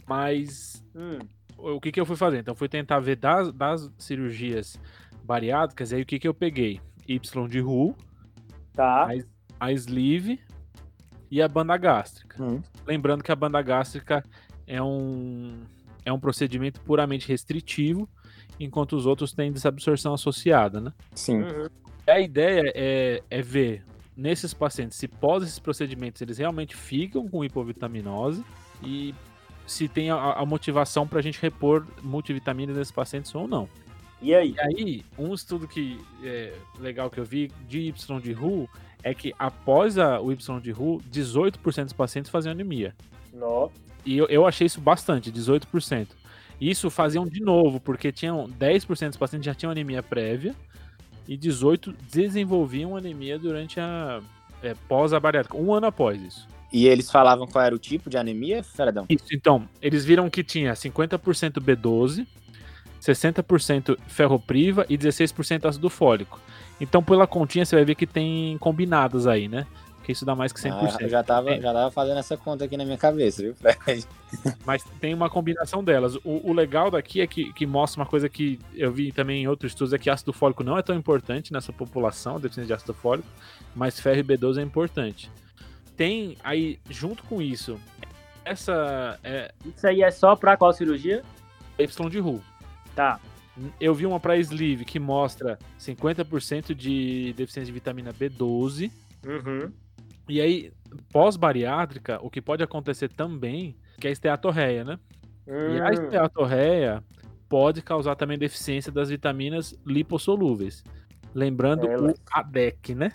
Mas 0.06 0.84
hum. 0.94 1.18
o 1.56 1.80
que, 1.80 1.90
que 1.90 2.00
eu 2.00 2.06
fui 2.06 2.14
fazer? 2.14 2.38
Então, 2.38 2.54
fui 2.54 2.68
tentar 2.68 3.00
ver 3.00 3.16
das, 3.16 3.52
das 3.52 3.90
cirurgias 3.98 4.80
bariátricas, 5.24 5.92
aí 5.92 6.02
o 6.02 6.06
que, 6.06 6.20
que 6.20 6.28
eu 6.28 6.32
peguei? 6.32 6.80
Y 7.08 7.48
de 7.48 7.58
RU, 7.58 7.96
tá 8.72 9.08
a 9.58 9.72
sleeve 9.72 10.40
e 11.30 11.42
a 11.42 11.48
banda 11.48 11.76
gástrica. 11.76 12.42
Hum. 12.42 12.62
Lembrando 12.86 13.22
que 13.22 13.32
a 13.32 13.36
banda 13.36 13.60
gástrica 13.60 14.24
é 14.66 14.82
um, 14.82 15.62
é 16.04 16.12
um 16.12 16.18
procedimento 16.18 16.80
puramente 16.80 17.28
restritivo, 17.28 18.08
enquanto 18.58 18.96
os 18.96 19.06
outros 19.06 19.32
têm 19.32 19.52
desabsorção 19.52 20.14
associada, 20.14 20.80
né? 20.80 20.92
Sim. 21.14 21.42
Uhum. 21.42 21.66
A 22.06 22.20
ideia 22.20 22.62
é, 22.74 23.22
é 23.30 23.42
ver 23.42 23.84
nesses 24.16 24.52
pacientes 24.52 24.98
se 24.98 25.06
pós 25.06 25.44
esses 25.44 25.60
procedimentos 25.60 26.20
eles 26.20 26.38
realmente 26.38 26.74
ficam 26.74 27.28
com 27.28 27.44
hipovitaminose 27.44 28.44
e 28.82 29.14
se 29.64 29.86
tem 29.86 30.10
a, 30.10 30.16
a 30.16 30.44
motivação 30.44 31.06
para 31.06 31.20
a 31.20 31.22
gente 31.22 31.40
repor 31.40 31.86
multivitaminas 32.02 32.76
nesses 32.76 32.92
pacientes 32.92 33.32
ou 33.34 33.46
não. 33.46 33.68
E 34.20 34.34
aí? 34.34 34.54
E 34.54 34.60
aí, 34.60 35.04
um 35.16 35.32
estudo 35.32 35.68
que 35.68 36.00
é 36.24 36.52
legal 36.80 37.10
que 37.10 37.20
eu 37.20 37.24
vi 37.24 37.52
de 37.68 37.80
Y 37.80 38.20
de 38.20 38.32
RU 38.32 38.68
é 39.08 39.14
que 39.14 39.34
após 39.38 39.98
a, 39.98 40.20
o 40.20 40.30
Y 40.30 40.60
de 40.60 40.70
RU, 40.70 41.00
18% 41.10 41.84
dos 41.84 41.92
pacientes 41.92 42.30
faziam 42.30 42.52
anemia. 42.52 42.94
Não. 43.32 43.70
E 44.04 44.16
eu, 44.16 44.26
eu 44.26 44.46
achei 44.46 44.66
isso 44.66 44.80
bastante, 44.80 45.32
18%. 45.32 46.08
Isso 46.60 46.90
faziam 46.90 47.26
de 47.26 47.40
novo, 47.40 47.80
porque 47.80 48.12
tinham 48.12 48.48
10% 48.48 49.08
dos 49.08 49.16
pacientes 49.16 49.46
já 49.46 49.54
tinham 49.54 49.70
anemia 49.70 50.02
prévia 50.02 50.54
e 51.26 51.36
18 51.36 51.94
desenvolviam 52.10 52.96
anemia 52.96 53.38
durante 53.38 53.80
a 53.80 54.20
é, 54.62 54.74
pós 54.88 55.12
a 55.12 55.20
bariátrica, 55.20 55.56
um 55.56 55.72
ano 55.72 55.86
após 55.86 56.20
isso. 56.20 56.48
E 56.72 56.86
eles 56.86 57.10
falavam 57.10 57.46
qual 57.46 57.64
era 57.64 57.74
o 57.74 57.78
tipo 57.78 58.10
de 58.10 58.18
anemia, 58.18 58.62
Fredão? 58.62 59.06
Isso, 59.08 59.26
então, 59.32 59.66
eles 59.80 60.04
viram 60.04 60.28
que 60.28 60.44
tinha 60.44 60.74
50% 60.74 61.60
B12, 61.60 62.26
60% 63.00 63.96
ferropriva 64.06 64.84
e 64.88 64.98
16% 64.98 65.64
ácido 65.64 65.88
fólico. 65.88 66.38
Então, 66.80 67.02
pela 67.02 67.26
continha, 67.26 67.64
você 67.64 67.76
vai 67.76 67.84
ver 67.84 67.94
que 67.94 68.06
tem 68.06 68.56
combinadas 68.58 69.26
aí, 69.26 69.48
né? 69.48 69.66
Que 70.02 70.12
isso 70.12 70.24
dá 70.24 70.34
mais 70.34 70.52
que 70.52 70.60
100%. 70.60 70.72
Ah, 70.72 70.96
eu 71.00 71.08
já 71.08 71.22
tava, 71.22 71.50
é. 71.50 71.60
já 71.60 71.72
tava 71.72 71.90
fazendo 71.90 72.18
essa 72.18 72.34
conta 72.34 72.64
aqui 72.64 72.76
na 72.78 72.84
minha 72.84 72.96
cabeça, 72.96 73.42
viu, 73.42 73.54
Fred? 73.54 74.06
Mas 74.64 74.82
tem 75.00 75.12
uma 75.12 75.28
combinação 75.28 75.84
delas. 75.84 76.14
O, 76.24 76.48
o, 76.48 76.52
legal 76.52 76.90
daqui 76.90 77.20
é 77.20 77.26
que, 77.26 77.52
que 77.52 77.66
mostra 77.66 78.00
uma 78.00 78.06
coisa 78.06 78.26
que 78.26 78.58
eu 78.74 78.90
vi 78.90 79.12
também 79.12 79.42
em 79.42 79.48
outros 79.48 79.72
estudos, 79.72 79.92
é 79.92 79.98
que 79.98 80.08
ácido 80.08 80.32
fólico 80.32 80.64
não 80.64 80.78
é 80.78 80.82
tão 80.82 80.96
importante 80.96 81.52
nessa 81.52 81.74
população, 81.74 82.40
deficiência 82.40 82.68
de 82.68 82.72
ácido 82.72 82.94
fólico, 82.94 83.28
mas 83.74 84.00
ferro 84.00 84.20
e 84.20 84.24
B12 84.24 84.58
é 84.58 84.62
importante. 84.62 85.30
Tem 85.94 86.38
aí, 86.42 86.78
junto 86.88 87.22
com 87.24 87.42
isso, 87.42 87.78
essa... 88.44 89.18
É... 89.22 89.52
Isso 89.66 89.86
aí 89.86 90.02
é 90.02 90.10
só 90.10 90.34
pra 90.34 90.56
qual 90.56 90.72
cirurgia? 90.72 91.22
Y 91.78 92.08
de 92.08 92.18
Ru. 92.18 92.40
Tá. 92.94 93.20
Eu 93.80 93.94
vi 93.94 94.06
uma 94.06 94.20
para 94.20 94.36
sleeve 94.36 94.84
que 94.84 94.98
mostra 94.98 95.58
50% 95.78 96.74
de 96.74 97.32
deficiência 97.34 97.66
de 97.66 97.72
vitamina 97.72 98.12
B12. 98.12 98.90
Uhum. 99.26 99.72
E 100.28 100.40
aí, 100.40 100.72
pós-bariátrica, 101.12 102.18
o 102.22 102.30
que 102.30 102.40
pode 102.40 102.62
acontecer 102.62 103.08
também 103.08 103.76
que 103.98 104.06
é 104.06 104.10
a 104.10 104.12
esteatorreia, 104.12 104.84
né? 104.84 104.98
Uhum. 105.46 105.74
E 105.74 105.80
a 105.80 105.88
hum. 105.88 105.92
esteatorreia 105.92 107.04
pode 107.48 107.82
causar 107.82 108.14
também 108.14 108.38
deficiência 108.38 108.92
das 108.92 109.08
vitaminas 109.08 109.74
lipossolúveis. 109.84 110.84
Lembrando 111.34 111.88
é, 111.88 111.98
o 111.98 112.14
ADEC, 112.32 112.94
né? 112.94 113.12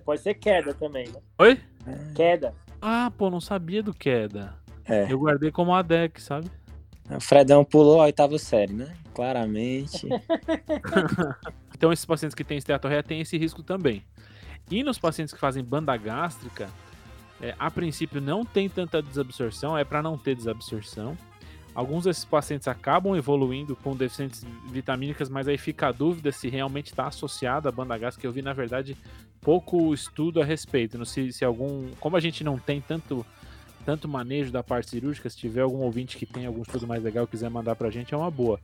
pode 0.00 0.20
ser 0.20 0.34
queda 0.34 0.74
também, 0.74 1.08
né? 1.08 1.20
Oi? 1.38 1.60
Queda. 2.14 2.54
Ah, 2.80 3.12
pô, 3.16 3.30
não 3.30 3.40
sabia 3.40 3.82
do 3.82 3.94
queda. 3.94 4.54
É. 4.84 5.10
Eu 5.10 5.18
guardei 5.18 5.50
como 5.50 5.74
ADEC, 5.74 6.20
sabe? 6.20 6.50
O 7.16 7.20
Fredão 7.20 7.64
pulou 7.64 8.00
a 8.00 8.04
oitava 8.04 8.38
série, 8.38 8.72
né? 8.72 8.94
Claramente. 9.14 10.08
então, 11.74 11.92
esses 11.92 12.04
pacientes 12.04 12.34
que 12.34 12.44
têm 12.44 12.58
esteatorreia 12.58 13.02
têm 13.02 13.20
esse 13.20 13.36
risco 13.36 13.62
também. 13.62 14.04
E 14.70 14.82
nos 14.82 14.98
pacientes 14.98 15.34
que 15.34 15.40
fazem 15.40 15.64
banda 15.64 15.96
gástrica, 15.96 16.68
é, 17.40 17.54
a 17.58 17.70
princípio 17.70 18.20
não 18.20 18.44
tem 18.44 18.68
tanta 18.68 19.02
desabsorção, 19.02 19.76
é 19.76 19.84
para 19.84 20.02
não 20.02 20.16
ter 20.16 20.34
desabsorção. 20.34 21.16
Alguns 21.74 22.04
desses 22.04 22.24
pacientes 22.24 22.68
acabam 22.68 23.16
evoluindo 23.16 23.76
com 23.76 23.96
deficiências 23.96 24.44
vitamínicas, 24.66 25.28
mas 25.28 25.46
aí 25.48 25.56
fica 25.56 25.88
a 25.88 25.92
dúvida 25.92 26.32
se 26.32 26.48
realmente 26.48 26.86
está 26.86 27.06
associado 27.06 27.68
à 27.68 27.72
banda 27.72 27.96
gástrica. 27.96 28.26
Eu 28.26 28.32
vi, 28.32 28.42
na 28.42 28.52
verdade, 28.52 28.96
pouco 29.40 29.94
estudo 29.94 30.42
a 30.42 30.44
respeito. 30.44 31.04
Se, 31.06 31.32
se 31.32 31.44
algum. 31.44 31.90
Como 32.00 32.16
a 32.16 32.20
gente 32.20 32.42
não 32.42 32.58
tem 32.58 32.80
tanto 32.80 33.24
tanto 33.84 34.08
manejo 34.08 34.50
da 34.50 34.62
parte 34.62 34.90
cirúrgica, 34.90 35.28
se 35.28 35.36
tiver 35.36 35.62
algum 35.62 35.78
ouvinte 35.78 36.16
que 36.16 36.26
tem 36.26 36.46
algum 36.46 36.62
estudo 36.62 36.86
mais 36.86 37.02
legal 37.02 37.26
quiser 37.26 37.50
mandar 37.50 37.74
pra 37.76 37.90
gente, 37.90 38.14
é 38.14 38.16
uma 38.16 38.30
boa. 38.30 38.60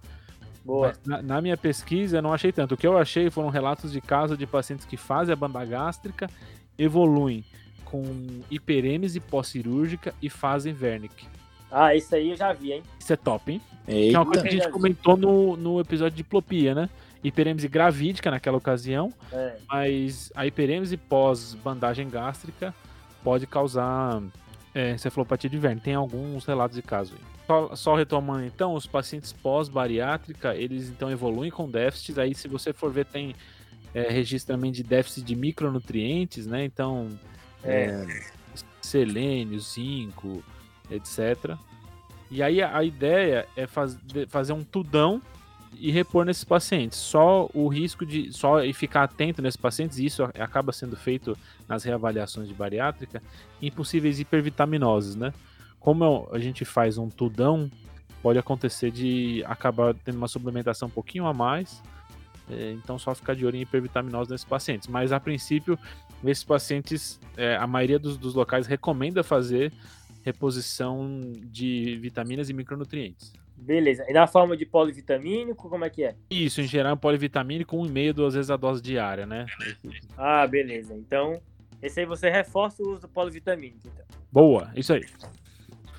Boa. 0.64 0.94
Na, 1.04 1.22
na, 1.22 1.40
minha 1.40 1.56
pesquisa, 1.56 2.18
eu 2.18 2.22
não 2.22 2.32
achei 2.32 2.50
tanto. 2.50 2.74
O 2.74 2.76
que 2.76 2.86
eu 2.86 2.98
achei 2.98 3.30
foram 3.30 3.48
relatos 3.48 3.92
de 3.92 4.00
casos 4.00 4.36
de 4.36 4.46
pacientes 4.46 4.84
que 4.84 4.96
fazem 4.96 5.32
a 5.32 5.36
banda 5.36 5.64
gástrica, 5.64 6.28
evoluem 6.76 7.44
com 7.84 8.02
hiperêmese 8.50 9.20
pós-cirúrgica 9.20 10.12
e 10.20 10.28
fazem 10.28 10.76
Wernicke. 10.78 11.28
Ah, 11.70 11.94
isso 11.94 12.14
aí 12.14 12.30
eu 12.30 12.36
já 12.36 12.52
vi, 12.52 12.72
hein? 12.72 12.82
Isso 12.98 13.12
é 13.12 13.16
top, 13.16 13.52
hein? 13.52 13.60
Eita. 13.86 14.10
Que 14.10 14.16
é 14.16 14.18
uma 14.18 14.26
coisa 14.26 14.42
que 14.42 14.48
a 14.48 14.52
gente 14.52 14.70
comentou 14.70 15.16
no, 15.16 15.56
no 15.56 15.80
episódio 15.80 16.16
de 16.16 16.22
diplopia, 16.22 16.74
né? 16.74 16.90
Hiperêmese 17.22 17.68
gravídica 17.68 18.30
naquela 18.30 18.56
ocasião, 18.56 19.12
é. 19.32 19.56
mas 19.68 20.32
a 20.34 20.46
hiperêmese 20.46 20.96
pós-bandagem 20.96 22.08
gástrica 22.08 22.74
pode 23.22 23.46
causar 23.46 24.22
é, 24.76 24.98
cefalopatia 24.98 25.48
de 25.48 25.58
verme. 25.58 25.80
Tem 25.80 25.94
alguns 25.94 26.44
relatos 26.44 26.76
de 26.76 26.82
caso 26.82 27.14
aí. 27.14 27.20
Só, 27.46 27.74
só, 27.74 27.94
retomando 27.94 28.44
então, 28.44 28.74
os 28.74 28.86
pacientes 28.86 29.32
pós-bariátrica, 29.32 30.54
eles 30.54 30.90
então 30.90 31.10
evoluem 31.10 31.50
com 31.50 31.70
déficits. 31.70 32.18
Aí, 32.18 32.34
se 32.34 32.46
você 32.46 32.74
for 32.74 32.92
ver, 32.92 33.06
tem 33.06 33.34
é, 33.94 34.10
registro 34.10 34.54
também 34.54 34.70
de 34.70 34.82
déficit 34.82 35.24
de 35.24 35.34
micronutrientes, 35.34 36.46
né? 36.46 36.62
Então, 36.62 37.08
é. 37.64 37.84
É, 37.84 38.20
selênio, 38.82 39.58
zinco, 39.58 40.44
etc. 40.90 41.56
E 42.30 42.42
aí 42.42 42.60
a, 42.60 42.76
a 42.76 42.84
ideia 42.84 43.48
é 43.56 43.66
faz, 43.66 43.98
fazer 44.28 44.52
um 44.52 44.62
tudão 44.62 45.22
e 45.78 45.90
repor 45.90 46.24
nesses 46.24 46.44
pacientes. 46.44 46.98
Só 46.98 47.48
o 47.52 47.68
risco 47.68 48.04
de 48.04 48.32
só 48.32 48.62
e 48.64 48.72
ficar 48.72 49.04
atento 49.04 49.42
nesses 49.42 49.56
pacientes, 49.56 49.98
e 49.98 50.06
isso 50.06 50.24
acaba 50.24 50.72
sendo 50.72 50.96
feito 50.96 51.36
nas 51.68 51.84
reavaliações 51.84 52.48
de 52.48 52.54
bariátrica, 52.54 53.22
em 53.60 53.70
possíveis 53.70 54.20
hipervitaminoses, 54.20 55.14
né? 55.14 55.32
Como 55.80 56.28
a 56.32 56.38
gente 56.38 56.64
faz 56.64 56.98
um 56.98 57.08
tudão, 57.08 57.70
pode 58.22 58.38
acontecer 58.38 58.90
de 58.90 59.44
acabar 59.46 59.94
tendo 59.94 60.16
uma 60.16 60.28
suplementação 60.28 60.88
um 60.88 60.90
pouquinho 60.90 61.26
a 61.26 61.34
mais. 61.34 61.82
É, 62.50 62.72
então 62.72 62.98
só 62.98 63.14
ficar 63.14 63.34
de 63.34 63.44
olho 63.44 63.56
em 63.56 63.62
hipervitaminose 63.62 64.30
nesses 64.30 64.44
pacientes. 64.44 64.88
Mas 64.88 65.12
a 65.12 65.20
princípio, 65.20 65.78
esses 66.24 66.44
pacientes, 66.44 67.20
é, 67.36 67.56
a 67.56 67.66
maioria 67.66 67.98
dos, 67.98 68.16
dos 68.16 68.34
locais 68.34 68.66
recomenda 68.66 69.22
fazer 69.22 69.72
reposição 70.24 71.32
de 71.36 71.98
vitaminas 72.00 72.50
e 72.50 72.52
micronutrientes. 72.52 73.32
Beleza. 73.56 74.04
E 74.08 74.12
na 74.12 74.26
forma 74.26 74.56
de 74.56 74.66
polivitamínico, 74.66 75.68
como 75.68 75.84
é 75.84 75.90
que 75.90 76.04
é? 76.04 76.14
Isso, 76.30 76.60
em 76.60 76.66
geral, 76.66 76.96
polivitamínico, 76.96 77.76
um 77.76 77.86
e 77.86 77.90
meio, 77.90 78.12
duas 78.12 78.34
vezes 78.34 78.50
a 78.50 78.56
dose 78.56 78.82
diária, 78.82 79.24
né? 79.26 79.46
Ah, 80.16 80.46
beleza. 80.46 80.94
Então, 80.94 81.40
esse 81.82 82.00
aí 82.00 82.06
você 82.06 82.30
reforça 82.30 82.82
o 82.82 82.92
uso 82.92 83.02
do 83.02 83.08
polivitamínico, 83.08 83.80
então. 83.84 84.04
Boa, 84.30 84.70
isso 84.76 84.92
aí. 84.92 85.04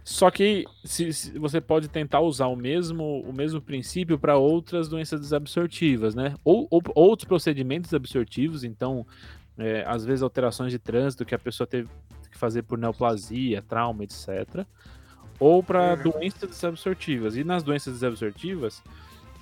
Só 0.04 0.32
que 0.32 0.64
se, 0.86 1.12
se 1.12 1.38
você 1.38 1.60
pode 1.60 1.90
tentar 1.90 2.22
usar 2.22 2.48
o 2.48 2.56
mesmo, 2.56 3.22
o 3.22 3.34
mesmo 3.34 3.60
princípio 3.60 4.18
para 4.18 4.38
outras 4.38 4.88
doenças 4.88 5.20
desabsortivas, 5.20 6.16
né? 6.16 6.36
Ou, 6.46 6.68
ou 6.72 6.82
outros 6.96 7.28
procedimentos 7.28 7.94
absortivos, 7.94 8.64
então, 8.64 9.06
é, 9.58 9.84
às 9.86 10.06
vezes 10.06 10.22
alterações 10.22 10.72
de 10.72 10.80
trânsito 10.80 11.26
que 11.26 11.36
a 11.36 11.40
pessoa 11.40 11.68
teve 11.68 11.90
que 12.32 12.38
fazer 12.38 12.62
por 12.62 12.78
neoplasia, 12.78 13.62
trauma, 13.62 14.04
etc 14.04 14.66
ou 15.40 15.62
para 15.62 15.94
uhum. 15.94 16.12
doenças 16.12 16.50
desabsortivas. 16.50 17.36
E 17.36 17.44
nas 17.44 17.64
doenças 17.64 17.94
desabsortivas, 17.94 18.82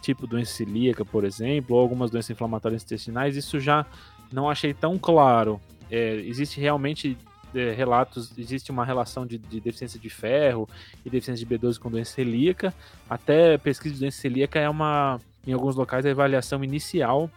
tipo 0.01 0.27
doença 0.27 0.53
celíaca, 0.53 1.03
por 1.03 1.23
exemplo, 1.23 1.75
ou 1.75 1.81
algumas 1.81 2.11
doenças 2.11 2.31
inflamatórias 2.31 2.83
intestinais, 2.83 3.35
isso 3.35 3.59
já 3.59 3.85
não 4.31 4.49
achei 4.49 4.73
tão 4.73 4.97
claro. 4.97 5.59
É, 5.89 6.15
existe 6.15 6.59
realmente 6.59 7.17
é, 7.53 7.71
relatos, 7.71 8.37
existe 8.37 8.71
uma 8.71 8.85
relação 8.85 9.25
de, 9.25 9.37
de, 9.37 9.59
deficiência 9.59 9.99
de 9.99 10.09
ferro 10.09 10.67
e 11.05 11.09
deficiência 11.09 11.45
de 11.45 11.55
B12 11.55 11.79
com 11.79 11.89
doença 11.89 12.11
celíaca. 12.11 12.73
Até 13.09 13.57
pesquisa 13.57 13.93
de 13.95 14.01
doença 14.01 14.19
celíaca 14.19 14.59
é 14.59 14.69
uma, 14.69 15.19
em 15.47 15.53
alguns 15.53 15.75
locais, 15.75 16.05
a 16.05 16.11
avaliação 16.11 16.63
inicial 16.63 17.29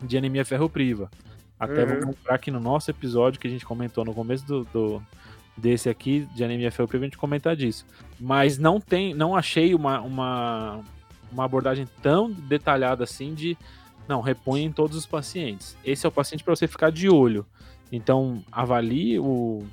de 0.00 0.16
anemia 0.16 0.44
ferropriva. 0.44 1.10
Até 1.58 1.84
uhum. 1.84 1.98
vou 1.98 2.06
mostrar 2.08 2.34
aqui 2.34 2.50
no 2.50 2.60
nosso 2.60 2.90
episódio 2.90 3.40
que 3.40 3.46
a 3.46 3.50
gente 3.50 3.64
comentou 3.64 4.04
no 4.04 4.14
começo 4.14 4.46
do, 4.46 4.64
do 4.64 5.02
desse 5.56 5.88
aqui, 5.88 6.28
de 6.34 6.44
anemia 6.44 6.70
ferropriva, 6.70 7.04
a 7.04 7.06
gente 7.06 7.18
comentar 7.18 7.54
disso. 7.54 7.86
Mas 8.18 8.58
não 8.58 8.80
tem, 8.80 9.14
não 9.14 9.36
achei 9.36 9.74
uma, 9.74 10.00
uma, 10.00 10.80
uma 11.30 11.44
abordagem 11.44 11.86
tão 12.02 12.30
detalhada 12.30 13.04
assim 13.04 13.34
de 13.34 13.56
não, 14.08 14.20
repõe 14.20 14.64
em 14.64 14.72
todos 14.72 14.96
os 14.96 15.06
pacientes. 15.06 15.76
Esse 15.84 16.04
é 16.04 16.08
o 16.08 16.12
paciente 16.12 16.44
para 16.44 16.54
você 16.54 16.66
ficar 16.66 16.90
de 16.90 17.08
olho. 17.08 17.46
Então, 17.90 18.44
avalie 18.52 19.18
o, 19.18 19.64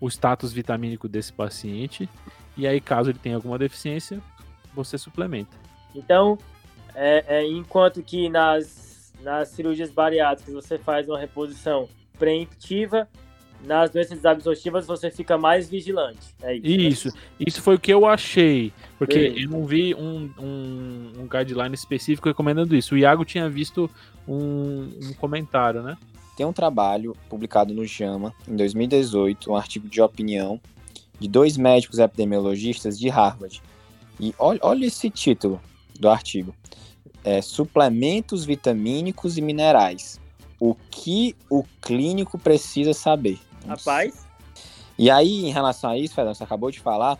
o 0.00 0.08
status 0.08 0.52
vitamínico 0.52 1.08
desse 1.08 1.32
paciente 1.32 2.08
e 2.58 2.66
aí, 2.66 2.80
caso 2.80 3.10
ele 3.10 3.20
tenha 3.20 3.36
alguma 3.36 3.56
deficiência, 3.56 4.20
você 4.74 4.98
suplementa. 4.98 5.56
Então, 5.94 6.36
é, 6.92 7.24
é, 7.28 7.46
enquanto 7.46 8.02
que 8.02 8.28
nas, 8.28 9.12
nas 9.22 9.50
cirurgias 9.50 9.92
bariátricas 9.92 10.52
você 10.52 10.76
faz 10.76 11.08
uma 11.08 11.16
reposição 11.16 11.88
preemptiva, 12.18 13.08
nas 13.64 13.90
doenças 13.90 14.16
desabsortivas 14.16 14.86
você 14.86 15.10
fica 15.10 15.36
mais 15.36 15.68
vigilante. 15.68 16.34
É 16.42 16.54
isso. 16.54 16.66
Né? 16.66 16.88
Isso, 16.88 17.08
né? 17.08 17.14
isso 17.40 17.62
foi 17.62 17.74
o 17.74 17.78
que 17.78 17.92
eu 17.92 18.06
achei. 18.06 18.72
Porque 18.98 19.34
eu 19.36 19.50
não 19.50 19.64
vi 19.66 19.94
um, 19.94 20.30
um, 20.38 21.12
um, 21.20 21.28
guideline 21.28 21.74
específico 21.74 22.28
recomendando 22.28 22.74
isso. 22.76 22.94
O 22.94 22.98
Iago 22.98 23.24
tinha 23.24 23.48
visto 23.48 23.90
um, 24.26 24.90
um 25.02 25.12
comentário, 25.14 25.82
né? 25.82 25.96
Tem 26.36 26.46
um 26.46 26.52
trabalho 26.52 27.16
publicado 27.28 27.74
no 27.74 27.84
JAMA 27.84 28.32
em 28.46 28.54
2018, 28.54 29.50
um 29.50 29.56
artigo 29.56 29.88
de 29.88 30.00
opinião 30.00 30.60
de 31.18 31.28
dois 31.28 31.56
médicos 31.56 31.98
epidemiologistas 31.98 32.98
de 32.98 33.08
Harvard. 33.08 33.60
E 34.20 34.34
olha, 34.38 34.60
olha 34.62 34.86
esse 34.86 35.10
título 35.10 35.60
do 35.98 36.08
artigo: 36.08 36.54
é, 37.24 37.42
Suplementos 37.42 38.44
vitamínicos 38.44 39.36
e 39.36 39.42
minerais. 39.42 40.20
O 40.60 40.74
que 40.90 41.36
o 41.48 41.64
clínico 41.80 42.36
precisa 42.36 42.92
saber? 42.92 43.38
Rapaz. 43.68 44.26
E 44.98 45.10
aí, 45.10 45.46
em 45.46 45.52
relação 45.52 45.90
a 45.90 45.98
isso, 45.98 46.14
Fernando, 46.14 46.34
você 46.34 46.44
acabou 46.44 46.70
de 46.70 46.80
falar, 46.80 47.18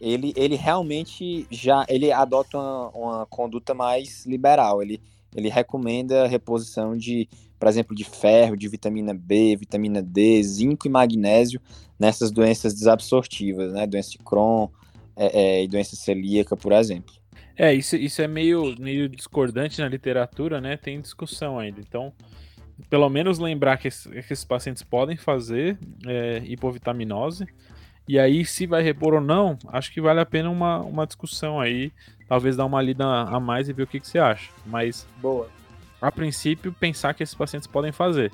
ele, 0.00 0.32
ele 0.36 0.54
realmente 0.54 1.46
já 1.50 1.84
ele 1.88 2.12
adota 2.12 2.58
uma, 2.58 2.88
uma 2.90 3.26
conduta 3.26 3.72
mais 3.72 4.26
liberal. 4.26 4.82
Ele, 4.82 5.00
ele 5.34 5.48
recomenda 5.48 6.24
a 6.24 6.28
reposição 6.28 6.96
de, 6.96 7.28
por 7.58 7.68
exemplo, 7.68 7.96
de 7.96 8.04
ferro, 8.04 8.56
de 8.56 8.68
vitamina 8.68 9.14
B, 9.14 9.56
vitamina 9.56 10.02
D, 10.02 10.42
zinco 10.42 10.86
e 10.86 10.90
magnésio 10.90 11.60
nessas 11.98 12.30
doenças 12.30 12.74
desabsortivas, 12.74 13.72
né? 13.72 13.86
Doença 13.86 14.10
de 14.10 14.18
Crohn 14.18 14.68
é, 15.16 15.40
é, 15.40 15.64
e 15.64 15.68
doença 15.68 15.96
celíaca, 15.96 16.54
por 16.56 16.72
exemplo. 16.72 17.14
É, 17.56 17.72
isso, 17.72 17.96
isso 17.96 18.20
é 18.20 18.28
meio, 18.28 18.74
meio 18.78 19.08
discordante 19.08 19.80
na 19.80 19.88
literatura, 19.88 20.60
né? 20.60 20.76
Tem 20.76 21.00
discussão 21.00 21.58
ainda. 21.58 21.80
Então, 21.80 22.12
pelo 22.88 23.08
menos 23.08 23.38
lembrar 23.38 23.78
que, 23.78 23.88
que 23.88 24.18
esses 24.18 24.44
pacientes 24.44 24.82
podem 24.82 25.16
fazer 25.16 25.78
é, 26.06 26.42
hipovitaminose. 26.44 27.46
E 28.08 28.18
aí, 28.18 28.44
se 28.44 28.66
vai 28.66 28.82
repor 28.82 29.14
ou 29.14 29.20
não, 29.20 29.58
acho 29.68 29.92
que 29.92 30.00
vale 30.00 30.20
a 30.20 30.26
pena 30.26 30.48
uma, 30.48 30.78
uma 30.80 31.06
discussão 31.06 31.60
aí. 31.60 31.90
Talvez 32.28 32.56
dar 32.56 32.64
uma 32.64 32.80
lida 32.80 33.04
a 33.04 33.40
mais 33.40 33.68
e 33.68 33.72
ver 33.72 33.82
o 33.82 33.86
que, 33.86 33.98
que 33.98 34.06
você 34.06 34.18
acha. 34.18 34.50
Mas, 34.64 35.06
boa. 35.20 35.48
A 36.00 36.12
princípio, 36.12 36.72
pensar 36.72 37.14
que 37.14 37.22
esses 37.22 37.34
pacientes 37.34 37.66
podem 37.66 37.90
fazer. 37.90 38.30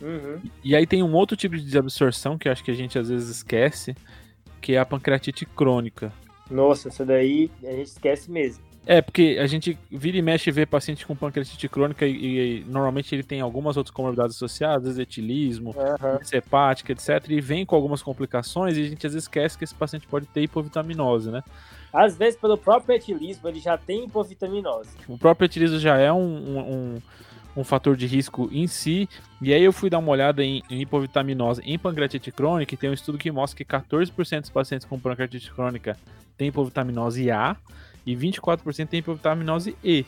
Uhum. 0.00 0.40
E 0.64 0.74
aí 0.74 0.86
tem 0.86 1.02
um 1.02 1.12
outro 1.12 1.36
tipo 1.36 1.56
de 1.56 1.62
desabsorção 1.62 2.38
que 2.38 2.48
acho 2.48 2.64
que 2.64 2.70
a 2.70 2.74
gente 2.74 2.98
às 2.98 3.10
vezes 3.10 3.28
esquece, 3.28 3.94
que 4.60 4.72
é 4.74 4.78
a 4.78 4.86
pancreatite 4.86 5.44
crônica. 5.44 6.12
Nossa, 6.50 6.88
essa 6.88 7.04
daí 7.04 7.50
a 7.62 7.72
gente 7.72 7.86
esquece 7.86 8.30
mesmo. 8.30 8.64
É, 8.86 9.02
porque 9.02 9.38
a 9.40 9.46
gente 9.46 9.78
vira 9.90 10.16
e 10.16 10.22
mexe 10.22 10.48
e 10.48 10.52
vê 10.52 10.64
paciente 10.64 11.06
com 11.06 11.14
pancreatite 11.14 11.68
crônica 11.68 12.06
e, 12.06 12.60
e, 12.60 12.64
normalmente 12.64 13.14
ele 13.14 13.22
tem 13.22 13.40
algumas 13.40 13.76
outras 13.76 13.94
comorbidades 13.94 14.36
associadas, 14.36 14.98
etilismo, 14.98 15.74
uhum. 15.76 16.18
hepática, 16.32 16.92
etc. 16.92 17.28
E 17.28 17.40
vem 17.40 17.66
com 17.66 17.76
algumas 17.76 18.02
complicações 18.02 18.76
e 18.76 18.82
a 18.82 18.88
gente 18.88 19.06
às 19.06 19.12
vezes 19.12 19.24
esquece 19.24 19.58
que 19.58 19.64
esse 19.64 19.74
paciente 19.74 20.06
pode 20.06 20.26
ter 20.26 20.42
hipovitaminose, 20.42 21.30
né? 21.30 21.42
Às 21.92 22.16
vezes, 22.16 22.38
pelo 22.38 22.56
próprio 22.56 22.94
etilismo, 22.94 23.48
ele 23.48 23.60
já 23.60 23.76
tem 23.76 24.04
hipovitaminose. 24.04 24.90
O 25.08 25.18
próprio 25.18 25.46
etilismo 25.46 25.78
já 25.78 25.98
é 25.98 26.12
um, 26.12 26.18
um, 26.18 27.02
um, 27.56 27.64
fator 27.64 27.96
de 27.96 28.06
risco 28.06 28.48
em 28.52 28.66
si. 28.66 29.08
E 29.42 29.52
aí 29.52 29.62
eu 29.62 29.72
fui 29.72 29.90
dar 29.90 29.98
uma 29.98 30.10
olhada 30.10 30.42
em, 30.42 30.62
em 30.70 30.80
hipovitaminose 30.82 31.60
em 31.64 31.78
pancreatite 31.78 32.30
crônica 32.30 32.74
e 32.74 32.78
tem 32.78 32.88
um 32.88 32.94
estudo 32.94 33.18
que 33.18 33.30
mostra 33.30 33.56
que 33.56 33.64
14% 33.64 34.40
dos 34.40 34.50
pacientes 34.50 34.86
com 34.86 34.98
pancreatite 34.98 35.52
crônica 35.52 35.96
têm 36.36 36.48
hipovitaminose 36.48 37.30
A 37.30 37.56
e 38.06 38.16
24% 38.16 38.88
tem 38.88 39.00
hipovitaminose 39.00 39.76
E. 39.82 40.04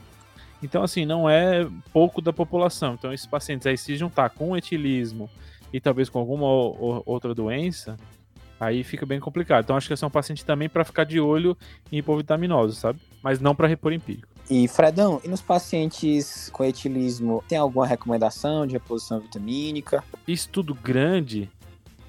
Então, 0.62 0.82
assim, 0.82 1.04
não 1.04 1.28
é 1.28 1.68
pouco 1.92 2.22
da 2.22 2.32
população. 2.32 2.94
Então, 2.94 3.12
esses 3.12 3.26
pacientes 3.26 3.66
aí, 3.66 3.76
se 3.76 3.96
juntar 3.96 4.30
com 4.30 4.56
etilismo 4.56 5.28
e 5.72 5.80
talvez 5.80 6.08
com 6.08 6.18
alguma 6.18 6.46
outra 7.04 7.34
doença, 7.34 7.96
aí 8.60 8.84
fica 8.84 9.04
bem 9.04 9.18
complicado. 9.18 9.64
Então, 9.64 9.76
acho 9.76 9.88
que 9.88 9.94
esse 9.94 10.04
é 10.04 10.06
um 10.06 10.10
paciente 10.10 10.44
também 10.44 10.68
para 10.68 10.84
ficar 10.84 11.04
de 11.04 11.18
olho 11.18 11.56
em 11.90 11.98
hipovitaminose, 11.98 12.76
sabe? 12.76 13.00
Mas 13.22 13.40
não 13.40 13.54
para 13.54 13.66
repor 13.66 13.92
empírico. 13.92 14.28
E, 14.48 14.68
Fredão, 14.68 15.20
e 15.24 15.28
nos 15.28 15.40
pacientes 15.40 16.48
com 16.52 16.64
etilismo, 16.64 17.42
tem 17.48 17.58
alguma 17.58 17.86
recomendação 17.86 18.66
de 18.66 18.74
reposição 18.74 19.18
vitamínica? 19.18 20.04
Estudo 20.28 20.74
grande, 20.74 21.50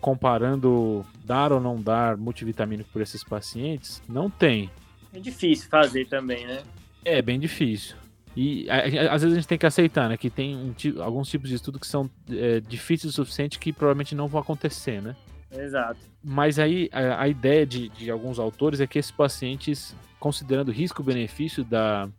comparando 0.01 1.05
dar 1.23 1.51
ou 1.51 1.59
não 1.59 1.81
dar 1.81 2.17
multivitamínico 2.17 2.89
por 2.91 3.01
esses 3.01 3.23
pacientes, 3.23 4.01
não 4.07 4.29
tem. 4.29 4.69
É 5.13 5.19
difícil 5.19 5.69
fazer 5.69 6.07
também, 6.07 6.45
né? 6.45 6.63
É, 7.05 7.21
bem 7.21 7.39
difícil. 7.39 7.95
E 8.35 8.67
às 8.69 9.21
vezes 9.21 9.33
a 9.33 9.39
gente 9.39 9.47
tem 9.47 9.57
que 9.57 9.65
aceitar, 9.65 10.09
né? 10.09 10.17
Que 10.17 10.29
tem 10.29 10.55
um, 10.55 10.73
alguns 11.01 11.29
tipos 11.29 11.49
de 11.49 11.55
estudo 11.55 11.79
que 11.79 11.85
são 11.85 12.09
é, 12.31 12.59
difíceis 12.59 13.13
o 13.13 13.15
suficiente 13.15 13.59
que 13.59 13.71
provavelmente 13.71 14.15
não 14.15 14.27
vão 14.27 14.41
acontecer, 14.41 15.01
né? 15.01 15.15
Exato. 15.51 15.99
Mas 16.23 16.57
aí 16.57 16.89
a, 16.91 17.21
a 17.21 17.27
ideia 17.27 17.65
de, 17.65 17.89
de, 17.89 18.09
alguns 18.09 18.39
autores 18.39 18.79
é 18.79 18.87
que 18.87 18.97
esses 18.97 19.11
pacientes, 19.11 19.95
considerando 20.19 20.69
o 20.69 20.71
risco-benefício 20.71 21.63
da, 21.63 22.09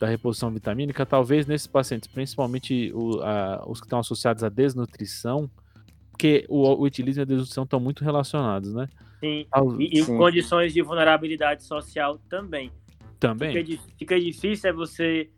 da 0.00 0.06
reposição 0.06 0.50
vitamínica, 0.50 1.04
talvez 1.04 1.46
nesses 1.46 1.66
pacientes, 1.66 2.08
principalmente 2.08 2.90
o, 2.94 3.20
a, 3.20 3.64
os 3.66 3.80
que 3.80 3.86
estão 3.86 3.98
associados 3.98 4.42
à 4.42 4.48
desnutrição, 4.48 5.50
porque 6.10 6.46
o, 6.48 6.62
o 6.80 6.86
etilismo 6.86 7.20
e 7.20 7.24
a 7.24 7.26
desnutrição 7.26 7.64
estão 7.64 7.80
muito 7.80 8.02
relacionados, 8.02 8.72
né? 8.72 8.88
Sim. 9.24 9.46
E, 9.78 10.00
e 10.00 10.04
condições 10.04 10.74
de 10.74 10.82
vulnerabilidade 10.82 11.64
social 11.64 12.18
também. 12.28 12.70
Também. 13.18 13.64
Fica, 13.64 13.82
fica, 13.98 14.20
difícil 14.20 14.68
é 14.68 14.72
você 14.72 15.30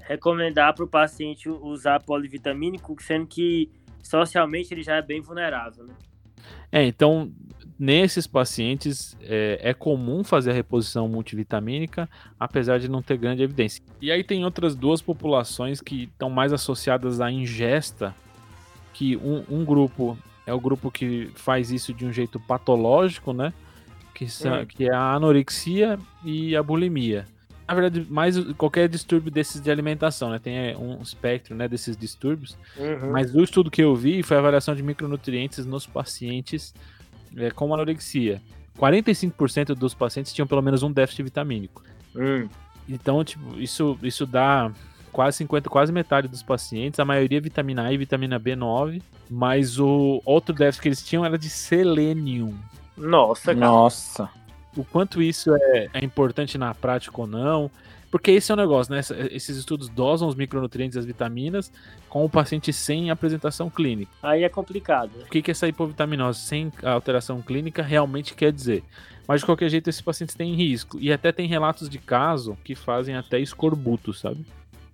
recomendar 0.00 0.74
para 0.74 0.84
o 0.84 0.88
paciente 0.88 1.48
usar 1.48 2.02
polivitamínico, 2.02 2.96
sendo 3.02 3.26
que 3.26 3.70
socialmente 4.02 4.72
ele 4.72 4.82
já 4.82 4.96
é 4.96 5.02
bem 5.02 5.20
vulnerável, 5.20 5.84
né? 5.84 5.94
É, 6.70 6.84
então, 6.84 7.32
nesses 7.78 8.26
pacientes 8.26 9.16
é, 9.20 9.58
é, 9.62 9.74
comum 9.74 10.24
fazer 10.24 10.50
a 10.50 10.54
reposição 10.54 11.08
multivitamínica, 11.08 12.08
apesar 12.38 12.78
de 12.78 12.88
não 12.88 13.02
ter 13.02 13.16
grande 13.18 13.42
evidência. 13.42 13.82
E 14.00 14.10
aí 14.10 14.24
tem 14.24 14.44
outras 14.44 14.74
duas 14.74 15.02
populações 15.02 15.80
que 15.80 16.04
estão 16.04 16.30
mais 16.30 16.52
associadas 16.52 17.20
à 17.20 17.30
ingesta, 17.30 18.14
que 18.92 19.16
um, 19.16 19.44
um, 19.50 19.64
grupo 19.64 20.16
é 20.46 20.54
o 20.54 20.60
grupo 20.60 20.90
que 20.90 21.30
faz 21.34 21.70
isso 21.70 21.92
de 21.92 22.06
um 22.06 22.12
jeito 22.12 22.38
patológico, 22.40 23.32
né? 23.32 23.52
Que, 24.14 24.28
são, 24.28 24.62
hum. 24.62 24.66
que 24.66 24.88
é 24.88 24.94
a 24.94 25.12
anorexia 25.12 25.98
e 26.24 26.56
a 26.56 26.62
bulimia 26.62 27.26
na 27.66 27.74
verdade, 27.74 28.06
mais 28.08 28.38
qualquer 28.54 28.88
distúrbio 28.88 29.30
desses 29.30 29.60
de 29.60 29.70
alimentação, 29.70 30.30
né? 30.30 30.38
Tem 30.38 30.56
é, 30.56 30.76
um 30.76 31.02
espectro 31.02 31.54
né, 31.54 31.66
desses 31.66 31.96
distúrbios. 31.96 32.56
Uhum. 32.76 33.10
Mas 33.10 33.34
o 33.34 33.42
estudo 33.42 33.70
que 33.70 33.82
eu 33.82 33.94
vi 33.96 34.22
foi 34.22 34.36
a 34.36 34.40
avaliação 34.40 34.74
de 34.74 34.82
micronutrientes 34.82 35.66
nos 35.66 35.84
pacientes 35.84 36.72
é, 37.36 37.50
com 37.50 37.72
anorexia. 37.74 38.40
45% 38.78 39.74
dos 39.74 39.94
pacientes 39.94 40.32
tinham 40.32 40.46
pelo 40.46 40.62
menos 40.62 40.84
um 40.84 40.92
déficit 40.92 41.24
vitamínico. 41.24 41.82
Uhum. 42.14 42.48
Então, 42.88 43.24
tipo, 43.24 43.58
isso, 43.58 43.98
isso 44.00 44.24
dá 44.24 44.70
quase 45.16 45.38
50, 45.38 45.70
quase 45.70 45.90
metade 45.90 46.28
dos 46.28 46.42
pacientes, 46.42 47.00
a 47.00 47.04
maioria 47.04 47.40
vitamina 47.40 47.86
A 47.86 47.92
e 47.92 47.96
vitamina 47.96 48.38
B9, 48.38 49.00
mas 49.30 49.78
o 49.78 50.20
outro 50.26 50.54
déficit 50.54 50.82
que 50.82 50.88
eles 50.88 51.02
tinham 51.02 51.24
era 51.24 51.38
de 51.38 51.48
selênio. 51.48 52.54
Nossa, 52.94 53.54
cara. 53.54 53.66
Nossa 53.66 54.30
o 54.76 54.84
quanto 54.84 55.22
isso 55.22 55.54
é, 55.54 55.88
é, 55.94 56.04
importante 56.04 56.58
na 56.58 56.74
prática 56.74 57.20
ou 57.20 57.26
não. 57.26 57.70
Porque 58.10 58.30
esse 58.30 58.52
é 58.52 58.54
o 58.54 58.56
negócio, 58.56 58.94
né? 58.94 59.00
Esses 59.30 59.56
estudos 59.56 59.88
dosam 59.88 60.28
os 60.28 60.34
micronutrientes 60.34 60.96
e 60.96 60.98
as 60.98 61.04
vitaminas 61.04 61.72
com 62.08 62.24
o 62.24 62.30
paciente 62.30 62.72
sem 62.72 63.10
apresentação 63.10 63.68
clínica. 63.68 64.12
Aí 64.22 64.44
é 64.44 64.48
complicado. 64.48 65.10
O 65.22 65.30
que, 65.30 65.42
que 65.42 65.50
essa 65.50 65.66
hipovitaminose 65.66 66.40
sem 66.40 66.72
alteração 66.82 67.42
clínica 67.42 67.82
realmente 67.82 68.34
quer 68.34 68.52
dizer? 68.52 68.84
Mas 69.26 69.40
de 69.40 69.46
qualquer 69.46 69.68
jeito, 69.68 69.90
esses 69.90 70.00
pacientes 70.00 70.36
têm 70.36 70.54
risco. 70.54 70.98
E 71.00 71.12
até 71.12 71.32
tem 71.32 71.48
relatos 71.48 71.88
de 71.90 71.98
caso 71.98 72.56
que 72.62 72.76
fazem 72.76 73.16
até 73.16 73.40
escorbuto, 73.40 74.14
sabe? 74.14 74.46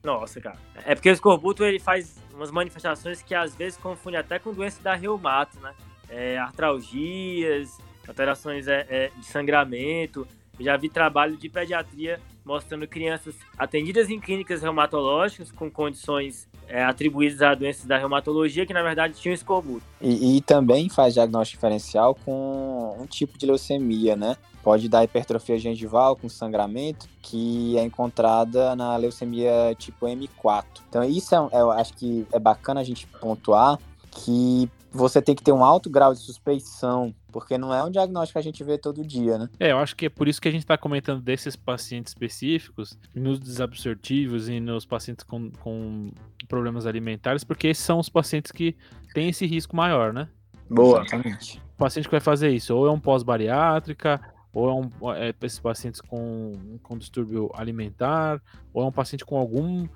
Nossa, 0.03 0.40
cara. 0.40 0.57
É 0.84 0.94
porque 0.94 1.11
o 1.11 1.12
escorbuto 1.12 1.64
ele 1.64 1.78
faz 1.78 2.16
umas 2.34 2.50
manifestações 2.50 3.22
que 3.22 3.34
às 3.34 3.55
vezes 3.55 3.78
confunde 3.78 4.16
até 4.16 4.38
com 4.38 4.53
doença 4.53 4.82
da 4.82 4.94
reumato, 4.94 5.59
né? 5.61 5.72
É, 6.09 6.38
artralgias, 6.38 7.78
alterações 8.07 8.66
é, 8.68 8.86
é, 8.88 9.11
de 9.16 9.24
sangramento. 9.24 10.26
já 10.61 10.76
vi 10.76 10.88
trabalho 10.88 11.36
de 11.36 11.48
pediatria 11.48 12.20
mostrando 12.44 12.86
crianças 12.86 13.36
atendidas 13.57 14.11
em 14.11 14.18
clínicas 14.18 14.62
reumatológicas 14.62 15.50
com 15.53 15.70
condições 15.70 16.48
é, 16.68 16.82
atribuídas 16.82 17.40
a 17.40 17.55
doenças 17.55 17.84
da 17.86 17.96
reumatologia 17.96 18.66
que 18.66 18.72
na 18.72 18.82
verdade 18.82 19.14
tinham 19.14 19.34
escorbuto. 19.34 19.84
E, 20.00 20.36
e, 20.36 20.40
também 20.40 20.88
faz 20.88 21.14
diagnóstico 21.14 21.59
diferencial 21.59 22.14
com 22.14 22.96
um 23.00 23.07
tipo 23.07 23.38
de 23.38 23.46
leucemia, 23.46 24.16
né? 24.16 24.36
Pode 24.63 24.89
dar 24.89 25.05
hipertrofia 25.05 25.59
gengival 25.59 26.15
com 26.17 26.29
sangramento, 26.29 27.09
que 27.21 27.77
é 27.77 27.83
encontrada 27.83 28.77
na 28.77 28.97
leucemia 28.97 29.75
tipo 29.77 30.07
M4. 30.07 30.65
Então 30.89 31.03
isso 31.03 31.35
é, 31.35 31.39
eu 31.61 31.71
acho 31.71 31.95
que 31.95 32.27
é 32.33 32.39
bacana 32.39 32.81
a 32.81 32.85
gente 32.85 33.07
pontuar 33.07 33.79
que 34.11 34.71
você 34.93 35.23
tem 35.23 35.35
que 35.35 35.43
ter 35.43 35.53
um 35.53 35.65
alto 35.65 35.89
grau 35.89 36.13
de 36.13 36.21
suspeição, 36.21 37.15
porque 37.33 37.57
não 37.57 37.75
é 37.75 37.83
um 37.83 37.91
diagnóstico 37.91 38.35
que 38.35 38.39
a 38.39 38.43
gente 38.43 38.63
vê 38.63 38.77
todo 38.77 39.05
dia, 39.05 39.39
né? 39.39 39.49
É, 39.59 39.73
eu 39.73 39.79
acho 39.79 39.97
que 39.97 40.07
é 40.07 40.09
por 40.11 40.29
isso 40.29 40.41
que 40.41 40.49
a 40.49 40.51
gente 40.51 40.61
está 40.61 40.77
comentando 40.77 41.23
desses 41.23 41.57
pacientes 41.57 42.11
específicos, 42.11 42.99
nos 43.15 43.41
desabsortivos 43.41 44.49
e 44.49 44.61
nos 44.61 44.85
pacientes 44.85 45.25
com, 45.25 45.51
com 45.61 46.11
problemas 46.47 46.87
alimentares, 46.87 47.43
porque 47.43 47.69
esses 47.69 47.83
são 47.83 47.99
os 47.99 48.11
pacientes 48.11 48.53
que 48.53 48.77
têm 49.15 49.31
esse 49.31 49.47
risco 49.47 49.75
maior, 49.75 50.13
né? 50.13 50.29
Boa. 50.69 51.01
Exatamente. 51.01 51.59
O 51.75 51.79
paciente 51.79 52.05
que 52.05 52.13
vai 52.13 52.21
fazer 52.21 52.51
isso, 52.51 52.77
ou 52.77 52.87
é 52.87 52.91
um 52.91 53.01
pós-bariátrica, 53.01 54.21
ou 54.53 54.68
é, 54.68 54.72
um, 54.74 55.12
é 55.14 55.34
esses 55.42 55.59
pacientes 55.59 56.00
com, 56.00 56.78
com 56.82 56.98
distúrbio 56.98 57.50
alimentar, 57.55 58.40
ou 58.72 58.82
é 58.82 58.86
um 58.86 58.92
paciente 58.92 59.24
com 59.24 59.38
algum, 59.38 59.88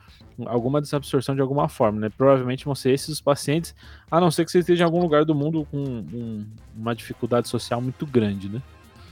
alguma 0.46 0.80
desabsorção 0.80 1.34
de 1.34 1.40
alguma 1.40 1.68
forma, 1.68 2.00
né? 2.00 2.08
Provavelmente 2.08 2.64
vão 2.64 2.74
ser 2.74 2.92
esses 2.92 3.08
os 3.08 3.20
pacientes, 3.20 3.74
a 4.10 4.20
não 4.20 4.30
ser 4.30 4.44
que 4.44 4.50
você 4.50 4.60
esteja 4.60 4.82
em 4.82 4.86
algum 4.86 5.00
lugar 5.00 5.24
do 5.24 5.34
mundo 5.34 5.66
com 5.70 5.78
um, 5.78 6.46
uma 6.74 6.94
dificuldade 6.94 7.48
social 7.48 7.80
muito 7.80 8.06
grande, 8.06 8.48
né? 8.48 8.62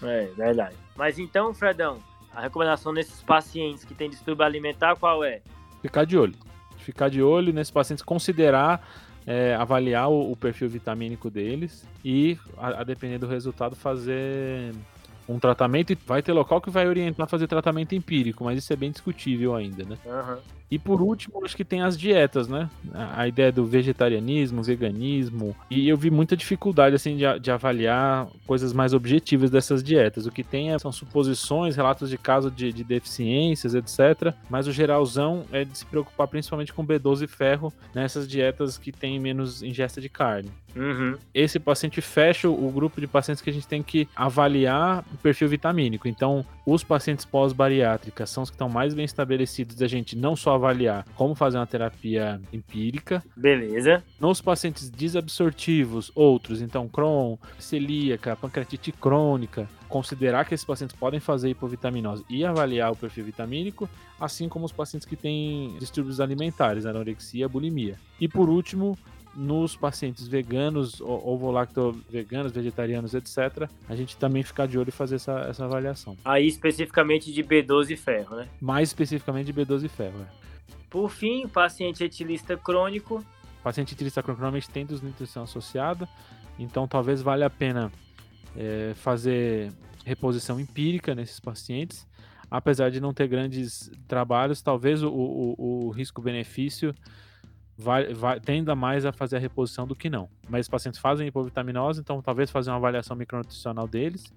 É, 0.03 0.27
verdade. 0.37 0.77
Mas 0.97 1.19
então, 1.19 1.53
Fredão, 1.53 1.99
a 2.35 2.41
recomendação 2.41 2.93
nesses 2.93 3.23
pacientes 3.23 3.85
que 3.85 3.95
têm 3.95 4.09
distúrbio 4.09 4.45
alimentar, 4.45 4.97
qual 4.97 5.23
é? 5.23 5.43
Ficar 5.83 6.05
de 6.05 6.17
olho. 6.17 6.35
Ficar 6.79 7.09
de 7.09 7.23
olho 7.23 7.53
nesses 7.53 7.71
pacientes, 7.71 8.03
considerar 8.03 8.87
é, 9.27 9.55
avaliar 9.55 10.11
o, 10.11 10.33
o, 10.33 10.37
perfil 10.37 10.69
vitamínico 10.69 11.31
deles 11.31 11.87
e, 12.05 12.39
a, 12.59 12.81
a, 12.81 12.85
depender 12.85 13.19
do 13.19 13.27
resultado, 13.27 13.75
fazer 13.75 14.75
um 15.29 15.39
tratamento 15.39 15.93
e 15.93 15.99
vai 16.07 16.23
ter 16.23 16.33
local 16.33 16.61
que 16.61 16.71
vai 16.71 16.87
orientar 16.87 17.25
a 17.25 17.29
fazer 17.29 17.47
tratamento 17.47 17.95
empírico, 17.95 18.45
mas 18.45 18.59
isso 18.59 18.73
é 18.73 18.77
bem 18.77 18.91
discutível 18.91 19.55
ainda, 19.55 19.85
né? 19.85 19.99
Uhum. 20.05 20.39
E 20.71 20.79
por 20.79 21.01
último, 21.01 21.45
acho 21.45 21.57
que 21.57 21.65
tem 21.65 21.83
as 21.83 21.97
dietas, 21.97 22.49
né? 22.49 22.69
A 22.93 23.29
ideia 23.29 23.53
do 23.53 23.65
vegetarianismo, 23.65 24.63
veganismo. 24.63 25.55
E 25.71 25.89
eu 25.89 25.97
vi 25.97 26.11
muita 26.11 26.37
dificuldade, 26.37 26.97
assim, 26.97 27.17
de, 27.17 27.39
de 27.39 27.51
avaliar 27.51 28.27
coisas 28.47 28.73
mais 28.73 28.93
objetivas 28.93 29.51
dessas 29.51 29.83
dietas. 29.83 30.27
O 30.27 30.31
que 30.31 30.43
tem 30.43 30.73
é, 30.73 30.79
são 30.79 30.91
suposições, 30.91 31.77
relatos 31.77 32.11
de 32.11 32.19
caso 32.19 32.51
de, 32.51 32.73
de 32.73 32.83
deficiências, 32.83 33.75
etc. 33.75 34.35
Mas 34.51 34.67
o 34.67 34.73
geralzão 34.73 35.45
é 35.53 35.65
de 35.65 35.79
se 35.79 35.87
preocupar 35.87 36.27
principalmente 36.29 36.73
com 36.73 36.87
B12 36.87 37.23
e 37.23 37.27
ferro 37.27 37.73
nessas 37.95 38.27
dietas 38.27 38.79
que 38.79 38.91
têm 38.91 39.21
menos 39.21 39.63
ingesta 39.63 40.01
de 40.01 40.09
carne. 40.09 40.51
Uhum. 40.77 41.17
Esse 41.33 41.59
paciente 41.59 42.01
fecha 42.01 42.49
o 42.49 42.71
grupo 42.71 43.01
de 43.01 43.07
pacientes 43.07 43.43
que 43.43 43.51
a 43.51 43.53
gente 43.53 43.67
tem 43.67 43.83
que 43.83 44.09
avaliar 44.15 45.05
o 45.13 45.17
perfil 45.19 45.49
vitamínico. 45.49 46.09
Então, 46.09 46.45
os 46.67 46.83
pacientes 46.83 47.25
pós-bariátrica 47.25 48.27
são 48.27 48.43
os 48.43 48.51
que 48.51 48.55
estão 48.55 48.69
mais 48.69 48.95
bem 48.95 49.05
estabelecidos 49.05 49.77
da 49.77 49.87
gente 49.87 50.17
não 50.17 50.35
só 50.35 50.54
avaliar 50.55 51.05
como 51.15 51.35
fazer 51.35 51.59
uma 51.59 51.67
terapia 51.67 52.41
empírica. 52.53 53.23
Beleza. 53.37 54.03
Nos 54.19 54.41
pacientes 54.41 54.89
desabsortivos, 54.91 56.11
outros, 56.15 56.61
então 56.61 56.89
Crohn, 56.89 57.37
celíaca, 57.59 58.37
pancreatite 58.37 58.93
crônica, 58.93 59.69
considerar 59.89 60.45
que 60.45 60.55
esses 60.55 60.67
pacientes 60.67 60.97
podem 60.97 61.21
fazer 61.21 61.51
hipovitaminose 61.51 62.25
e 62.29 62.45
avaliar 62.45 62.91
o 62.91 62.97
perfil 62.97 63.25
vitamínico, 63.25 63.89
assim 64.19 64.49
como 64.49 64.65
os 64.65 64.73
pacientes 64.73 65.07
que 65.07 65.17
têm 65.17 65.77
distúrbios 65.79 66.21
alimentares, 66.21 66.87
anorexia, 66.87 67.49
bulimia. 67.49 67.99
E 68.21 68.29
por 68.29 68.49
último, 68.49 68.99
nos 69.37 69.77
pacientes 69.77 70.27
veganos, 70.27 71.01
ovo-lacto 71.01 71.93
veganos, 72.09 72.53
vegetarianos, 72.53 73.15
etc., 73.15 73.69
a 73.89 73.97
gente 73.97 74.17
também 74.17 74.43
ficar 74.43 74.67
de 74.67 74.79
olho 74.79 74.89
e 74.89 74.93
fazer 74.93 75.17
essa, 75.17 75.41
essa 75.49 75.65
avaliação. 75.65 76.17
Aí 76.25 76.47
especificamente 76.47 77.33
de 77.33 77.43
B12 77.43 77.91
e 77.91 77.97
ferro, 77.97 78.37
né? 78.37 78.49
Mais 78.61 78.89
especificamente 78.89 79.53
de 79.53 79.55
B12 79.55 79.85
e 79.85 79.89
ferro, 79.89 80.21
é. 80.21 80.45
Por 80.89 81.11
fim, 81.11 81.45
o 81.45 81.49
paciente 81.49 82.05
etilista 82.05 82.57
crônico. 82.57 83.17
O 83.61 83.63
paciente 83.65 83.95
etilista 83.95 84.23
crônico 84.23 84.43
normalmente 84.43 84.71
tem 84.71 84.87
desnutrição 84.87 85.43
associada, 85.43 86.09
então 86.59 86.87
talvez 86.87 87.21
valha 87.21 87.47
a 87.47 87.51
pena 87.51 87.91
é, 88.57 88.93
fazer 88.95 89.73
reposição 90.05 90.61
empírica 90.61 91.15
nesses 91.15 91.41
pacientes. 91.41 92.07
Apesar 92.51 92.91
de 92.91 93.01
não 93.01 93.13
ter 93.13 93.27
grandes 93.27 93.91
trabalhos, 94.07 94.63
talvez 94.63 95.03
o, 95.03 95.09
o, 95.11 95.87
o 95.87 95.91
risco-benefício 95.91 96.95
vai, 97.77 98.13
vai, 98.13 98.41
tenda 98.41 98.75
mais 98.75 99.05
a 99.05 99.13
fazer 99.13 99.37
a 99.37 99.39
reposição 99.39 99.87
do 99.87 99.95
que 99.95 100.09
não. 100.09 100.29
Mas 100.49 100.67
os 100.67 100.69
pacientes 100.69 101.01
fazem 101.01 101.27
hipovitaminose, 101.27 102.01
então 102.01 102.23
talvez 102.23 102.51
fazer 102.51 102.71
uma 102.71 102.77
avaliação 102.77 103.17
micronutricional 103.17 103.87
deles 103.89 104.33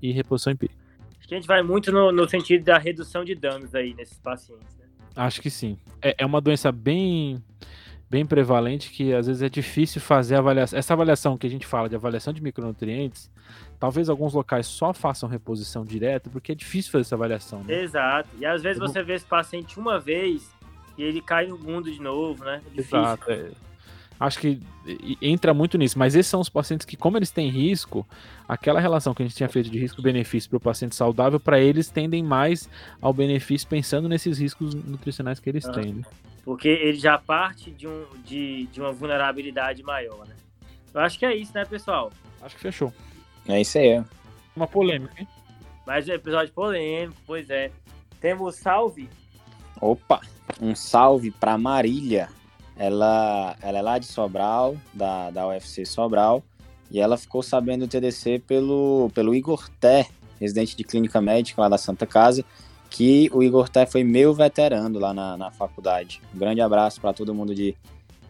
e 0.00 0.12
reposição 0.12 0.52
empírica. 0.52 0.80
Acho 1.18 1.28
que 1.28 1.34
a 1.34 1.38
gente 1.38 1.46
vai 1.46 1.62
muito 1.62 1.92
no, 1.92 2.10
no 2.12 2.28
sentido 2.28 2.64
da 2.64 2.78
redução 2.78 3.24
de 3.24 3.34
danos 3.34 3.74
aí 3.74 3.94
nesses 3.94 4.18
pacientes. 4.18 4.76
Né? 4.76 4.86
Acho 5.16 5.40
que 5.40 5.50
sim. 5.50 5.78
É, 6.00 6.16
é 6.18 6.26
uma 6.26 6.40
doença 6.40 6.70
bem 6.72 7.42
bem 8.10 8.26
prevalente 8.26 8.90
que 8.90 9.14
às 9.14 9.26
vezes 9.26 9.40
é 9.40 9.48
difícil 9.48 9.98
fazer 9.98 10.34
avaliação. 10.34 10.78
Essa 10.78 10.92
avaliação 10.92 11.38
que 11.38 11.46
a 11.46 11.50
gente 11.50 11.66
fala 11.66 11.88
de 11.88 11.96
avaliação 11.96 12.30
de 12.30 12.42
micronutrientes, 12.42 13.30
talvez 13.80 14.10
alguns 14.10 14.34
locais 14.34 14.66
só 14.66 14.92
façam 14.92 15.26
reposição 15.26 15.82
direta, 15.82 16.28
porque 16.28 16.52
é 16.52 16.54
difícil 16.54 16.92
fazer 16.92 17.06
essa 17.06 17.14
avaliação. 17.14 17.64
Né? 17.64 17.82
Exato. 17.82 18.28
E 18.38 18.44
às 18.44 18.62
vezes 18.62 18.78
você 18.78 19.02
vê 19.02 19.14
esse 19.14 19.24
paciente 19.24 19.80
uma 19.80 19.98
vez 19.98 20.46
e 20.96 21.02
ele 21.02 21.20
cai 21.20 21.46
no 21.46 21.58
mundo 21.58 21.90
de 21.90 22.00
novo, 22.00 22.44
né? 22.44 22.60
É 22.76 22.80
Exato. 22.80 23.30
É. 23.30 23.50
Acho 24.20 24.38
que 24.38 24.60
entra 25.20 25.52
muito 25.52 25.76
nisso, 25.76 25.98
mas 25.98 26.14
esses 26.14 26.30
são 26.30 26.40
os 26.40 26.48
pacientes 26.48 26.86
que, 26.86 26.96
como 26.96 27.18
eles 27.18 27.32
têm 27.32 27.48
risco, 27.48 28.06
aquela 28.48 28.78
relação 28.78 29.12
que 29.12 29.22
a 29.22 29.26
gente 29.26 29.34
tinha 29.34 29.48
feito 29.48 29.68
de 29.68 29.78
risco-benefício 29.80 30.48
para 30.48 30.58
o 30.58 30.60
paciente 30.60 30.94
saudável, 30.94 31.40
para 31.40 31.58
eles 31.58 31.90
tendem 31.90 32.22
mais 32.22 32.70
ao 33.00 33.12
benefício 33.12 33.66
pensando 33.66 34.08
nesses 34.08 34.38
riscos 34.38 34.74
nutricionais 34.74 35.40
que 35.40 35.50
eles 35.50 35.66
ah, 35.66 35.72
têm. 35.72 35.94
Né? 35.94 36.02
Porque 36.44 36.68
ele 36.68 36.98
já 36.98 37.18
parte 37.18 37.72
de, 37.72 37.88
um, 37.88 38.04
de, 38.24 38.66
de 38.66 38.80
uma 38.80 38.92
vulnerabilidade 38.92 39.82
maior, 39.82 40.24
né? 40.26 40.36
Eu 40.94 41.00
acho 41.00 41.18
que 41.18 41.26
é 41.26 41.34
isso, 41.34 41.52
né, 41.52 41.64
pessoal? 41.64 42.12
Acho 42.42 42.54
que 42.54 42.60
fechou. 42.60 42.92
É 43.48 43.60
isso 43.60 43.76
aí. 43.78 44.00
Uma 44.54 44.68
polêmica, 44.68 45.14
hein? 45.18 45.26
Mais 45.84 46.08
um 46.08 46.12
episódio 46.12 46.52
polêmico, 46.52 47.20
pois 47.26 47.50
é. 47.50 47.72
Temos 48.20 48.54
salve 48.54 49.08
Opa, 49.82 50.20
um 50.60 50.76
salve 50.76 51.32
para 51.32 51.58
Marília. 51.58 52.28
Ela, 52.76 53.56
ela 53.60 53.78
é 53.78 53.82
lá 53.82 53.98
de 53.98 54.06
Sobral, 54.06 54.76
da, 54.94 55.28
da 55.32 55.48
UFC 55.48 55.84
Sobral, 55.84 56.40
e 56.88 57.00
ela 57.00 57.18
ficou 57.18 57.42
sabendo 57.42 57.84
do 57.84 57.90
TDC 57.90 58.44
pelo, 58.46 59.10
pelo 59.12 59.34
Igor 59.34 59.68
Té, 59.80 60.06
residente 60.40 60.76
de 60.76 60.84
clínica 60.84 61.20
médica 61.20 61.62
lá 61.62 61.68
da 61.68 61.76
Santa 61.76 62.06
Casa, 62.06 62.44
que 62.88 63.28
o 63.32 63.42
Igor 63.42 63.68
Té 63.68 63.84
foi 63.84 64.04
meu 64.04 64.32
veterano 64.32 65.00
lá 65.00 65.12
na, 65.12 65.36
na 65.36 65.50
faculdade. 65.50 66.22
Um 66.32 66.38
grande 66.38 66.60
abraço 66.60 67.00
para 67.00 67.12
todo 67.12 67.34
mundo 67.34 67.52
de, 67.52 67.74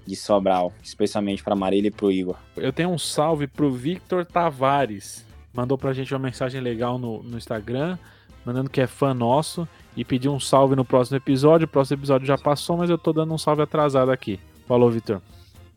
de 0.06 0.16
Sobral, 0.16 0.72
especialmente 0.82 1.44
para 1.44 1.54
Marília 1.54 1.88
e 1.88 1.92
para 1.92 2.06
o 2.06 2.10
Igor. 2.10 2.36
Eu 2.56 2.72
tenho 2.72 2.88
um 2.88 2.98
salve 2.98 3.46
para 3.46 3.66
o 3.66 3.70
Victor 3.70 4.24
Tavares. 4.24 5.26
Mandou 5.52 5.76
para 5.76 5.90
a 5.90 5.92
gente 5.92 6.14
uma 6.14 6.20
mensagem 6.20 6.62
legal 6.62 6.98
no, 6.98 7.22
no 7.22 7.36
Instagram, 7.36 7.98
mandando 8.42 8.70
que 8.70 8.80
é 8.80 8.86
fã 8.86 9.12
nosso 9.12 9.68
e 9.96 10.04
pediu 10.04 10.32
um 10.32 10.40
salve 10.40 10.74
no 10.74 10.84
próximo 10.84 11.16
episódio. 11.16 11.66
O 11.66 11.68
próximo 11.68 11.98
episódio 11.98 12.26
já 12.26 12.38
passou, 12.38 12.76
mas 12.76 12.90
eu 12.90 12.98
tô 12.98 13.12
dando 13.12 13.32
um 13.32 13.38
salve 13.38 13.62
atrasado 13.62 14.10
aqui. 14.10 14.40
Falou, 14.66 14.90
Victor. 14.90 15.20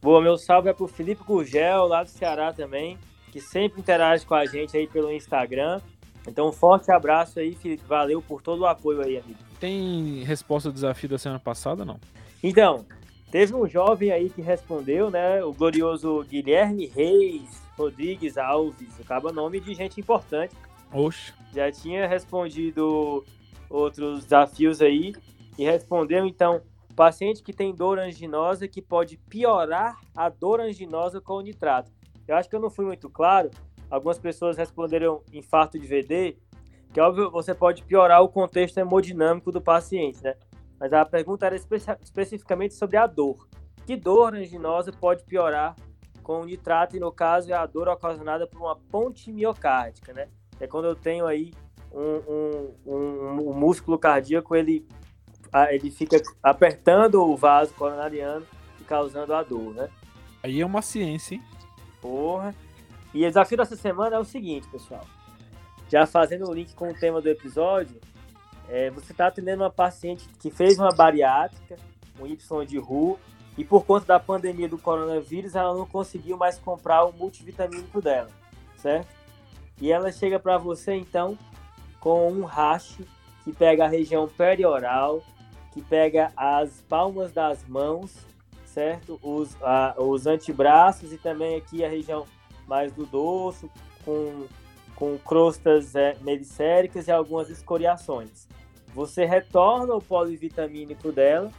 Boa, 0.02 0.22
meu 0.22 0.38
salve 0.38 0.70
é 0.70 0.74
pro 0.74 0.88
Felipe 0.88 1.24
Gurgel, 1.24 1.88
lá 1.88 2.04
do 2.04 2.10
Ceará 2.10 2.54
também, 2.54 2.98
que 3.32 3.42
sempre 3.42 3.82
interage 3.82 4.26
com 4.26 4.36
a 4.36 4.46
gente 4.46 4.78
aí 4.78 4.88
pelo 4.88 5.12
Instagram. 5.12 5.82
Então, 6.28 6.50
um 6.50 6.52
forte 6.52 6.92
abraço 6.92 7.40
aí, 7.40 7.54
Felipe. 7.56 7.84
Valeu 7.88 8.22
por 8.22 8.42
todo 8.42 8.62
o 8.62 8.66
apoio 8.66 9.02
aí, 9.02 9.18
amigo. 9.18 9.40
Tem 9.60 10.24
resposta 10.24 10.70
ao 10.70 10.74
desafio 10.74 11.10
da 11.10 11.18
semana 11.18 11.40
passada, 11.40 11.84
não? 11.84 12.00
Então, 12.44 12.86
teve 13.32 13.54
um 13.54 13.68
jovem 13.68 14.12
aí 14.12 14.30
que 14.30 14.42
respondeu, 14.42 15.10
né? 15.10 15.44
O 15.44 15.54
glorioso 15.54 16.24
Guilherme 16.30 16.88
Reis 16.88 17.62
Rodrigues 17.78 18.38
Alves. 18.38 19.00
Acaba 19.00 19.32
nome 19.32 19.60
de 19.60 19.74
gente 19.74 20.00
importante. 20.00 20.56
Oxe. 20.92 21.34
Já 21.54 21.72
tinha 21.72 22.08
respondido 22.08 23.24
outros 23.70 24.24
desafios 24.24 24.82
aí 24.82 25.14
e 25.58 25.64
respondeu, 25.64 26.26
então, 26.26 26.62
paciente 26.96 27.44
que 27.44 27.54
tem 27.54 27.74
dor 27.76 28.00
anginosa 28.00 28.68
que 28.68 28.82
pode 28.82 29.18
piorar 29.18 30.00
a 30.16 30.30
dor 30.30 30.60
anginosa 30.60 31.20
com 31.20 31.34
o 31.34 31.42
nitrato. 31.42 31.92
Eu 32.28 32.36
acho 32.36 32.50
que 32.50 32.56
eu 32.56 32.60
não 32.60 32.70
fui 32.70 32.86
muito 32.86 33.10
claro, 33.10 33.52
algumas 33.90 34.18
pessoas 34.18 34.58
responderam 34.58 35.22
infarto 35.32 35.78
de 35.78 35.86
VD, 35.86 36.38
que 36.94 37.00
óbvio 37.00 37.30
você 37.30 37.54
pode 37.54 37.84
piorar 37.84 38.22
o 38.22 38.30
contexto 38.30 38.78
hemodinâmico 38.78 39.52
do 39.52 39.62
paciente, 39.62 40.24
né? 40.24 40.36
Mas 40.80 40.94
a 40.94 41.06
pergunta 41.06 41.46
era 41.46 41.56
espe 41.56 41.76
especificamente 42.02 42.74
sobre 42.74 42.98
a 42.98 43.06
dor. 43.06 43.48
Que 43.86 43.96
dor 43.96 44.34
anginosa 44.34 44.92
pode 44.92 45.24
piorar 45.24 45.76
com 46.24 46.42
o 46.42 46.46
nitrato? 46.46 46.96
E 46.96 47.00
no 47.00 47.12
caso 47.12 47.52
é 47.52 47.54
a 47.54 47.66
dor 47.66 47.88
ocasionada 47.88 48.48
por 48.48 48.60
uma 48.60 48.76
ponte 48.76 49.32
miocárdica, 49.32 50.14
né? 50.14 50.28
É 50.60 50.68
quando 50.68 50.86
eu 50.86 50.96
tenho 50.96 51.28
aí 51.28 51.54
um, 51.96 52.22
um, 52.28 52.94
um, 52.94 53.50
um 53.50 53.54
músculo 53.54 53.98
cardíaco, 53.98 54.54
ele, 54.56 54.86
ele 55.70 55.90
fica 55.90 56.22
apertando 56.44 57.24
o 57.24 57.38
vaso 57.38 57.74
coronariano 57.74 58.46
e 58.80 58.84
causando 58.84 59.34
a 59.34 59.42
dor, 59.42 59.74
né? 59.74 59.90
Aí 60.44 60.60
é 60.60 60.66
uma 60.66 60.82
ciência, 60.82 61.36
hein? 61.36 61.44
Porra. 62.02 62.54
E 63.14 63.24
o 63.24 63.28
desafio 63.28 63.58
dessa 63.58 63.78
semana 63.78 64.18
é 64.18 64.20
o 64.20 64.26
seguinte, 64.26 64.68
pessoal. 64.68 65.06
Já 65.90 66.06
fazendo 66.06 66.50
o 66.50 66.54
link 66.54 66.74
com 66.76 66.90
o 66.90 66.94
tema 66.94 67.22
do 67.22 67.30
episódio, 67.30 68.00
é, 68.68 68.90
você 68.90 69.14
está 69.14 69.28
atendendo 69.28 69.64
uma 69.64 69.70
paciente 69.70 70.28
que 70.40 70.52
fez 70.52 70.78
uma 70.78 70.94
bariátrica, 70.94 71.78
um 72.20 72.28
Y 72.28 72.66
de 72.66 72.78
RU, 72.78 73.18
e 73.58 73.64
por 73.64 73.86
conta 73.86 74.06
da 74.06 74.20
pandemia 74.20 74.68
do 74.68 74.78
coronavírus, 74.78 75.56
ela 75.56 75.74
não 75.74 75.86
conseguiu 75.86 76.36
mais 76.36 76.60
comprar 76.60 77.06
o 77.06 77.14
multivitamínico 77.14 78.02
dela, 78.02 78.30
certo? 78.76 79.08
E 79.80 79.92
ela 79.92 80.12
chega 80.12 80.38
para 80.38 80.58
você, 80.58 80.94
então, 80.94 81.38
com 82.06 82.32
um 82.32 82.44
rache 82.44 83.04
que 83.44 83.52
pega 83.52 83.86
a 83.86 83.88
região 83.88 84.28
perioral, 84.28 85.24
que 85.74 85.82
pega 85.82 86.32
as 86.38 86.84
palmas 86.88 87.32
das 87.32 87.68
mãos, 87.68 88.16
certo? 88.64 89.20
Os, 89.24 89.58
a, 89.60 89.96
os 89.98 90.28
antebraços 90.28 91.12
e 91.12 91.18
também 91.18 91.56
aqui 91.56 91.84
a 91.84 91.90
região 91.90 92.28
mais 92.68 92.94
do 92.94 93.08
dorso, 93.08 93.72
com, 94.06 94.46
com 94.96 95.18
crostas 95.18 95.96
é, 95.96 96.16
e 97.08 97.12
algumas 97.12 97.50
escoriações. 97.50 98.48
Você 98.94 99.26
retorna 99.26 99.96
o 99.96 100.02
polivitamínico 100.02 101.12
dela 101.12 101.50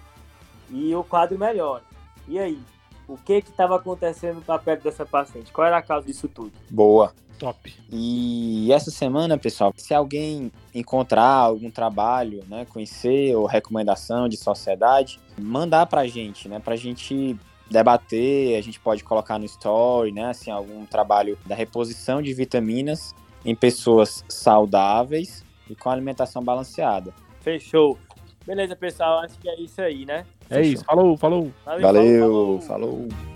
e 0.71 0.95
o 0.95 1.03
quadro 1.03 1.37
melhora. 1.37 1.83
E 2.29 2.39
aí? 2.39 2.63
O 3.09 3.17
que 3.17 3.35
estava 3.39 3.75
acontecendo 3.75 4.41
para 4.43 4.61
perto 4.61 4.85
dessa 4.85 5.05
paciente? 5.05 5.53
Qual 5.53 5.67
era 5.67 5.79
a 5.79 5.83
causa 5.83 6.07
disso 6.07 6.29
tudo? 6.29 6.53
Boa. 6.71 7.13
Top. 7.39 7.75
E 7.91 8.73
essa 8.73 8.91
semana, 8.91 9.37
pessoal, 9.37 9.73
se 9.77 9.93
alguém 9.93 10.51
encontrar 10.75 11.31
algum 11.31 11.71
trabalho, 11.71 12.43
né, 12.49 12.67
conhecer 12.67 13.35
ou 13.37 13.47
recomendação 13.47 14.29
de 14.29 14.37
sociedade, 14.37 15.21
mandar 15.39 15.87
para 15.87 16.03
a 16.03 16.07
gente, 16.07 16.49
né, 16.49 16.59
para 16.59 16.75
a 16.75 16.77
gente 16.77 17.37
debater, 17.71 18.57
a 18.59 18.63
gente 18.63 18.81
pode 18.81 19.05
colocar 19.05 19.39
no 19.39 19.45
story, 19.45 20.13
né, 20.13 20.31
assim, 20.31 20.51
algum 20.51 20.87
trabalho 20.87 21.39
da 21.47 21.55
reposição 21.55 22.23
de 22.23 22.33
vitaminas 22.33 23.15
em 23.45 23.55
pessoas 23.55 24.25
saudáveis 24.29 25.45
e 25.69 25.75
com 25.75 25.91
alimentação 25.91 26.43
balanceada. 26.43 27.13
Fechou. 27.41 27.99
Beleza, 28.47 28.77
pessoal, 28.77 29.19
acho 29.21 29.39
que 29.39 29.49
é 29.49 29.61
isso 29.61 29.81
aí, 29.81 30.07
né? 30.07 30.25
É 30.49 30.57
Fechou. 30.57 30.73
isso. 30.73 30.85
Falou, 30.85 31.17
falou. 31.17 31.53
Valeu, 31.65 31.83
Valeu 31.83 32.21
falou. 32.21 32.61
falou. 32.61 33.36